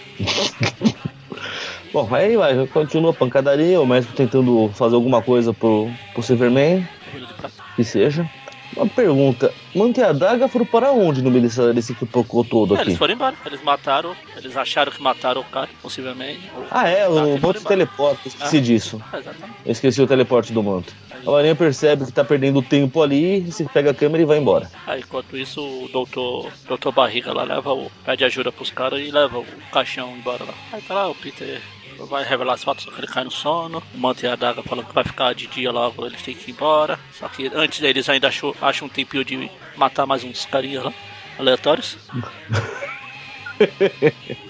Bom, 1.91 2.07
aí 2.13 2.37
vai, 2.37 2.67
continua 2.67 3.09
a 3.09 3.13
pancadaria, 3.15 3.81
o 3.81 3.85
médico 3.87 4.13
tentando 4.13 4.69
fazer 4.75 4.93
alguma 4.93 5.23
coisa 5.23 5.55
pro, 5.55 5.89
pro 6.13 6.21
Silverman, 6.21 6.87
que 7.75 7.83
seja. 7.83 8.29
Uma 8.75 8.88
pergunta, 8.88 9.53
Manta 9.75 10.01
e 10.01 10.03
a 10.03 10.12
Daga 10.13 10.47
foram 10.47 10.65
para 10.65 10.91
onde 10.91 11.21
no 11.21 11.29
meio 11.29 11.41
desse, 11.43 11.73
desse 11.73 11.93
pipocô 11.93 12.43
todo 12.43 12.75
É, 12.75 12.79
aqui? 12.79 12.89
eles 12.89 12.97
foram 12.97 13.13
embora. 13.13 13.36
Eles 13.45 13.62
mataram, 13.63 14.15
eles 14.38 14.55
acharam 14.55 14.91
que 14.91 15.01
mataram 15.01 15.41
o 15.41 15.43
cara, 15.45 15.69
possivelmente. 15.82 16.49
Ah, 16.71 16.88
é, 16.88 17.03
Tá, 17.03 17.10
o 17.10 17.13
outro 17.15 17.38
embora. 17.38 17.60
teleporte, 17.62 18.27
esqueci 18.27 18.58
Ah. 18.58 18.62
disso. 18.62 19.01
É, 19.13 19.17
exatamente. 19.17 19.58
Eu 19.65 19.71
esqueci 19.71 20.01
o 20.01 20.08
teleporte 20.08 20.53
do 20.53 20.63
manto. 20.63 20.93
A 21.27 21.38
aranha 21.38 21.53
percebe 21.55 22.05
que 22.05 22.13
tá 22.13 22.23
perdendo 22.23 22.62
tempo 22.62 23.01
ali, 23.01 23.51
se 23.51 23.65
pega 23.65 23.91
a 23.91 23.93
câmera 23.93 24.23
e 24.23 24.25
vai 24.25 24.38
embora. 24.38 24.69
Aí 24.88 25.01
enquanto 25.01 25.36
isso 25.36 25.62
o 25.62 25.89
doutor, 25.91 26.49
doutor 26.67 26.93
Barriga 26.93 27.34
lá 27.34 27.43
leva 27.43 27.73
o. 27.73 27.91
pede 28.05 28.23
ajuda 28.23 28.51
pros 28.51 28.71
caras 28.71 29.01
e 29.01 29.12
leva 29.12 29.39
o 29.39 29.45
caixão 29.71 30.15
embora 30.15 30.45
lá. 30.45 30.53
Aí 30.71 30.82
tá 30.82 30.93
lá, 30.93 31.10
o 31.10 31.15
Peter 31.15 31.60
vai 32.05 32.23
revelar 32.23 32.53
as 32.53 32.63
fotos 32.63 32.83
só 32.83 32.91
que 32.91 32.99
ele 32.99 33.07
cai 33.07 33.23
no 33.23 33.31
sono. 33.31 33.83
O 33.93 33.97
Manta 33.97 34.25
e 34.25 34.29
a 34.29 34.35
Daga 34.35 34.63
falam 34.63 34.83
que 34.83 34.93
vai 34.93 35.03
ficar 35.03 35.33
de 35.33 35.47
dia 35.47 35.71
logo, 35.71 36.05
eles 36.05 36.21
têm 36.21 36.35
que 36.35 36.51
ir 36.51 36.53
embora. 36.53 36.99
Só 37.12 37.27
que 37.27 37.49
antes 37.53 37.79
deles 37.79 38.07
ainda 38.09 38.27
achou, 38.27 38.55
acham 38.62 38.88
um 38.88 38.89
tempinho 38.89 39.25
de 39.25 39.49
matar 39.75 40.05
mais 40.05 40.23
uns 40.23 40.45
carinhas 40.45 40.83
lá, 40.83 40.93
aleatórios. 41.38 41.97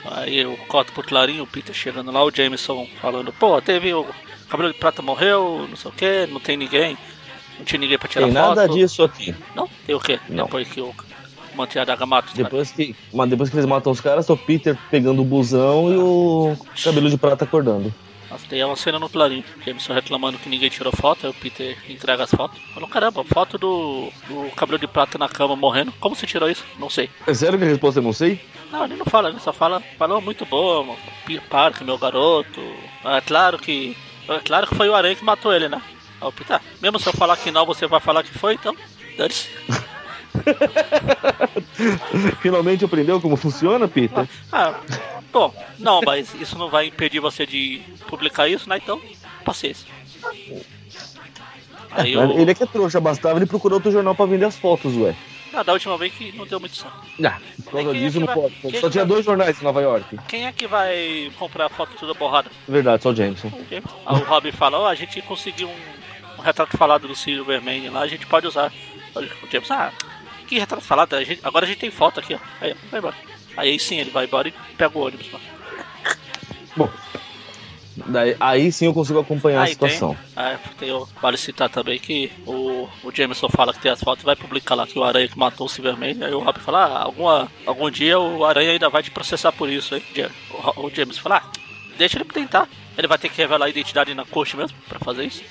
Aí 0.06 0.38
eu 0.38 0.56
corto 0.68 0.94
pro 0.94 1.04
Clarinho, 1.04 1.44
o 1.44 1.48
Peter 1.48 1.74
chegando 1.74 2.12
lá, 2.12 2.24
o 2.24 2.32
Jameson 2.32 2.88
falando, 3.02 3.34
pô, 3.34 3.60
teve 3.62 3.94
o 3.94 4.06
cabelo 4.50 4.72
de 4.72 4.78
prata 4.80 5.02
morreu, 5.02 5.66
não 5.68 5.76
sei 5.76 5.92
o 5.92 5.94
que, 5.94 6.28
não 6.28 6.40
tem 6.40 6.58
ninguém. 6.58 6.98
Não 7.58 7.66
tinha 7.66 7.80
ninguém 7.80 7.98
pra 7.98 8.08
tirar 8.08 8.26
Tem 8.26 8.34
foto. 8.34 8.56
nada 8.56 8.70
disso 8.70 9.04
aqui. 9.04 9.36
Não? 9.54 9.70
Tem 9.86 9.94
o 9.94 10.00
quê? 10.00 10.20
Não. 10.30 10.46
Depois 10.46 10.68
que 10.70 10.80
o 10.80 10.94
Manta 11.60 11.78
e 11.78 11.82
a 11.82 11.86
Daga 11.86 12.06
mata 12.06 12.28
os 12.30 12.34
caras. 12.34 12.50
Depois 12.52 12.72
que, 12.72 12.96
mas 13.14 13.30
depois 13.30 13.50
que 13.50 13.56
eles 13.56 13.66
matam 13.66 13.92
os 13.92 14.00
caras, 14.02 14.26
tá 14.26 14.34
o 14.34 14.38
Peter 14.38 14.78
pegando 14.90 15.22
o 15.22 15.26
busão 15.26 15.92
e 15.94 15.98
o 15.98 16.58
cabelo 16.84 17.10
de 17.10 17.18
prata 17.18 17.44
acordando. 17.44 17.94
Mas 18.32 18.44
tem 18.44 18.64
uma 18.64 18.76
cena 18.76 19.00
no 19.00 19.10
Clarim, 19.10 19.44
Jameson 19.66 19.92
reclamando 19.92 20.38
que 20.38 20.48
ninguém 20.50 20.70
tirou 20.70 20.94
foto, 20.96 21.26
aí 21.26 21.32
o 21.32 21.34
Peter 21.34 21.76
entrega 21.90 22.24
as 22.24 22.30
fotos. 22.30 22.60
Falou, 22.76 22.88
caramba, 22.88 23.24
foto 23.24 23.58
do, 23.58 24.10
do 24.28 24.52
cabelo 24.56 24.78
de 24.78 24.86
prata 24.86 25.18
na 25.18 25.28
cama 25.28 25.56
morrendo. 25.56 25.92
Como 26.00 26.16
você 26.16 26.28
tirou 26.28 26.48
isso? 26.50 26.64
Não 26.78 26.92
sei. 26.92 27.10
É 27.26 27.34
sério 27.34 27.58
que 27.58 27.66
a 27.66 27.68
resposta 27.68 28.00
eu 28.00 28.04
não 28.04 28.14
sei? 28.14 28.40
Não, 28.72 28.86
ele 28.86 28.96
não 28.96 29.06
fala, 29.08 29.30
ele 29.30 29.40
só 29.40 29.52
fala, 29.52 29.82
falou 29.98 30.22
muito 30.22 30.46
boa, 30.46 30.84
mano. 30.84 31.00
P- 31.26 31.42
Parque, 31.50 31.84
meu 31.84 31.98
garoto. 31.98 32.62
É 33.04 33.20
claro 33.22 33.58
que. 33.58 33.98
É 34.28 34.38
claro 34.40 34.68
que 34.68 34.76
foi 34.76 34.88
o 34.88 34.94
Aranha 34.94 35.16
que 35.16 35.26
matou 35.26 35.52
ele, 35.52 35.68
né? 35.68 35.82
Aí 36.22 36.28
o 36.28 36.32
Peter, 36.32 36.58
ah, 36.58 36.62
mesmo 36.80 37.00
se 37.00 37.10
eu 37.10 37.14
falar 37.14 37.36
que 37.36 37.50
não, 37.50 37.66
você 37.66 37.88
vai 37.88 38.00
falar 38.00 38.22
que 38.22 38.32
foi, 38.38 38.54
então. 38.54 38.76
Dane-se. 39.18 39.50
Finalmente 42.42 42.86
aprendeu 42.86 43.20
como 43.22 43.36
funciona, 43.36 43.88
Peter? 43.88 44.28
Ah, 44.52 44.80
bom, 45.32 45.54
não, 45.78 46.02
mas 46.06 46.34
isso 46.36 46.58
não 46.58 46.70
vai 46.70 46.88
impedir 46.88 47.20
você 47.20 47.46
de 47.46 47.82
publicar 48.08 48.48
isso, 48.48 48.68
né? 48.70 48.78
Então, 48.78 49.00
paciência. 49.46 49.88
Mas 51.92 52.08
eu. 52.08 52.40
Ele 52.40 52.52
é 52.52 52.54
que 52.54 52.64
é 52.64 52.68
trouxa, 52.68 53.00
bastava 53.00 53.40
ele 53.40 53.46
procurar 53.46 53.76
outro 53.76 53.92
jornal 53.92 54.16
pra 54.16 54.26
vender 54.26 54.46
as 54.46 54.58
fotos, 54.58 54.96
ué. 54.96 55.16
Ah, 55.52 55.64
da 55.64 55.74
última 55.74 55.98
vez 55.98 56.14
que 56.14 56.32
não 56.38 56.46
deu 56.46 56.60
muito 56.60 56.76
certo. 56.76 56.94
Ah, 57.26 57.40
por 57.64 57.72
causa 57.72 57.90
é 57.90 57.94
disso 58.00 58.20
não 58.20 58.28
vai- 58.28 58.36
pode. 58.36 58.54
quem 58.56 58.70
é 58.70 58.74
Só 58.80 58.86
que 58.88 58.92
tinha 58.92 59.04
vai- 59.04 59.14
dois 59.14 59.26
jornais 59.26 59.60
em 59.60 59.64
Nova 59.64 59.82
York. 59.82 60.20
Quem 60.28 60.46
é 60.46 60.52
que 60.52 60.68
vai 60.68 61.32
comprar 61.40 61.66
a 61.66 61.70
foto 61.70 61.92
toda 62.00 62.14
borrada? 62.14 62.52
Verdade, 62.68 63.02
só 63.02 63.10
o 63.10 63.16
Jameson. 63.16 63.48
O 63.48 63.66
James. 63.68 63.84
Aí 64.06 64.22
o 64.22 64.26
Robin 64.26 64.52
fala, 64.52 64.78
ó, 64.78 64.88
a 64.88 64.94
gente 64.94 65.20
conseguiu 65.24 65.68
um, 65.68 65.76
um 66.38 66.42
retrato 66.44 66.78
falado 66.78 67.08
do 67.08 67.16
Silverman 67.16 67.90
lá, 67.90 68.02
a 68.02 68.08
gente 68.08 68.28
pode 68.28 68.46
usar. 68.46 68.72
O 69.16 69.52
James, 69.52 69.72
ah, 69.72 69.92
que 70.50 70.60
retrato 70.60 70.84
falado? 70.84 71.14
A 71.16 71.24
gente- 71.24 71.40
agora 71.44 71.66
a 71.66 71.68
gente 71.68 71.80
tem 71.80 71.92
foto 71.92 72.20
aqui, 72.20 72.34
ó. 72.34 72.40
Aí, 72.62 72.72
ó, 72.74 72.76
vai 72.92 73.00
embora. 73.00 73.16
Aí 73.58 73.80
sim, 73.80 73.98
ele 73.98 74.10
vai 74.12 74.26
embora 74.26 74.48
e 74.48 74.54
pega 74.78 74.98
o 74.98 75.02
ônibus 75.06 75.32
lá. 75.32 75.40
Bom, 76.78 76.90
daí, 78.08 78.36
aí 78.40 78.72
sim 78.72 78.86
eu 78.86 78.94
consigo 78.94 79.20
acompanhar 79.20 79.60
a 79.60 79.64
Aí 79.64 79.76
tem, 79.76 79.90
situação. 79.90 80.18
tem 80.78 80.92
o, 80.92 81.08
vale 81.22 81.38
citar 81.38 81.70
também 81.70 82.00
que 82.00 82.32
o, 82.46 82.88
o 83.04 83.12
Jameson 83.14 83.50
fala 83.50 83.74
que 83.74 83.80
tem 83.80 83.92
as 83.92 84.00
fotos 84.00 84.24
e 84.24 84.26
vai 84.26 84.36
publicar 84.36 84.76
lá 84.76 84.88
que 84.88 84.98
o 84.98 85.04
Aranha 85.04 85.28
que 85.28 85.38
matou 85.38 85.66
o 85.68 85.70
Silverman. 85.70 86.18
Aí 86.24 86.34
o 86.34 86.40
Robin 86.40 86.60
fala, 86.62 86.86
ah, 86.86 87.04
alguma, 87.04 87.52
algum 87.66 87.90
dia 87.92 88.18
o 88.20 88.46
Aranha 88.46 88.72
ainda 88.72 88.90
vai 88.90 89.04
te 89.04 89.12
processar 89.12 89.52
por 89.52 89.70
isso, 89.70 89.96
hein? 89.96 90.04
O, 90.78 90.86
o 90.88 90.90
Jameson 90.94 91.22
fala, 91.22 91.38
ah, 91.38 91.52
deixa 91.98 92.18
ele 92.18 92.26
tentar. 92.26 92.68
Ele 93.00 93.08
vai 93.08 93.18
ter 93.18 93.30
que 93.30 93.38
revelar 93.38 93.68
a 93.68 93.70
identidade 93.70 94.14
na 94.14 94.26
corte 94.26 94.58
mesmo 94.58 94.78
pra 94.90 95.00
fazer 95.00 95.24
isso. 95.24 95.42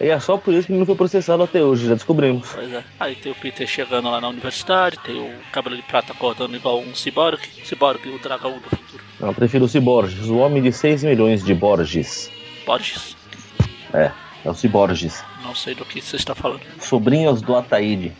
E 0.00 0.04
é 0.04 0.20
só 0.20 0.36
por 0.36 0.54
isso 0.54 0.68
que 0.68 0.72
ele 0.72 0.78
não 0.78 0.86
foi 0.86 0.94
processado 0.94 1.42
até 1.42 1.60
hoje, 1.60 1.88
já 1.88 1.94
descobrimos. 1.94 2.48
Pois 2.54 2.72
é. 2.72 2.84
Aí 3.00 3.16
tem 3.16 3.32
o 3.32 3.34
Peter 3.34 3.66
chegando 3.66 4.08
lá 4.08 4.20
na 4.20 4.28
universidade, 4.28 4.96
tem 5.00 5.20
o 5.20 5.34
cabelo 5.50 5.74
de 5.74 5.82
prata 5.82 6.12
acordando 6.12 6.54
igual 6.54 6.78
um 6.78 6.94
ciborgue. 6.94 7.48
Ciborgue, 7.64 8.10
o 8.10 8.20
dragão 8.20 8.52
do 8.60 8.70
futuro. 8.70 9.02
Não, 9.18 9.30
eu 9.30 9.34
prefiro 9.34 9.64
o 9.64 9.68
Ciborges, 9.68 10.28
o 10.28 10.36
homem 10.36 10.62
de 10.62 10.72
6 10.72 11.02
milhões 11.02 11.42
de 11.42 11.52
Borges. 11.54 12.30
Borges. 12.64 13.16
É, 13.92 14.12
é 14.44 14.48
o 14.48 14.54
Ciborges. 14.54 15.24
Não 15.42 15.56
sei 15.56 15.74
do 15.74 15.84
que 15.84 16.00
você 16.00 16.14
está 16.14 16.36
falando. 16.36 16.60
Sobrinhos 16.78 17.42
do 17.42 17.56
Ataíde. 17.56 18.12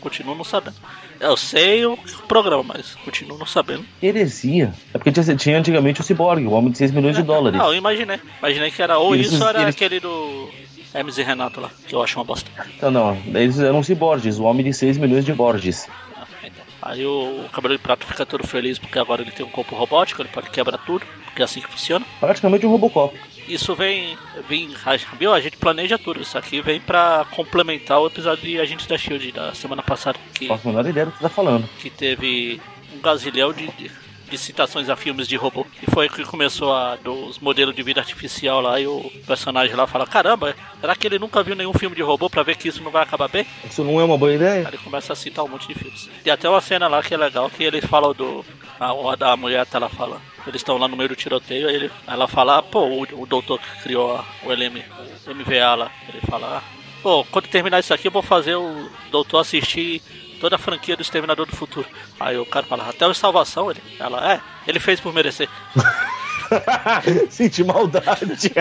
Continuo 0.00 0.34
não 0.34 0.44
sabendo. 0.44 0.76
Eu 1.20 1.36
sei 1.36 1.84
o 1.86 1.96
programa, 2.28 2.62
mas 2.62 2.94
continuo 3.04 3.38
não 3.38 3.46
sabendo. 3.46 3.84
Heresia. 4.02 4.72
É 4.92 4.98
porque 4.98 5.10
tinha, 5.12 5.36
tinha 5.36 5.58
antigamente 5.58 6.00
o 6.00 6.04
Ciborgue, 6.04 6.46
o 6.46 6.50
homem 6.52 6.70
de 6.70 6.78
6 6.78 6.90
milhões 6.92 7.16
de 7.16 7.22
dólares. 7.22 7.58
Não, 7.58 7.68
eu 7.68 7.74
imaginei. 7.74 8.20
Imaginei 8.38 8.70
que 8.70 8.82
era 8.82 8.98
ou 8.98 9.14
Eles- 9.14 9.32
isso 9.32 9.42
ou 9.42 9.48
era 9.48 9.62
eles- 9.62 9.74
aquele 9.74 9.98
do 10.00 10.48
Hermes 10.94 11.16
e 11.18 11.22
Renato 11.22 11.60
lá, 11.60 11.70
que 11.86 11.94
eu 11.94 12.02
acho 12.02 12.18
uma 12.18 12.24
bosta. 12.24 12.50
Não, 12.82 12.90
não, 12.90 13.22
eles 13.34 13.58
eram 13.58 13.82
Ciborges, 13.82 14.38
o 14.38 14.44
homem 14.44 14.64
de 14.64 14.72
6 14.74 14.98
milhões 14.98 15.24
de 15.24 15.32
Borges. 15.32 15.88
Ah, 16.14 16.26
então. 16.44 16.64
Aí 16.82 17.04
o 17.06 17.46
cabelo 17.52 17.74
de 17.76 17.82
prato 17.82 18.04
fica 18.06 18.24
todo 18.26 18.46
feliz 18.46 18.78
porque 18.78 18.98
agora 18.98 19.22
ele 19.22 19.30
tem 19.30 19.44
um 19.44 19.50
corpo 19.50 19.74
robótico, 19.74 20.20
ele 20.22 20.28
pode 20.28 20.50
quebrar 20.50 20.78
tudo, 20.78 21.04
porque 21.24 21.40
é 21.42 21.44
assim 21.44 21.60
que 21.60 21.68
funciona. 21.70 22.04
Praticamente 22.20 22.66
um 22.66 22.70
Robocop. 22.70 23.18
Isso 23.48 23.74
vem, 23.74 24.16
vem, 24.48 24.74
viu? 25.18 25.32
A 25.32 25.40
gente 25.40 25.56
planeja 25.56 25.96
tudo. 25.98 26.20
Isso 26.20 26.36
aqui 26.36 26.60
vem 26.60 26.80
pra 26.80 27.24
complementar 27.30 28.00
o 28.00 28.06
episódio 28.08 28.44
de 28.44 28.60
Agentes 28.60 28.86
da 28.86 28.98
Shield 28.98 29.32
da 29.32 29.54
semana 29.54 29.82
passada, 29.82 30.18
que, 30.34 30.48
Faço 30.48 30.68
a 30.68 30.70
menor 30.72 30.86
ideia 30.86 31.06
do 31.06 31.12
que 31.12 31.18
você 31.18 31.22
tá 31.24 31.28
falando. 31.30 31.68
que 31.80 31.88
teve 31.90 32.60
um 32.94 33.00
gazilhão 33.00 33.52
de, 33.52 33.68
de, 33.68 33.90
de 34.30 34.38
citações 34.38 34.88
a 34.88 34.96
filmes 34.96 35.28
de 35.28 35.36
robô. 35.36 35.64
E 35.80 35.90
foi 35.90 36.08
que 36.08 36.24
começou 36.24 36.72
a 36.74 36.96
dos 36.96 37.38
modelos 37.38 37.74
de 37.76 37.82
vida 37.82 38.00
artificial 38.00 38.60
lá 38.60 38.80
e 38.80 38.86
o 38.86 39.10
personagem 39.26 39.76
lá 39.76 39.86
fala: 39.86 40.06
Caramba, 40.06 40.54
será 40.80 40.96
que 40.96 41.06
ele 41.06 41.18
nunca 41.18 41.42
viu 41.42 41.54
nenhum 41.54 41.72
filme 41.72 41.94
de 41.94 42.02
robô 42.02 42.28
pra 42.28 42.42
ver 42.42 42.56
que 42.56 42.66
isso 42.68 42.82
não 42.82 42.90
vai 42.90 43.02
acabar 43.04 43.28
bem? 43.28 43.46
Isso 43.68 43.84
não 43.84 44.00
é 44.00 44.04
uma 44.04 44.18
boa 44.18 44.30
Aí 44.30 44.36
ideia? 44.36 44.66
ele 44.66 44.78
começa 44.78 45.12
a 45.12 45.16
citar 45.16 45.44
um 45.44 45.48
monte 45.48 45.68
de 45.68 45.74
filmes. 45.74 46.10
Tem 46.24 46.32
até 46.32 46.48
uma 46.48 46.60
cena 46.60 46.88
lá 46.88 47.00
que 47.02 47.14
é 47.14 47.16
legal 47.16 47.48
que 47.48 47.62
eles 47.62 47.84
falam 47.84 48.12
do. 48.12 48.44
A, 48.78 48.86
a, 48.86 49.32
a 49.32 49.36
mulher 49.36 49.66
tá 49.66 49.78
lá 49.78 49.88
falando. 49.88 50.22
Eles 50.46 50.60
estão 50.60 50.78
lá 50.78 50.86
no 50.86 50.96
meio 50.96 51.08
do 51.08 51.16
tiroteio, 51.16 51.68
aí 51.68 51.74
ele, 51.74 51.90
ela 52.06 52.28
fala, 52.28 52.58
ah, 52.58 52.62
pô, 52.62 52.86
o, 52.86 53.22
o 53.22 53.26
doutor 53.26 53.58
que 53.58 53.82
criou 53.82 54.24
o 54.44 54.52
LM, 54.52 54.82
o 55.26 55.34
MVA 55.34 55.74
lá, 55.74 55.90
ele 56.08 56.20
fala, 56.22 56.58
ah, 56.58 56.62
pô, 57.02 57.24
quando 57.24 57.48
terminar 57.48 57.80
isso 57.80 57.92
aqui 57.92 58.08
eu 58.08 58.12
vou 58.12 58.22
fazer 58.22 58.54
o 58.54 58.88
doutor 59.10 59.40
assistir 59.40 60.00
toda 60.40 60.56
a 60.56 60.58
franquia 60.58 60.96
do 60.96 61.02
Exterminador 61.02 61.46
do 61.46 61.56
Futuro. 61.56 61.88
Aí 62.20 62.36
o 62.38 62.46
cara 62.46 62.66
fala, 62.66 62.88
até 62.88 63.06
o 63.06 63.14
Salvação, 63.14 63.70
ele. 63.70 63.82
Ela, 63.98 64.34
é, 64.34 64.40
ele 64.66 64.78
fez 64.78 65.00
por 65.00 65.12
merecer. 65.12 65.48
Senti 67.30 67.64
maldade. 67.64 68.52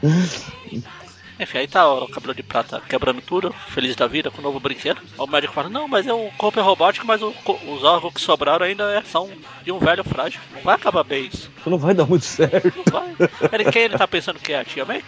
Enfim, 1.50 1.58
aí 1.58 1.66
tá 1.66 1.92
o 1.92 2.06
cabelo 2.06 2.32
de 2.32 2.44
prata 2.44 2.80
quebrando 2.88 3.20
tudo, 3.20 3.52
feliz 3.70 3.96
da 3.96 4.06
vida 4.06 4.30
com 4.30 4.38
o 4.38 4.42
novo 4.42 4.60
brinquedo. 4.60 5.00
Aí 5.00 5.18
o 5.18 5.26
médico 5.26 5.52
fala, 5.52 5.68
não, 5.68 5.88
mas 5.88 6.06
é 6.06 6.14
um 6.14 6.30
corpo 6.38 6.60
é 6.60 6.62
robótico, 6.62 7.04
mas 7.04 7.20
o, 7.20 7.34
os 7.66 7.82
órgãos 7.82 8.14
que 8.14 8.20
sobraram 8.20 8.64
ainda 8.64 8.84
é, 8.94 9.02
são 9.02 9.28
de 9.64 9.72
um 9.72 9.80
velho 9.80 10.04
frágil. 10.04 10.40
Não 10.54 10.62
vai 10.62 10.76
acabar 10.76 11.02
bem 11.02 11.26
isso. 11.26 11.50
Não 11.66 11.76
vai 11.76 11.92
dar 11.92 12.06
muito 12.06 12.24
certo. 12.24 12.72
Não 12.76 12.84
vai. 12.88 13.16
Ele, 13.50 13.64
quem 13.64 13.82
ele 13.82 13.98
tá 13.98 14.06
pensando 14.06 14.38
que 14.38 14.52
é 14.52 14.60
a 14.60 14.64
tia 14.64 14.84
May? 14.84 15.02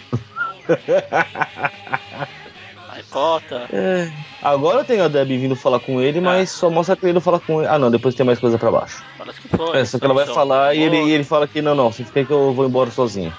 Aí 2.88 3.05
cota. 3.09 3.68
É. 3.72 4.11
Agora 4.43 4.82
tem 4.82 5.01
a 5.01 5.07
Debbie 5.07 5.38
vindo 5.38 5.55
falar 5.55 5.78
com 5.78 6.01
ele, 6.01 6.20
mas 6.20 6.51
só 6.51 6.68
mostra 6.68 6.97
que 6.97 7.07
ele 7.07 7.20
falar 7.20 7.38
com 7.38 7.61
ele. 7.61 7.68
Ah, 7.68 7.78
não, 7.78 7.88
depois 7.88 8.16
tem 8.16 8.26
mais 8.26 8.40
coisa 8.40 8.59
pra 8.59 8.72
baixo. 8.72 9.01
Parece 9.16 9.40
que 9.40 9.47
foi. 9.47 9.78
É, 9.78 9.84
só 9.84 9.97
que 9.97 10.05
ela 10.05 10.14
vai 10.14 10.26
falar 10.26 10.74
e 10.74 10.82
ele, 10.82 11.05
e 11.05 11.12
ele 11.12 11.22
fala 11.22 11.47
que 11.47 11.62
não, 11.62 11.76
não, 11.76 11.93
você 11.93 12.03
fica 12.03 12.18
aí 12.18 12.26
que 12.26 12.32
eu 12.32 12.53
vou 12.53 12.66
embora 12.66 12.90
sozinho. 12.90 13.32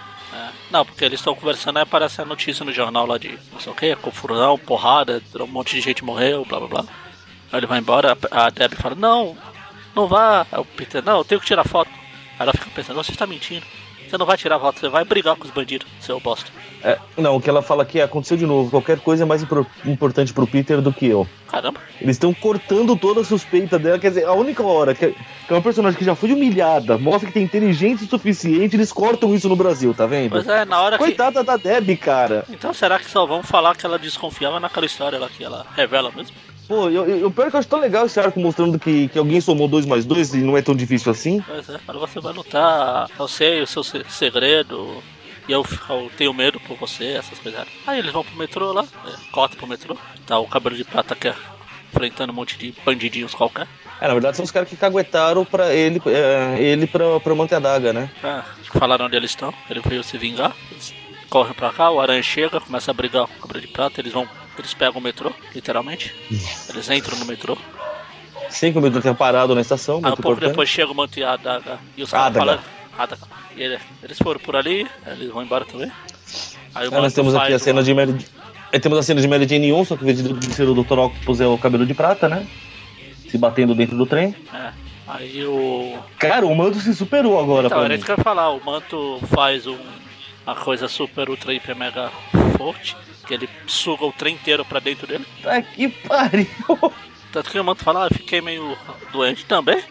Não, 0.74 0.84
porque 0.84 1.06
eles 1.06 1.20
estão 1.20 1.36
conversando, 1.36 1.78
aí 1.78 1.84
aparece 1.84 2.20
a 2.20 2.26
notícia 2.26 2.66
no 2.66 2.74
jornal 2.74 3.06
lá 3.06 3.20
de 3.20 3.38
não 3.52 3.60
sei 3.60 3.72
o 3.72 3.76
que, 3.76 3.96
confusão, 3.96 4.58
porrada, 4.58 5.22
um 5.40 5.46
monte 5.46 5.76
de 5.76 5.82
gente 5.82 6.04
morreu, 6.04 6.44
blá 6.46 6.58
blá 6.58 6.68
blá. 6.68 6.86
Aí 7.52 7.60
ele 7.60 7.68
vai 7.68 7.78
embora, 7.78 8.18
a 8.32 8.50
Debbie 8.50 8.76
fala, 8.76 8.96
não, 8.96 9.38
não 9.96 10.08
vá. 10.08 10.48
Aí 10.52 10.60
o 10.60 10.66
Peter, 10.66 11.06
não, 11.06 11.20
eu 11.20 11.24
tenho 11.24 11.40
que 11.40 11.46
tirar 11.46 11.64
foto. 11.64 11.92
Aí 11.92 12.40
ela 12.40 12.54
fica 12.54 12.72
pensando, 12.74 12.96
você 12.96 13.12
está 13.12 13.28
mentindo. 13.28 13.64
Você 14.10 14.18
não 14.18 14.26
vai 14.26 14.38
tirar 14.38 14.60
foto, 14.60 14.80
você 14.80 14.90
vai 14.90 15.04
brigar 15.04 15.36
com 15.36 15.46
os 15.46 15.52
bandidos, 15.52 15.88
seu 16.00 16.20
bosta. 16.20 16.52
É, 16.84 17.00
não, 17.18 17.38
o 17.38 17.42
que 17.42 17.50
ela 17.50 17.62
fala 17.62 17.84
aqui 17.84 18.00
é, 18.00 18.04
aconteceu 18.04 18.36
de 18.38 18.46
novo. 18.46 18.70
Qualquer 18.70 19.00
coisa 19.00 19.24
é 19.24 19.26
mais 19.26 19.42
impor- 19.42 19.66
importante 19.86 20.34
pro 20.34 20.46
Peter 20.46 20.82
do 20.82 20.92
que 20.92 21.08
eu. 21.08 21.28
Caramba. 21.48 21.80
Eles 22.02 22.16
estão 22.18 22.34
cortando 22.34 22.96
toda 22.98 23.22
a 23.22 23.24
suspeita 23.24 23.80
dela. 23.80 23.98
Quer 23.98 24.10
dizer, 24.10 24.26
a 24.26 24.34
única 24.34 24.62
hora 24.64 24.94
que, 24.94 25.12
que 25.12 25.18
é 25.50 25.54
uma 25.54 25.62
personagem 25.62 25.98
que 25.98 26.04
já 26.06 26.14
foi 26.14 26.32
humilhada, 26.34 26.98
mostra 26.98 27.28
que 27.28 27.34
tem 27.34 27.44
inteligência 27.44 28.06
o 28.06 28.10
suficiente, 28.10 28.76
eles 28.76 28.92
cortam 28.92 29.34
isso 29.34 29.48
no 29.48 29.56
Brasil, 29.56 29.94
tá 29.94 30.06
vendo? 30.06 30.32
Pois 30.32 30.48
é, 30.48 30.66
na 30.66 30.82
hora 30.82 30.98
que. 30.98 31.04
Coitada 31.06 31.44
da 31.44 31.56
Debbie, 31.58 31.96
cara. 31.96 32.44
Então 32.50 32.74
será 32.74 33.00
que 33.00 33.10
só 33.10 33.26
vão 33.26 33.42
falar 33.42 33.76
que 33.76 33.86
ela 33.86 33.98
desconfiava 33.98 34.60
naquela 34.60 34.86
história 34.86 35.18
lá 35.18 35.30
que 35.30 35.44
ela 35.44 35.66
revela 35.76 36.12
mesmo? 36.16 36.36
Pô, 36.68 36.90
eu, 36.90 37.06
eu, 37.08 37.28
o 37.28 37.32
pior 37.32 37.48
é 37.48 37.50
que 37.50 37.56
eu 37.56 37.60
acho 37.60 37.68
tão 37.68 37.80
legal 37.80 38.06
esse 38.06 38.20
arco 38.20 38.40
mostrando 38.40 38.80
que, 38.80 39.08
que 39.10 39.20
alguém 39.20 39.42
somou 39.42 39.68
dois 39.68 39.86
mais 39.86 40.06
dois 40.06 40.34
e 40.34 40.38
não 40.38 40.58
é 40.58 40.62
tão 40.62 40.76
difícil 40.76 41.12
assim. 41.12 41.42
Pois 41.46 41.68
é, 41.70 41.80
agora 41.88 42.08
você 42.08 42.20
vai 42.20 42.34
lutar, 42.34 43.10
eu 43.20 43.28
sei 43.28 43.62
o 43.62 43.68
seu 43.68 43.84
se- 43.84 44.06
segredo, 44.10 45.04
e 45.48 45.52
eu, 45.52 45.66
eu 45.90 46.10
tenho 46.18 46.34
medo 46.34 46.60
por 46.62 46.78
você, 46.78 47.06
essas 47.14 47.38
coisas. 47.40 47.66
Aí 47.86 48.00
eles 48.00 48.12
vão 48.14 48.24
pro 48.24 48.36
metrô 48.38 48.72
lá, 48.72 48.84
é, 49.06 49.32
corta 49.32 49.58
pro 49.58 49.68
metrô, 49.68 49.98
tá 50.26 50.40
o 50.40 50.48
cabelo 50.48 50.76
de 50.76 50.84
prata 50.86 51.18
é 51.28 51.34
enfrentando 51.92 52.32
um 52.32 52.36
monte 52.36 52.58
de 52.58 52.74
bandidinhos 52.86 53.36
qualquer. 53.36 53.68
É, 54.02 54.08
na 54.08 54.14
verdade 54.14 54.36
são 54.38 54.44
os 54.46 54.52
caras 54.52 54.68
que 54.68 54.76
caguetaram 54.76 55.46
pra 55.46 55.74
ele, 55.74 56.02
é, 56.08 56.58
ele 56.62 56.88
pra, 56.88 57.20
pra 57.20 57.36
manter 57.36 57.56
a 57.56 57.60
daga, 57.60 57.92
né? 57.94 58.10
Ah, 58.24 58.44
falaram 58.74 59.06
onde 59.06 59.16
eles 59.16 59.32
estão, 59.32 59.54
ele 59.70 59.82
veio 59.82 60.04
se 60.04 60.18
vingar. 60.18 60.56
Eles 60.72 60.94
correm 61.30 61.54
pra 61.54 61.72
cá, 61.72 61.92
o 61.92 62.00
aranha 62.00 62.24
chega, 62.24 62.60
começa 62.62 62.90
a 62.90 62.94
brigar 62.94 63.28
com 63.28 63.34
o 63.34 63.42
cabelo 63.42 63.62
de 63.62 63.68
prata, 63.68 64.00
eles 64.00 64.14
vão. 64.14 64.28
Eles 64.58 64.74
pegam 64.74 65.00
o 65.00 65.04
metrô, 65.04 65.32
literalmente. 65.54 66.14
Eles 66.70 66.90
entram 66.90 67.18
no 67.18 67.26
metrô. 67.26 67.58
Sem 68.50 68.72
que 68.72 68.78
o 68.78 68.82
metrô 68.82 69.02
tenha 69.02 69.16
parado 69.16 69.56
na 69.56 69.62
estação, 69.62 69.96
Aí 70.04 70.12
o 70.12 70.16
povo 70.16 70.30
importante. 70.34 70.50
depois 70.52 70.70
chega 70.70 70.92
o 70.92 70.96
manto 70.96 71.18
e 71.20 71.24
a 71.24 71.34
adaga. 71.34 71.80
E 71.98 72.04
os 72.04 72.12
caras 72.12 72.38
falando. 72.38 72.62
Adaga. 72.98 73.22
E 73.56 73.62
ele- 73.64 73.80
eles 74.04 74.18
foram 74.20 74.40
por 74.40 74.56
ali, 74.56 74.88
eles 75.08 75.32
vão 75.32 75.42
embora 75.44 75.66
também. 75.66 75.92
Aí 76.76 76.86
o 76.86 76.90
Ah, 76.90 76.92
nós 76.92 77.02
manto 77.04 77.16
temos 77.16 77.36
aqui 77.36 77.54
a 77.54 77.60
cena 77.60 77.80
uma- 77.80 77.84
de 77.84 77.94
Mary... 77.94 78.26
Aí 78.72 78.80
temos 78.80 78.98
a 79.00 79.04
cena 79.04 79.22
de 79.22 79.28
Mary 79.28 79.48
Jane 79.48 79.72
1, 79.74 79.86
só 79.86 79.96
que 79.96 80.04
em 80.04 80.06
vez 80.06 80.24
de 80.24 80.34
de 80.34 80.54
ser 80.54 80.68
o 80.68 80.74
Dr. 80.74 80.98
Octopus 81.00 81.42
é 81.42 81.48
o 81.48 81.58
cabelo 81.58 81.86
de 81.86 81.94
prata, 81.94 82.28
né? 82.30 82.46
Se 83.30 83.38
batendo 83.38 83.74
dentro 83.76 83.96
do 83.98 84.06
trem. 84.06 84.36
É. 84.54 84.72
Aí 85.08 85.44
o. 85.46 85.98
Cara, 86.18 86.46
o 86.46 86.56
Mando 86.56 86.80
se 86.80 86.94
superou 86.96 87.40
agora 87.40 87.68
Então, 87.68 87.84
era 87.84 87.94
isso 87.96 88.06
que 88.06 88.12
eu 88.12 88.18
ia 88.18 88.24
falar. 88.24 88.50
O 88.52 88.64
manto 88.64 89.20
faz 89.28 89.68
um, 89.68 89.78
uma 90.46 90.56
coisa 90.56 90.88
super, 90.88 91.30
ultra, 91.30 91.54
hiper, 91.54 91.76
mega 91.76 92.10
forte. 92.58 92.96
Que 93.34 93.46
ele 93.46 93.50
suga 93.66 94.06
o 94.06 94.14
trem 94.14 94.36
inteiro 94.36 94.64
pra 94.64 94.80
dentro 94.80 95.08
dele. 95.08 95.26
Tá 95.42 95.60
que 95.60 95.90
pariu. 95.90 96.48
Tanto 97.32 97.50
que 97.50 97.60
o 97.60 97.64
manto 97.64 97.84
fala, 97.84 98.04
ah, 98.04 98.08
eu 98.12 98.16
fiquei 98.16 98.42
meio 98.42 98.78
doente 99.12 99.44
também. 99.46 99.82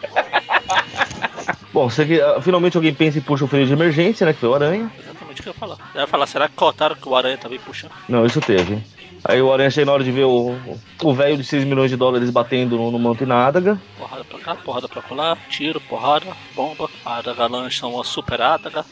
Bom, 1.74 1.90
você 1.90 2.22
ah, 2.22 2.40
finalmente 2.40 2.76
alguém 2.76 2.94
pensa 2.94 3.18
e 3.18 3.20
puxa 3.20 3.44
o 3.44 3.48
freio 3.48 3.66
de 3.66 3.72
emergência, 3.72 4.24
né? 4.24 4.32
Que 4.32 4.38
foi 4.38 4.48
o 4.48 4.54
Aranha. 4.54 4.92
Exatamente 4.96 5.40
o 5.40 5.42
que 5.42 5.48
eu 5.48 5.52
ia 5.52 5.58
falar. 5.58 5.76
Eu 5.92 6.00
ia 6.02 6.06
falar, 6.06 6.26
será 6.28 6.48
que 6.48 6.54
cortaram 6.54 6.94
que 6.94 7.08
o 7.08 7.16
aranha 7.16 7.36
também 7.36 7.58
puxando? 7.58 7.90
Não, 8.08 8.24
isso 8.24 8.40
teve. 8.40 8.80
Aí 9.24 9.42
o 9.42 9.52
Aranha 9.52 9.70
chega 9.70 9.86
na 9.86 9.92
hora 9.92 10.04
de 10.04 10.12
ver 10.12 10.24
o 10.24 11.14
velho 11.14 11.36
de 11.36 11.44
6 11.44 11.64
milhões 11.64 11.90
de 11.90 11.96
dólares 11.96 12.30
batendo 12.30 12.76
no, 12.76 12.90
no 12.92 12.98
manto 12.98 13.24
e 13.24 13.26
na 13.26 13.46
adaga. 13.46 13.80
Porrada 13.98 14.24
pra 14.24 14.38
cá, 14.38 14.54
porrada 14.54 14.88
pra 14.88 15.02
colar, 15.02 15.36
tiro, 15.48 15.80
porrada, 15.80 16.26
bomba. 16.54 16.88
A 17.04 17.18
adaga 17.18 17.46
lança 17.46 17.86
uma 17.86 18.04
super 18.04 18.40
adaga. 18.40 18.84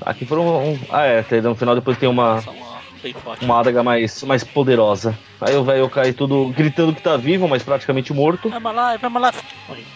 Aqui 0.00 0.24
foram. 0.24 0.72
Um, 0.72 0.78
ah, 0.90 1.04
é, 1.04 1.22
no 1.42 1.54
final 1.54 1.74
depois 1.74 1.98
tem 1.98 2.08
uma, 2.08 2.40
São 2.40 2.54
uma 2.54 2.63
bem 3.04 3.12
forte. 3.12 3.44
uma 3.44 3.60
adaga 3.60 3.82
mais, 3.82 4.22
mais 4.22 4.42
poderosa. 4.42 5.16
Aí 5.40 5.54
o 5.54 5.62
velho 5.62 5.88
cai 5.90 6.12
tudo 6.12 6.48
gritando 6.48 6.94
que 6.94 7.02
tá 7.02 7.16
vivo, 7.16 7.46
mas 7.46 7.62
praticamente 7.62 8.12
morto. 8.12 8.48
Vamos 8.48 8.74
lá, 8.74 8.96
vamos 8.96 9.20
lá. 9.20 9.32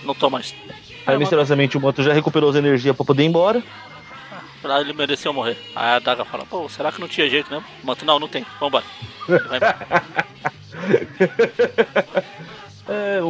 Não 0.04 0.14
tô 0.14 0.28
mais. 0.28 0.54
Aí 1.06 1.16
misteriosamente 1.16 1.76
o 1.78 1.80
manto 1.80 2.02
já 2.02 2.12
recuperou 2.12 2.50
as 2.50 2.56
energias 2.56 2.94
pra 2.94 3.04
poder 3.04 3.22
ir 3.22 3.26
embora. 3.26 3.62
Lá 4.62 4.80
ele 4.80 4.92
mereceu 4.92 5.32
morrer. 5.32 5.56
Aí 5.74 5.96
a 5.96 5.98
Daga 5.98 6.24
fala, 6.24 6.44
pô, 6.44 6.68
será 6.68 6.92
que 6.92 7.00
não 7.00 7.08
tinha 7.08 7.30
jeito 7.30 7.50
mesmo? 7.50 7.64
Manto, 7.82 8.04
não, 8.04 8.18
não 8.18 8.28
tem. 8.28 8.44
Vambora. 8.60 8.84
Ele 9.28 9.38
vai 9.38 9.56
embora. 9.56 10.04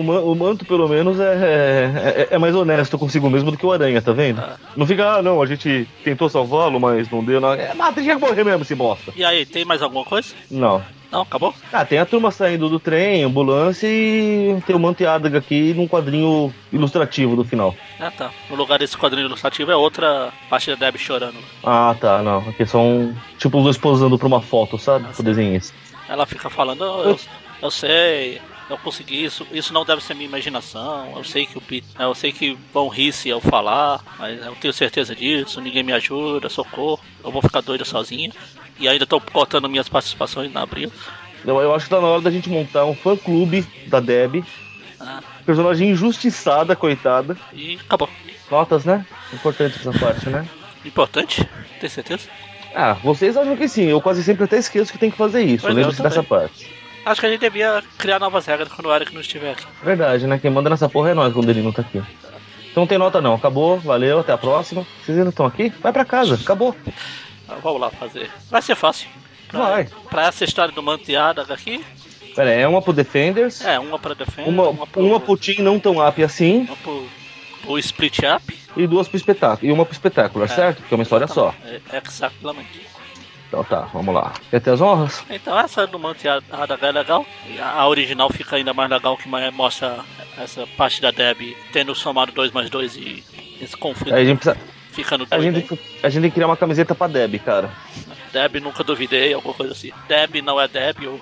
É, 0.09 0.11
o, 0.11 0.15
man- 0.15 0.21
o 0.21 0.35
manto, 0.35 0.65
pelo 0.65 0.89
menos, 0.89 1.19
é, 1.21 2.27
é, 2.31 2.35
é 2.35 2.39
mais 2.39 2.55
honesto 2.55 2.99
consigo 2.99 3.29
mesmo 3.31 3.51
do 3.51 3.57
que 3.59 3.67
o 3.67 3.73
Aranha, 3.73 4.01
tá 4.03 4.13
vendo? 4.13 4.41
Ah. 4.41 4.57
Não 4.77 4.87
fica, 4.87 5.17
ah, 5.17 5.23
não, 5.23 5.41
a 5.43 5.47
gente 5.47 5.89
tentou 6.05 6.29
salvá-lo, 6.29 6.79
mas 6.81 7.11
não 7.11 7.25
deu. 7.25 7.41
Não. 7.41 7.53
É, 7.53 7.75
mata, 7.75 8.01
tinha 8.01 8.15
que 8.17 8.21
morrer 8.21 8.45
mesmo, 8.45 8.63
esse 8.63 8.75
bosta. 8.75 9.13
E 9.17 9.25
aí, 9.25 9.45
tem 9.47 9.65
mais 9.65 9.83
alguma 9.83 10.05
coisa? 10.05 10.35
Não. 10.51 10.83
Não, 11.11 11.23
acabou? 11.23 11.55
Ah, 11.73 11.87
tem 11.87 11.99
a 11.99 12.05
turma 12.05 12.31
saindo 12.31 12.69
do 12.69 12.79
trem, 12.79 13.23
ambulância 13.23 13.87
e 13.89 14.61
tem 14.67 14.77
o 14.77 14.79
manto 14.79 15.03
e 15.03 15.07
adaga 15.07 15.39
aqui 15.39 15.73
num 15.73 15.89
quadrinho 15.89 16.53
ilustrativo 16.71 17.35
do 17.35 17.45
final. 17.45 17.75
Ah, 17.99 18.11
tá. 18.11 18.31
No 18.51 18.57
lugar 18.57 18.79
desse 18.79 18.95
quadrinho 18.95 19.27
ilustrativo 19.27 19.71
é 19.73 19.77
outra 19.77 20.29
parte 20.51 20.69
da 20.69 20.77
Debbie 20.77 20.99
chorando. 20.99 21.39
Ah, 21.65 21.97
tá, 21.99 22.23
não. 22.23 22.41
Aqui 22.51 22.67
são 22.67 23.15
tipo 23.39 23.57
os 23.57 23.65
dois 23.65 23.79
posando 23.79 24.19
pra 24.19 24.29
uma 24.29 24.43
foto, 24.43 24.77
sabe? 24.79 25.07
O 25.19 25.23
desenhista. 25.23 25.75
Ela 26.11 26.27
fica 26.27 26.51
falando, 26.51 26.83
"Oh, 26.83 27.03
eu, 27.09 27.19
eu 27.63 27.71
sei, 27.71 28.39
eu 28.69 28.79
consegui 28.79 29.25
isso, 29.25 29.47
isso 29.51 29.73
não 29.73 29.85
deve 29.85 30.03
ser 30.03 30.15
minha 30.15 30.29
imaginação, 30.29 31.13
eu 31.17 31.25
sei 31.25 31.47
que 31.47 31.57
o 31.57 31.61
Pete, 31.61 31.87
eu 31.99 32.15
sei 32.15 32.33
que 32.33 32.57
vão 32.73 32.89
rir 32.89 33.13
se 33.13 33.29
eu 33.29 33.41
falar, 33.41 34.01
mas 34.19 34.45
eu 34.45 34.55
tenho 34.57 34.73
certeza 34.75 35.15
disso, 35.15 35.61
ninguém 35.61 35.83
me 35.83 35.93
ajuda, 35.93 36.49
socorro, 36.49 37.01
eu 37.25 37.31
vou 37.31 37.43
ficar 37.43 37.61
doida 37.61 37.85
sozinha. 37.85 38.31
E 38.79 38.89
ainda 38.89 39.07
tô 39.07 39.21
cortando 39.21 39.69
minhas 39.69 39.89
participações 39.89 40.53
na 40.53 40.63
abril. 40.63 40.93
Eu, 41.45 41.61
eu 41.61 41.75
acho 41.75 41.87
que 41.87 41.91
tá 41.91 42.01
na 42.01 42.07
hora 42.07 42.23
da 42.23 42.31
gente 42.31 42.49
montar 42.49 42.85
um 42.85 42.95
fã 42.95 43.17
clube 43.17 43.67
da 43.87 43.99
Deb. 43.99 44.45
Ah, 45.01 45.21
Personagem 45.45 45.91
injustiçada, 45.91 46.77
coitada. 46.77 47.37
e 47.53 47.79
acabou. 47.81 48.09
Notas, 48.51 48.85
né? 48.85 49.05
Importante 49.33 49.79
essa 49.79 49.99
parte, 49.99 50.29
né? 50.29 50.47
Importante? 50.85 51.49
Tem 51.81 51.89
certeza? 51.91 52.29
Ah, 52.75 52.95
vocês 52.95 53.37
acham 53.37 53.57
que 53.57 53.69
sim. 53.69 53.85
Eu 53.85 54.01
quase 54.01 54.23
sempre 54.23 54.45
até 54.45 54.59
esqueço 54.59 54.93
que 54.93 54.99
tem 54.99 55.11
que 55.11 55.17
fazer 55.17 55.43
isso. 55.43 55.63
Pois 55.63 55.77
é, 55.77 55.81
eu 55.81 55.87
Lembre-se 55.87 56.03
dessa 56.03 56.23
parte. 56.23 56.71
Acho 57.05 57.21
que 57.21 57.27
a 57.27 57.31
gente 57.31 57.41
devia 57.41 57.83
criar 57.97 58.19
novas 58.19 58.45
regras 58.47 58.69
quando 58.69 58.87
o 58.87 58.95
Eric 58.95 59.15
não 59.15 59.21
estiver 59.21 59.53
aqui. 59.53 59.65
Verdade, 59.83 60.27
né? 60.27 60.39
Quem 60.39 60.51
manda 60.51 60.69
nessa 60.69 60.89
porra 60.89 61.11
é 61.11 61.15
nós 61.15 61.33
quando 61.33 61.49
ele 61.49 61.63
não 61.63 61.73
tá 61.73 61.83
aqui. 61.83 61.99
Então 62.71 62.83
não 62.83 62.87
tem 62.87 62.99
nota 62.99 63.21
não. 63.21 63.35
Acabou, 63.35 63.79
valeu, 63.79 64.21
até 64.21 64.33
a 64.33 64.39
próxima. 64.39 64.87
Vocês 65.05 65.17
ainda 65.17 65.31
estão 65.31 65.47
aqui? 65.47 65.71
Vai 65.81 65.93
pra 65.93 66.05
casa, 66.05 66.35
acabou. 66.35 66.77
Ah, 67.49 67.55
Vamos 67.63 67.81
lá 67.81 67.91
fazer. 67.91 68.31
Vai 68.51 68.61
ser 68.61 68.75
fácil. 68.75 69.09
Pra, 69.49 69.59
Vai. 69.71 69.89
Pra 70.11 70.27
essa 70.27 70.45
história 70.45 70.73
do 70.75 70.83
Manteada 70.83 71.43
aqui, 71.49 71.83
Pera 72.37 72.51
aí, 72.51 72.61
é 72.61 72.69
uma 72.69 72.81
pro 72.83 72.93
Defenders, 72.93 73.65
é 73.65 73.81
uma 73.81 73.99
pra 73.99 74.15
defender, 74.15 74.49
uma, 74.49 74.69
uma, 74.69 74.87
pro, 74.87 75.03
uma 75.05 75.19
pro 75.19 75.37
Team 75.37 75.65
não 75.65 75.81
tão 75.81 76.07
up 76.07 76.23
assim, 76.23 76.61
uma 76.67 76.77
pro, 76.77 77.09
pro 77.63 77.79
Split 77.81 78.19
Up. 78.19 78.57
e 78.77 78.87
duas 78.87 79.09
pro 79.09 79.17
espetáculo. 79.17 79.69
E 79.69 79.73
uma 79.73 79.85
pro 79.85 79.93
espetáculo, 79.95 80.45
É. 80.45 80.49
certo? 80.49 80.77
Porque 80.83 80.95
é 80.95 80.97
uma 80.97 81.03
história 81.03 81.27
só. 81.27 81.53
É, 81.65 81.81
exatamente. 82.07 82.87
Então 83.49 83.65
tá, 83.65 83.89
vamos 83.93 84.15
lá. 84.15 84.35
Quer 84.51 84.61
ter 84.61 84.71
as 84.71 84.81
honras? 84.81 85.25
Então 85.31 85.59
essa 85.59 85.87
do 85.87 85.99
Manteada 85.99 86.45
é 86.83 86.93
legal. 86.93 87.27
A, 87.61 87.89
original 87.89 88.31
fica 88.31 88.57
ainda 88.57 88.75
mais 88.75 88.91
legal 88.91 89.17
que 89.17 89.27
mostra 89.53 90.01
essa 90.37 90.67
parte 90.77 91.01
da 91.01 91.11
Deb 91.11 91.57
tendo 91.73 91.95
somado 91.95 92.31
2 92.33 92.53
mais 92.53 92.69
2 92.69 92.97
e 92.97 93.25
esse 93.61 93.77
conflito 93.77 94.15
Aí 94.15 94.23
a 94.23 94.27
gente 94.27 94.39
precisa. 94.39 94.79
A 95.31 95.37
2. 95.37 95.43
gente, 95.55 95.81
a 96.03 96.09
gente 96.09 96.23
tem 96.23 96.31
que 96.31 96.35
criar 96.35 96.49
uma 96.49 96.57
camiseta 96.57 96.95
pra 96.95 97.07
Deb, 97.07 97.37
cara. 97.39 97.71
Deb 98.33 98.57
nunca 98.57 98.83
duvidei, 98.85 99.33
alguma 99.33 99.55
coisa 99.55 99.73
assim. 99.73 99.93
Deb 100.09 100.43
não 100.43 100.61
é 100.61 100.67
Deb 100.67 101.07
ou. 101.07 101.21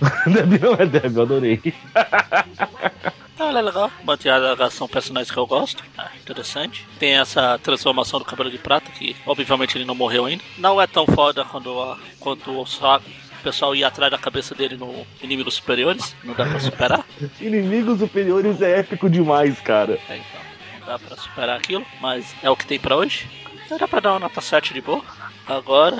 Deb 0.26 0.62
não 0.62 0.74
é 0.74 0.86
Deb, 0.86 1.16
eu 1.16 1.22
adorei. 1.22 1.60
Ah, 3.38 3.48
ela 3.48 3.58
é 3.58 3.62
legal. 3.62 3.90
Manteada 4.02 4.70
são 4.70 4.88
personagens 4.88 5.30
que 5.30 5.36
eu 5.36 5.46
gosto. 5.46 5.84
Ah, 5.98 6.10
interessante. 6.18 6.86
Tem 6.98 7.18
essa 7.18 7.58
transformação 7.62 8.18
do 8.18 8.24
cabelo 8.24 8.50
de 8.50 8.58
prata, 8.58 8.90
que 8.90 9.14
obviamente 9.26 9.76
ele 9.76 9.84
não 9.84 9.94
morreu 9.94 10.24
ainda. 10.24 10.42
Não 10.56 10.80
é 10.80 10.86
tão 10.86 11.06
foda 11.06 11.44
quando 11.44 11.78
a, 11.80 11.98
quanto 12.18 12.50
o 12.58 12.66
Saga. 12.66 13.04
pessoal 13.42 13.76
ir 13.76 13.84
atrás 13.84 14.10
da 14.10 14.18
cabeça 14.18 14.54
dele 14.54 14.76
no 14.76 15.06
Inimigos 15.22 15.54
Superiores. 15.54 16.16
Não 16.24 16.34
dá 16.34 16.46
pra 16.46 16.58
superar. 16.58 17.04
Inimigos 17.40 17.98
superiores 17.98 18.60
é 18.62 18.80
épico 18.80 19.08
demais, 19.10 19.60
cara. 19.60 19.98
É, 20.08 20.16
então, 20.16 20.40
não 20.80 20.86
dá 20.86 20.98
pra 20.98 21.16
superar 21.16 21.56
aquilo, 21.58 21.84
mas 22.00 22.34
é 22.42 22.48
o 22.50 22.56
que 22.56 22.66
tem 22.66 22.78
pra 22.78 22.96
hoje. 22.96 23.28
Então 23.66 23.76
dá 23.76 23.86
pra 23.86 24.00
dar 24.00 24.12
uma 24.12 24.20
nota 24.20 24.40
7 24.40 24.72
de 24.72 24.80
boa. 24.80 25.04
Agora. 25.46 25.98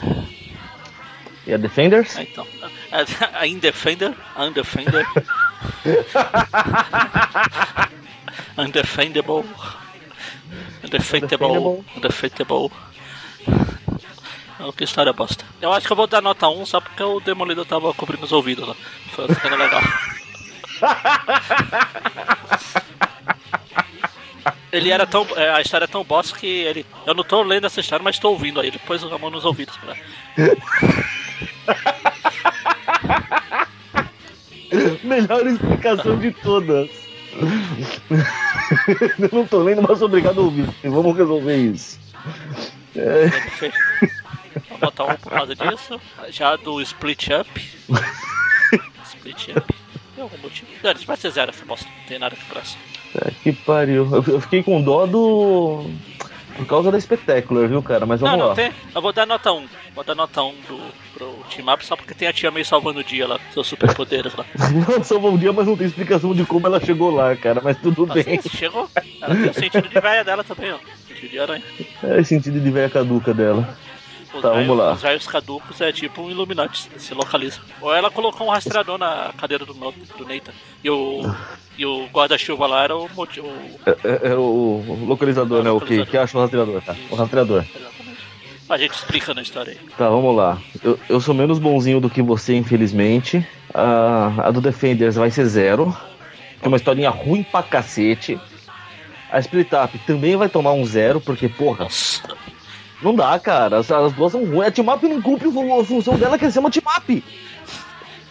E 1.47 1.53
a 1.53 1.57
Defenders? 1.57 2.17
É, 2.17 2.23
então. 2.23 2.47
A, 2.91 3.41
a 3.41 3.47
Indefender. 3.47 4.15
A 4.35 4.45
Undefender. 4.45 5.07
Undefendable. 8.59 9.45
Undefeatable. 10.85 11.85
Undefeatable. 11.97 12.71
Oh, 14.59 14.73
que 14.73 14.85
história 14.85 15.13
bosta. 15.13 15.45
Eu 15.61 15.71
acho 15.73 15.87
que 15.87 15.93
eu 15.93 15.97
vou 15.97 16.07
dar 16.07 16.23
nota 16.23 16.49
1 16.49 16.65
só 16.67 16.81
porque 16.81 17.03
o 17.03 17.21
Demolidor 17.21 17.67
tava 17.67 17.93
cobrindo 17.93 18.25
os 18.25 18.33
ouvidos 18.33 18.67
lá. 18.67 18.75
Foi 19.13 19.29
ficando 19.29 19.57
legal. 19.57 19.83
ele 24.73 24.91
era 24.91 25.07
tão. 25.07 25.27
é, 25.37 25.51
A 25.51 25.61
história 25.61 25.85
é 25.85 25.89
tão 25.89 26.03
bosta 26.03 26.39
que 26.39 26.47
ele. 26.47 26.87
Eu 27.05 27.13
não 27.15 27.23
tô 27.23 27.43
lendo 27.43 27.67
essa 27.67 27.81
história, 27.81 28.03
mas 28.03 28.19
tô 28.19 28.31
ouvindo 28.31 28.59
aí. 28.61 28.71
Depois 28.71 29.05
a 29.05 29.19
mão 29.19 29.31
nos 29.31 29.45
ouvidos 29.45 29.77
pra. 29.77 29.95
Melhor 35.05 35.47
explicação 35.47 36.19
de 36.19 36.31
todas. 36.33 36.89
Eu 39.21 39.29
não 39.33 39.47
tô 39.47 39.63
lendo, 39.63 39.83
mas 39.83 40.01
obrigado 40.03 40.41
a 40.41 40.45
ouvir. 40.45 40.69
Vamos 40.85 41.17
resolver 41.17 41.57
isso. 41.57 41.99
É, 42.95 43.27
Vou 44.71 44.79
botar 44.79 45.05
um 45.05 45.15
por 45.17 45.31
causa 45.31 45.55
disso. 45.55 46.01
Já 46.31 46.57
do 46.57 46.81
Split 46.81 47.29
Up. 47.29 47.71
Split 49.05 49.49
Up. 49.57 49.75
Tem 50.15 50.23
algum 50.23 50.39
motivo? 50.39 50.67
Não, 50.83 50.95
vai 51.07 51.17
ser 51.17 51.31
zero 51.31 51.51
essa 51.51 51.65
bosta. 51.65 51.87
Não 51.87 52.07
tem 52.09 52.19
nada 52.19 52.35
que 52.35 52.45
presta. 52.47 52.79
tá 53.13 53.31
que 53.43 53.53
pariu. 53.53 54.09
Eu- 54.27 54.41
fiquei 54.41 54.63
com 54.63 54.81
dó 54.83 55.05
do. 55.07 55.85
Por 56.57 56.67
causa 56.67 56.91
da 56.91 56.99
Spectacular, 56.99 57.69
viu, 57.69 57.83
cara? 57.83 58.07
Mas 58.07 58.23
Não, 58.23 58.29
vamos 58.31 58.43
não 58.43 58.49
lá. 58.49 58.55
tem. 58.55 58.73
Eu 58.95 59.03
vou 59.03 59.13
dar 59.13 59.27
nota 59.27 59.53
1. 59.53 59.69
Vou 59.95 60.03
dar 60.05 60.15
nota 60.15 60.43
1 60.43 60.55
do, 60.67 60.81
pro 61.17 61.35
Team 61.55 61.73
Up 61.73 61.85
só 61.85 61.97
porque 61.97 62.15
tem 62.15 62.29
a 62.29 62.33
tia 62.33 62.51
meio 62.51 62.65
salvando 62.67 63.01
o 63.01 63.05
dia 63.05 63.27
lá, 63.27 63.41
seus 63.53 63.67
superpoderes 63.67 64.35
lá. 64.37 64.45
Não 64.89 65.03
salvou 65.03 65.33
um 65.33 65.39
dia, 65.39 65.53
mas 65.53 65.67
não 65.67 65.77
tem 65.77 65.87
explicação 65.87 66.35
de 66.35 66.45
como 66.45 66.67
ela 66.67 66.79
chegou 66.81 67.11
lá, 67.11 67.35
cara. 67.37 67.61
Mas 67.63 67.79
tudo 67.79 68.07
bem. 68.07 68.23
Paciência, 68.25 68.51
chegou. 68.51 68.89
Ela 69.23 69.35
tem 69.35 69.49
o 69.51 69.55
sentido 69.55 69.89
de 69.89 70.01
véia 70.01 70.23
dela 70.25 70.45
também, 70.45 70.73
ó. 70.73 70.79
Sentido 71.09 71.31
de 71.31 71.39
aranha. 71.39 71.63
É 72.03 72.23
sentido 72.23 72.61
de 72.61 72.71
velha 72.71 72.91
caduca 72.91 73.33
dela. 73.33 73.69
Os 74.35 74.43
Tá, 74.43 74.51
vamos 74.51 74.77
lá. 74.77 74.93
Os 74.93 75.01
velhos 75.01 75.27
caducos 75.27 75.81
é 75.81 75.91
tipo 75.93 76.21
um 76.21 76.31
Illuminati, 76.31 76.91
se 76.99 77.15
localiza. 77.15 77.59
Ou 77.81 77.95
ela 77.95 78.11
colocou 78.11 78.47
um 78.47 78.51
rastreador 78.51 78.99
na 78.99 79.33
cadeira 79.39 79.65
do, 79.65 79.73
do 79.73 80.27
Nathan. 80.29 80.53
E 80.85 80.91
o, 80.91 81.23
e 81.79 81.87
o 81.87 82.05
guarda-chuva 82.13 82.67
lá 82.67 82.85
era 82.85 82.95
o 82.95 83.09
motivo. 83.15 83.49
É, 83.87 83.91
é- 84.05 84.33
é 84.33 84.35
o 84.35 84.41
o 84.87 85.05
localizador, 85.07 85.63
né? 85.63 85.71
O 85.71 85.81
que, 85.81 86.05
que 86.05 86.19
acha 86.19 86.37
o 86.37 86.41
rastreador, 86.43 86.83
tá? 86.83 86.95
O 87.11 87.15
rastreador. 87.15 87.63
Exatamente. 87.63 87.96
A 88.69 88.77
gente 88.77 88.95
explica 88.95 89.33
na 89.33 89.43
história 89.43 89.73
aí. 89.73 89.79
Tá, 89.97 90.09
vamos 90.09 90.35
lá. 90.35 90.61
Eu, 90.83 90.99
eu 91.09 91.21
sou 91.21 91.35
menos 91.35 91.59
bonzinho 91.59 92.01
do 92.01 92.11
que 92.11 92.21
você, 92.21 92.55
infelizmente. 92.55 93.47
A, 93.73 94.49
a 94.49 94.51
do 94.51 94.61
Defenders 94.61 95.15
vai 95.15 95.31
ser 95.31 95.47
zero. 95.47 95.97
Que 96.59 96.65
é 96.65 96.69
uma 96.69 96.77
historinha 96.77 97.11
ruim 97.11 97.45
pra 97.45 97.63
cacete. 97.63 98.41
A 99.31 99.39
Split 99.39 99.69
Up 99.73 99.99
também 100.07 100.37
vai 100.37 100.49
tomar 100.49 100.73
um 100.73 100.85
zero, 100.85 101.21
porque, 101.21 101.49
porra, 101.49 101.85
Nossa. 101.85 102.23
não 103.03 103.15
dá, 103.15 103.39
cara. 103.39 103.79
As, 103.79 103.91
as 103.91 104.13
duas 104.13 104.33
são 104.33 104.45
ruins. 104.45 104.69
A 104.69 104.71
Team 104.71 104.93
Up 104.93 105.09
não 105.09 105.23
cumpre 105.23 105.49
a 105.49 105.85
função 105.85 106.17
dela, 106.17 106.39
que 106.39 106.45
é 106.45 106.51
ser 106.51 106.59
uma 106.59 106.71
Team 106.71 106.85
Up. 106.97 107.25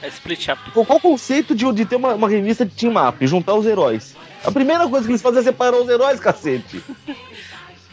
É 0.02 0.08
split 0.08 0.50
up. 0.50 0.72
Qual 0.72 0.86
qual 0.86 1.00
o 1.00 1.02
conceito 1.02 1.56
de, 1.56 1.72
de 1.72 1.86
ter 1.86 1.96
uma, 1.96 2.14
uma 2.14 2.30
revista 2.30 2.66
de 2.66 2.72
Team 2.76 2.94
Up? 3.08 3.26
Juntar 3.26 3.56
os 3.56 3.66
heróis. 3.66 4.16
A 4.44 4.52
primeira 4.52 4.88
coisa 4.88 5.06
que 5.06 5.12
eles 5.12 5.22
fazem 5.22 5.40
é 5.40 5.44
separar 5.44 5.78
os 5.78 5.90
heróis, 5.90 6.20
cacete. 6.20 6.84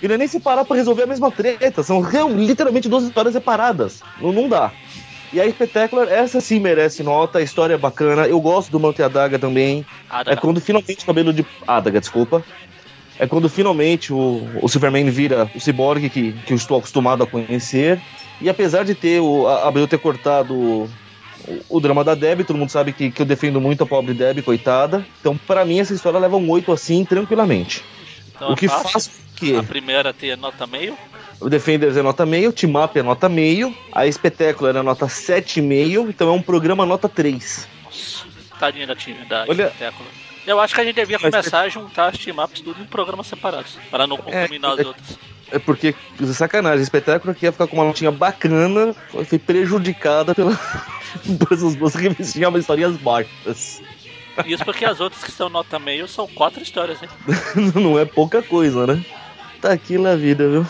E 0.03 0.09
não 0.09 0.17
é 0.17 0.19
nem 0.19 0.27
separar 0.29 0.65
pra 0.65 0.77
resolver 0.77 1.05
a 1.05 1.07
mesma 1.07 1.31
treta. 1.31 1.83
São 1.83 2.03
literalmente 2.37 2.89
duas 2.89 3.05
histórias 3.05 3.35
separadas. 3.35 4.03
Não, 4.21 4.33
não 4.33 4.49
dá. 4.49 4.73
E 5.33 5.41
a 5.41 5.49
Spectacular, 5.49 6.09
essa 6.09 6.41
sim 6.41 6.61
merece 6.61 7.03
nota. 7.03 7.39
A 7.39 7.43
história 7.43 7.75
é 7.75 7.79
bacana. 7.79 8.27
Eu 8.27 8.41
gosto 8.41 8.71
do 8.71 8.81
Manto 8.81 9.01
e 9.01 9.05
a 9.05 9.09
Daga 9.09 9.39
também. 9.39 9.87
Ah, 10.11 10.23
É 10.27 10.37
quando 10.37 10.61
finalmente 10.61 11.05
o 11.05 11.07
cabelo 11.07 11.33
de. 11.33 11.47
Adaga, 11.67 12.01
desculpa. 12.01 12.45
É 13.19 13.27
quando 13.27 13.49
finalmente 13.49 14.13
o, 14.13 14.47
o 14.61 14.69
Superman 14.69 15.09
vira 15.09 15.49
o 15.55 15.61
ciborgue 15.61 16.11
que, 16.11 16.33
que 16.33 16.53
eu 16.53 16.57
estou 16.57 16.79
acostumado 16.79 17.23
a 17.23 17.27
conhecer. 17.27 18.01
E 18.41 18.49
apesar 18.51 18.85
de 18.85 18.95
ter 18.95 19.21
o 19.21 19.47
a 19.47 19.69
Abril 19.69 19.87
ter 19.87 19.99
cortado 19.99 20.55
o, 20.55 20.91
o 21.69 21.81
drama 21.81 22.03
da 22.03 22.15
Debbie, 22.15 22.43
todo 22.45 22.57
mundo 22.57 22.71
sabe 22.71 22.93
que, 22.93 23.11
que 23.11 23.23
eu 23.23 23.27
defendo 23.27 23.61
muito 23.61 23.85
a 23.85 23.87
pobre 23.87 24.13
Debbie, 24.13 24.43
coitada. 24.43 25.07
Então, 25.21 25.37
pra 25.47 25.65
mim, 25.65 25.79
essa 25.79 25.95
história 25.95 26.19
leva 26.19 26.37
um 26.37 26.51
8 26.51 26.73
assim, 26.73 27.05
tranquilamente. 27.05 27.85
Então 28.35 28.51
o 28.51 28.53
é 28.55 28.57
que 28.57 28.67
fácil. 28.69 28.91
faz 28.91 29.11
A 29.59 29.63
primeira 29.63 30.13
tem 30.13 30.33
a 30.33 30.37
nota 30.37 30.67
meio. 30.67 30.97
o 31.41 31.49
Defenders 31.49 31.97
é 31.97 32.03
nota 32.03 32.25
meio, 32.25 32.51
o 32.51 32.53
Team 32.53 32.83
Up 32.83 32.99
é 32.99 33.03
nota 33.03 33.29
meio, 33.29 33.75
a 33.93 34.11
Spectacular 34.11 34.77
é 34.77 34.83
nota 34.83 35.07
7,5, 35.07 36.09
então 36.09 36.29
é 36.29 36.33
um 36.33 36.43
programa 36.43 36.87
nota 36.87 37.09
3. 37.09 37.67
Nossa, 37.85 38.25
tadinha 38.59 38.87
da 38.87 38.95
time 38.95 39.25
da 39.27 39.45
Olha- 39.49 39.65
espetáculo. 39.67 40.09
Eu 40.47 40.59
acho 40.59 40.75
que 40.75 40.81
a 40.81 40.85
gente 40.85 40.95
devia 40.97 41.19
Mas- 41.23 41.31
começar 41.31 41.61
a 41.61 41.69
juntar 41.69 42.09
as 42.09 42.19
team 42.19 42.37
ups 42.43 42.61
tudo 42.61 42.81
em 42.83 42.87
programas 42.87 43.27
separados. 43.29 43.77
Para 43.91 44.07
não 44.07 44.17
contaminar 44.17 44.73
é- 44.77 44.81
as 44.81 44.87
outras. 44.87 45.19
É 45.53 45.59
porque, 45.59 45.95
sacanagem, 46.33 46.83
espetáculo 46.83 47.35
que 47.35 47.45
ia 47.45 47.53
ficar 47.53 47.67
com 47.67 47.77
uma 47.77 47.85
notinha 47.85 48.11
bacana, 48.11 48.95
foi 49.11 49.39
prejudicada 49.39 50.35
pela, 50.35 50.59
por 51.39 51.53
essas 51.53 51.75
duas 51.77 51.95
revistinhas, 51.95 52.51
mas 52.51 52.61
historinhas 52.63 52.97
baixas. 52.97 53.83
Isso 54.47 54.65
porque 54.65 54.85
as 54.85 54.99
outras 54.99 55.23
que 55.23 55.31
são 55.31 55.51
nota 55.51 55.79
meio 55.79 56.09
são 56.09 56.27
quatro 56.27 56.63
histórias, 56.63 56.99
hein? 57.03 57.09
Não 57.75 57.99
é 57.99 58.05
pouca 58.07 58.41
coisa, 58.43 58.87
né? 58.87 59.05
Tá 59.63 59.73
aqui 59.73 59.97
na 59.97 60.17
vida, 60.17 60.49
viu? 60.49 60.67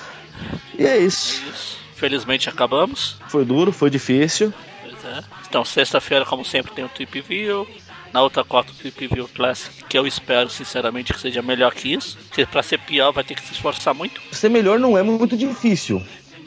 E 0.78 0.84
é 0.84 0.99
isso. 0.99 1.43
Isso. 1.51 1.78
Felizmente 1.95 2.51
acabamos. 2.51 3.16
Foi 3.26 3.43
duro, 3.43 3.72
foi 3.72 3.88
difícil. 3.88 4.53
Pois 4.82 5.05
é. 5.07 5.24
Então, 5.49 5.64
sexta-feira, 5.64 6.26
como 6.26 6.45
sempre, 6.45 6.72
tem 6.72 6.84
o 6.84 6.90
Trip 6.90 7.22
View. 7.22 7.66
Na 8.12 8.20
outra 8.20 8.45
quarta, 8.45 8.70
o 8.70 8.74
Trip 8.74 9.07
View 9.07 9.26
Classic, 9.34 9.82
que 9.84 9.97
eu 9.97 10.07
espero, 10.07 10.51
sinceramente, 10.51 11.14
que 11.14 11.18
seja 11.18 11.40
melhor 11.40 11.72
que 11.72 11.90
isso. 11.90 12.18
Porque 12.28 12.45
pra 12.45 12.62
ser 12.62 12.80
pior, 12.80 13.12
vai 13.12 13.24
ter 13.24 13.34
que 13.34 13.40
se 13.40 13.55
esforçar 13.55 13.95
muito. 13.95 14.20
Ser 14.30 14.51
melhor 14.51 14.78
não 14.78 14.99
é 14.99 15.03
muito 15.03 15.38
difícil. 15.38 16.03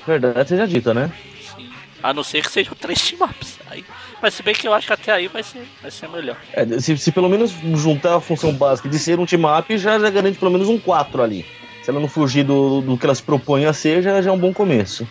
Verdade 0.05 0.49
seja 0.49 0.67
dita, 0.67 0.93
né? 0.93 1.11
Sim. 1.55 1.67
A 2.03 2.13
não 2.13 2.23
ser 2.23 2.43
que 2.43 2.51
sejam 2.51 2.75
três 2.75 3.01
team 3.01 3.27
ups. 3.27 3.57
Aí... 3.71 3.83
Mas 4.21 4.35
se 4.35 4.43
bem 4.43 4.53
que 4.53 4.67
eu 4.67 4.73
acho 4.73 4.85
que 4.85 4.93
até 4.93 5.11
aí 5.11 5.27
vai 5.27 5.41
ser, 5.41 5.67
vai 5.81 5.89
ser 5.89 6.07
melhor. 6.09 6.37
É, 6.53 6.79
se, 6.79 6.95
se 6.95 7.11
pelo 7.11 7.27
menos 7.27 7.51
juntar 7.75 8.17
a 8.17 8.21
função 8.21 8.53
básica 8.53 8.87
de 8.87 8.99
ser 8.99 9.19
um 9.19 9.25
team 9.25 9.41
up, 9.57 9.75
já, 9.77 9.97
já 9.99 10.09
garante 10.11 10.37
pelo 10.37 10.51
menos 10.51 10.69
um 10.69 10.79
4 10.79 11.23
ali. 11.23 11.45
Se 11.85 11.91
ela 11.91 11.99
não 11.99 12.07
fugir 12.07 12.43
do, 12.43 12.81
do 12.81 12.97
que 12.97 13.05
ela 13.05 13.13
se 13.13 13.21
propõe 13.21 13.65
a 13.65 13.71
ser, 13.71 14.01
já, 14.01 14.19
já 14.19 14.31
é 14.31 14.33
um 14.33 14.39
bom 14.39 14.51
começo. 14.51 15.07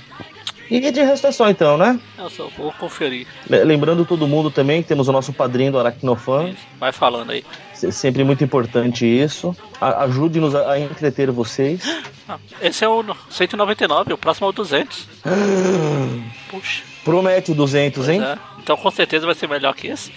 E 0.69 0.81
de 0.91 1.03
resto 1.03 1.29
é 1.29 1.31
só 1.31 1.49
então, 1.49 1.79
né? 1.79 2.01
Eu 2.19 2.29
só 2.29 2.49
vou 2.49 2.73
conferir. 2.73 3.29
Le- 3.49 3.63
Lembrando 3.63 4.05
todo 4.05 4.27
mundo 4.27 4.51
também 4.51 4.83
que 4.83 4.89
temos 4.89 5.07
o 5.07 5.13
nosso 5.13 5.33
padrinho 5.33 5.71
do 5.71 5.79
Aracnofan. 5.79 6.49
Isso. 6.49 6.59
Vai 6.81 6.91
falando 6.91 7.31
aí. 7.31 7.45
Se- 7.75 7.93
Sempre 7.93 8.25
muito 8.25 8.43
importante 8.43 9.07
isso. 9.07 9.55
Ajude-nos 9.81 10.53
a, 10.55 10.73
a 10.73 10.81
entreter 10.81 11.31
vocês. 11.31 11.81
Ah, 12.29 12.39
esse 12.61 12.85
é 12.85 12.89
o 12.89 13.05
no- 13.05 13.17
199, 13.31 14.15
o 14.15 14.19
próximo 14.19 14.49
é 14.49 14.51
o 14.51 14.53
200. 14.53 15.07
Puxa. 16.51 16.83
Promete 17.05 17.53
o 17.53 17.55
200, 17.55 18.05
pois 18.05 18.09
hein? 18.09 18.23
é. 18.25 18.37
Então 18.59 18.77
com 18.77 18.91
certeza 18.91 19.27
vai 19.27 19.35
ser 19.37 19.49
melhor 19.49 19.75
que 19.75 19.87
esse. 19.87 20.11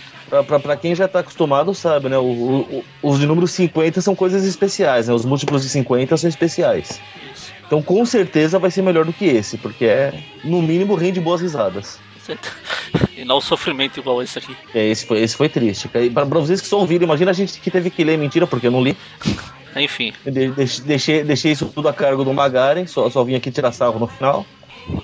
Pra 0.61 0.75
quem 0.75 0.93
já 0.93 1.07
tá 1.07 1.19
acostumado, 1.19 1.73
sabe, 1.73 2.09
né? 2.09 2.17
O, 2.17 2.23
o- 2.23 2.83
os 3.01 3.19
de 3.19 3.25
número 3.25 3.47
50 3.47 4.01
são 4.01 4.13
coisas 4.15 4.43
especiais, 4.43 5.07
né? 5.07 5.13
Os 5.13 5.23
múltiplos 5.25 5.61
de 5.63 5.69
50 5.69 6.17
são 6.17 6.27
especiais. 6.29 6.99
Então 7.65 7.81
com 7.81 8.05
certeza 8.05 8.59
vai 8.59 8.71
ser 8.71 8.81
melhor 8.81 9.05
do 9.05 9.13
que 9.13 9.25
esse, 9.25 9.57
porque 9.57 9.85
é, 9.85 10.13
no 10.43 10.61
mínimo, 10.61 10.95
rende 10.95 11.19
boas 11.19 11.41
risadas. 11.41 11.99
Certo. 12.25 12.51
E 13.17 13.25
não 13.25 13.37
o 13.37 13.41
sofrimento 13.41 13.99
igual 13.99 14.21
esse 14.21 14.37
aqui. 14.37 14.55
É, 14.75 14.85
esse, 14.87 15.03
foi, 15.05 15.19
esse 15.21 15.35
foi 15.35 15.49
triste. 15.49 15.87
Pra, 15.87 16.23
pra 16.25 16.39
vocês 16.39 16.61
que 16.61 16.67
só 16.67 16.77
ouviram, 16.79 17.03
imagina 17.03 17.31
a 17.31 17.33
gente 17.33 17.59
que 17.59 17.71
teve 17.71 17.89
que 17.89 18.03
ler, 18.03 18.15
mentira, 18.15 18.45
porque 18.45 18.67
eu 18.67 18.71
não 18.71 18.81
li. 18.83 18.95
Enfim, 19.75 20.13
de- 20.23 20.49
deixe- 20.51 20.81
deixei, 20.83 21.23
deixei 21.23 21.51
isso 21.51 21.65
tudo 21.73 21.89
a 21.89 21.93
cargo 21.93 22.23
do 22.23 22.31
Magaren, 22.33 22.85
só, 22.85 23.09
só 23.09 23.23
vim 23.23 23.33
aqui 23.35 23.49
tirar 23.51 23.71
sarro 23.71 23.99
no 23.99 24.05
final. 24.07 24.45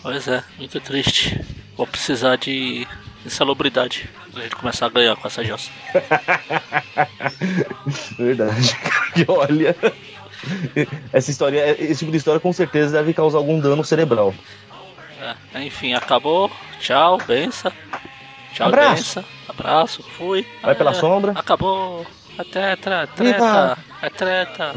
pois 0.04 0.28
é, 0.28 0.44
muito 0.60 0.80
triste. 0.80 1.42
Vou 1.76 1.88
precisar 1.88 2.36
de 2.38 2.88
insalubridade 3.26 4.08
pra 4.34 4.44
gente 4.44 4.56
começar 4.56 4.88
a 4.88 4.90
ganhar 4.90 5.16
com 5.16 5.28
essa 5.28 5.44
jossa. 5.44 5.70
Verdade. 8.18 8.76
E 9.16 9.26
olha. 9.28 9.76
Essa 11.14 11.30
história, 11.30 11.76
esse 11.80 12.00
tipo 12.00 12.10
de 12.12 12.18
história 12.18 12.40
com 12.40 12.52
certeza 12.52 12.98
deve 12.98 13.14
causar 13.14 13.38
algum 13.38 13.60
dano 13.60 13.84
cerebral. 13.84 14.34
É, 15.54 15.64
enfim, 15.64 15.94
acabou. 15.94 16.50
Tchau, 16.80 17.20
benção. 17.28 17.72
Tchau, 18.54 18.68
Abraço. 18.70 18.96
benção. 18.96 19.24
Abraço, 19.48 20.04
fui. 20.18 20.48
Vai 20.64 20.74
pela 20.74 20.92
É, 20.92 20.96
sombra. 20.96 21.34
Acabou. 21.36 22.08
Até, 22.40 22.76
treta, 22.76 23.08
treta. 23.16 23.78
É 24.02 24.10
treta. 24.10 24.74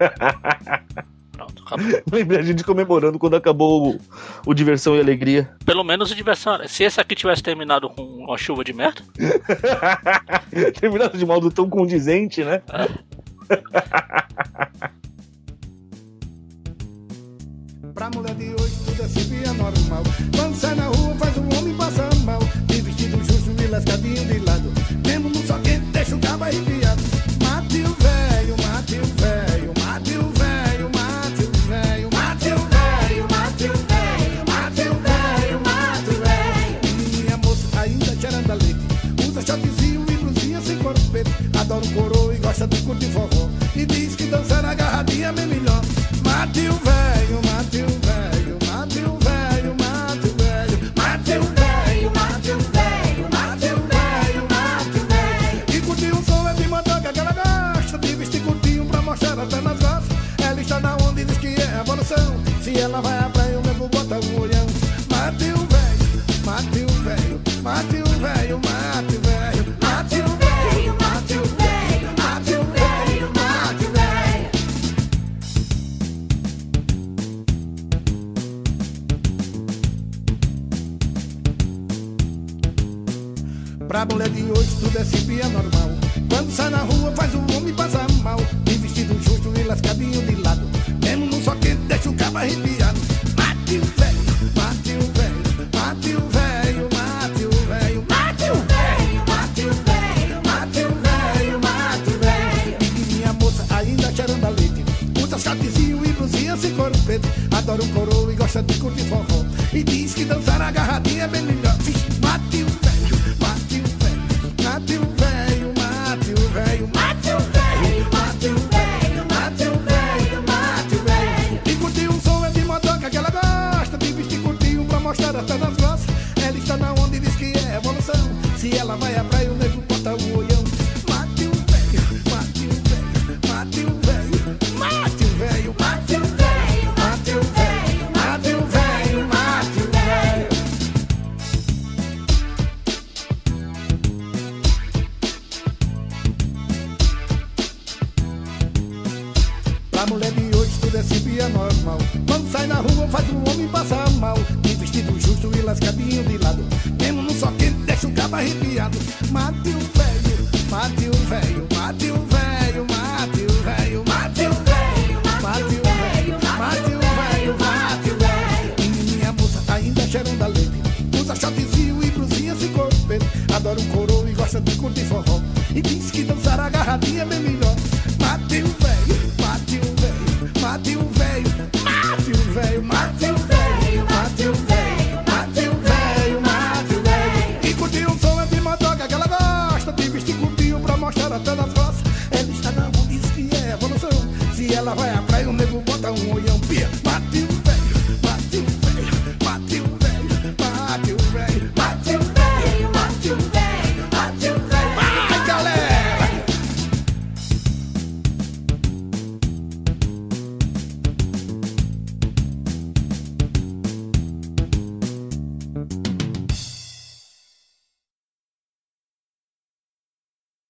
Pronto, 1.42 1.62
acabou. 1.66 2.02
Lembrei 2.12 2.40
a 2.40 2.42
gente 2.42 2.62
comemorando 2.64 3.18
quando 3.18 3.34
acabou 3.36 3.94
o, 3.94 4.00
o, 4.46 4.54
Diversão 4.54 4.96
e 4.96 5.00
Alegria. 5.00 5.50
Pelo 5.64 5.82
menos 5.82 6.10
o 6.10 6.14
Diversão. 6.14 6.60
Se 6.66 6.84
esse 6.84 7.00
aqui 7.00 7.14
tivesse 7.14 7.42
terminado 7.42 7.88
com 7.90 8.02
uma 8.02 8.38
chuva 8.38 8.64
de 8.64 8.72
merda. 8.72 9.02
terminado 10.80 11.18
de 11.18 11.26
modo 11.26 11.50
tão 11.50 11.68
condizente, 11.68 12.44
né? 12.44 12.62
É. 12.72 12.88
Pra 17.94 18.08
mulher 18.14 18.34
de 18.34 18.54
hoje 18.54 18.74
tudo 18.86 19.02
é 19.02 19.08
sempre 19.08 19.46
anormal 19.46 20.02
Quando 20.34 20.56
sai 20.56 20.74
na 20.74 20.86
rua 20.86 21.14
faz 21.16 21.36
um 21.36 21.58
homem 21.58 21.76
passar 21.76 22.08
mal 22.24 22.40
De 22.64 22.80
vestido 22.80 23.22
justo 23.22 23.62
e 23.62 23.66
lascadinho 23.66 24.24
de 24.24 24.38
lá 24.38 24.51
gosta 42.52 42.66
do 42.66 42.76
curto 42.84 43.02
e. 43.06 43.31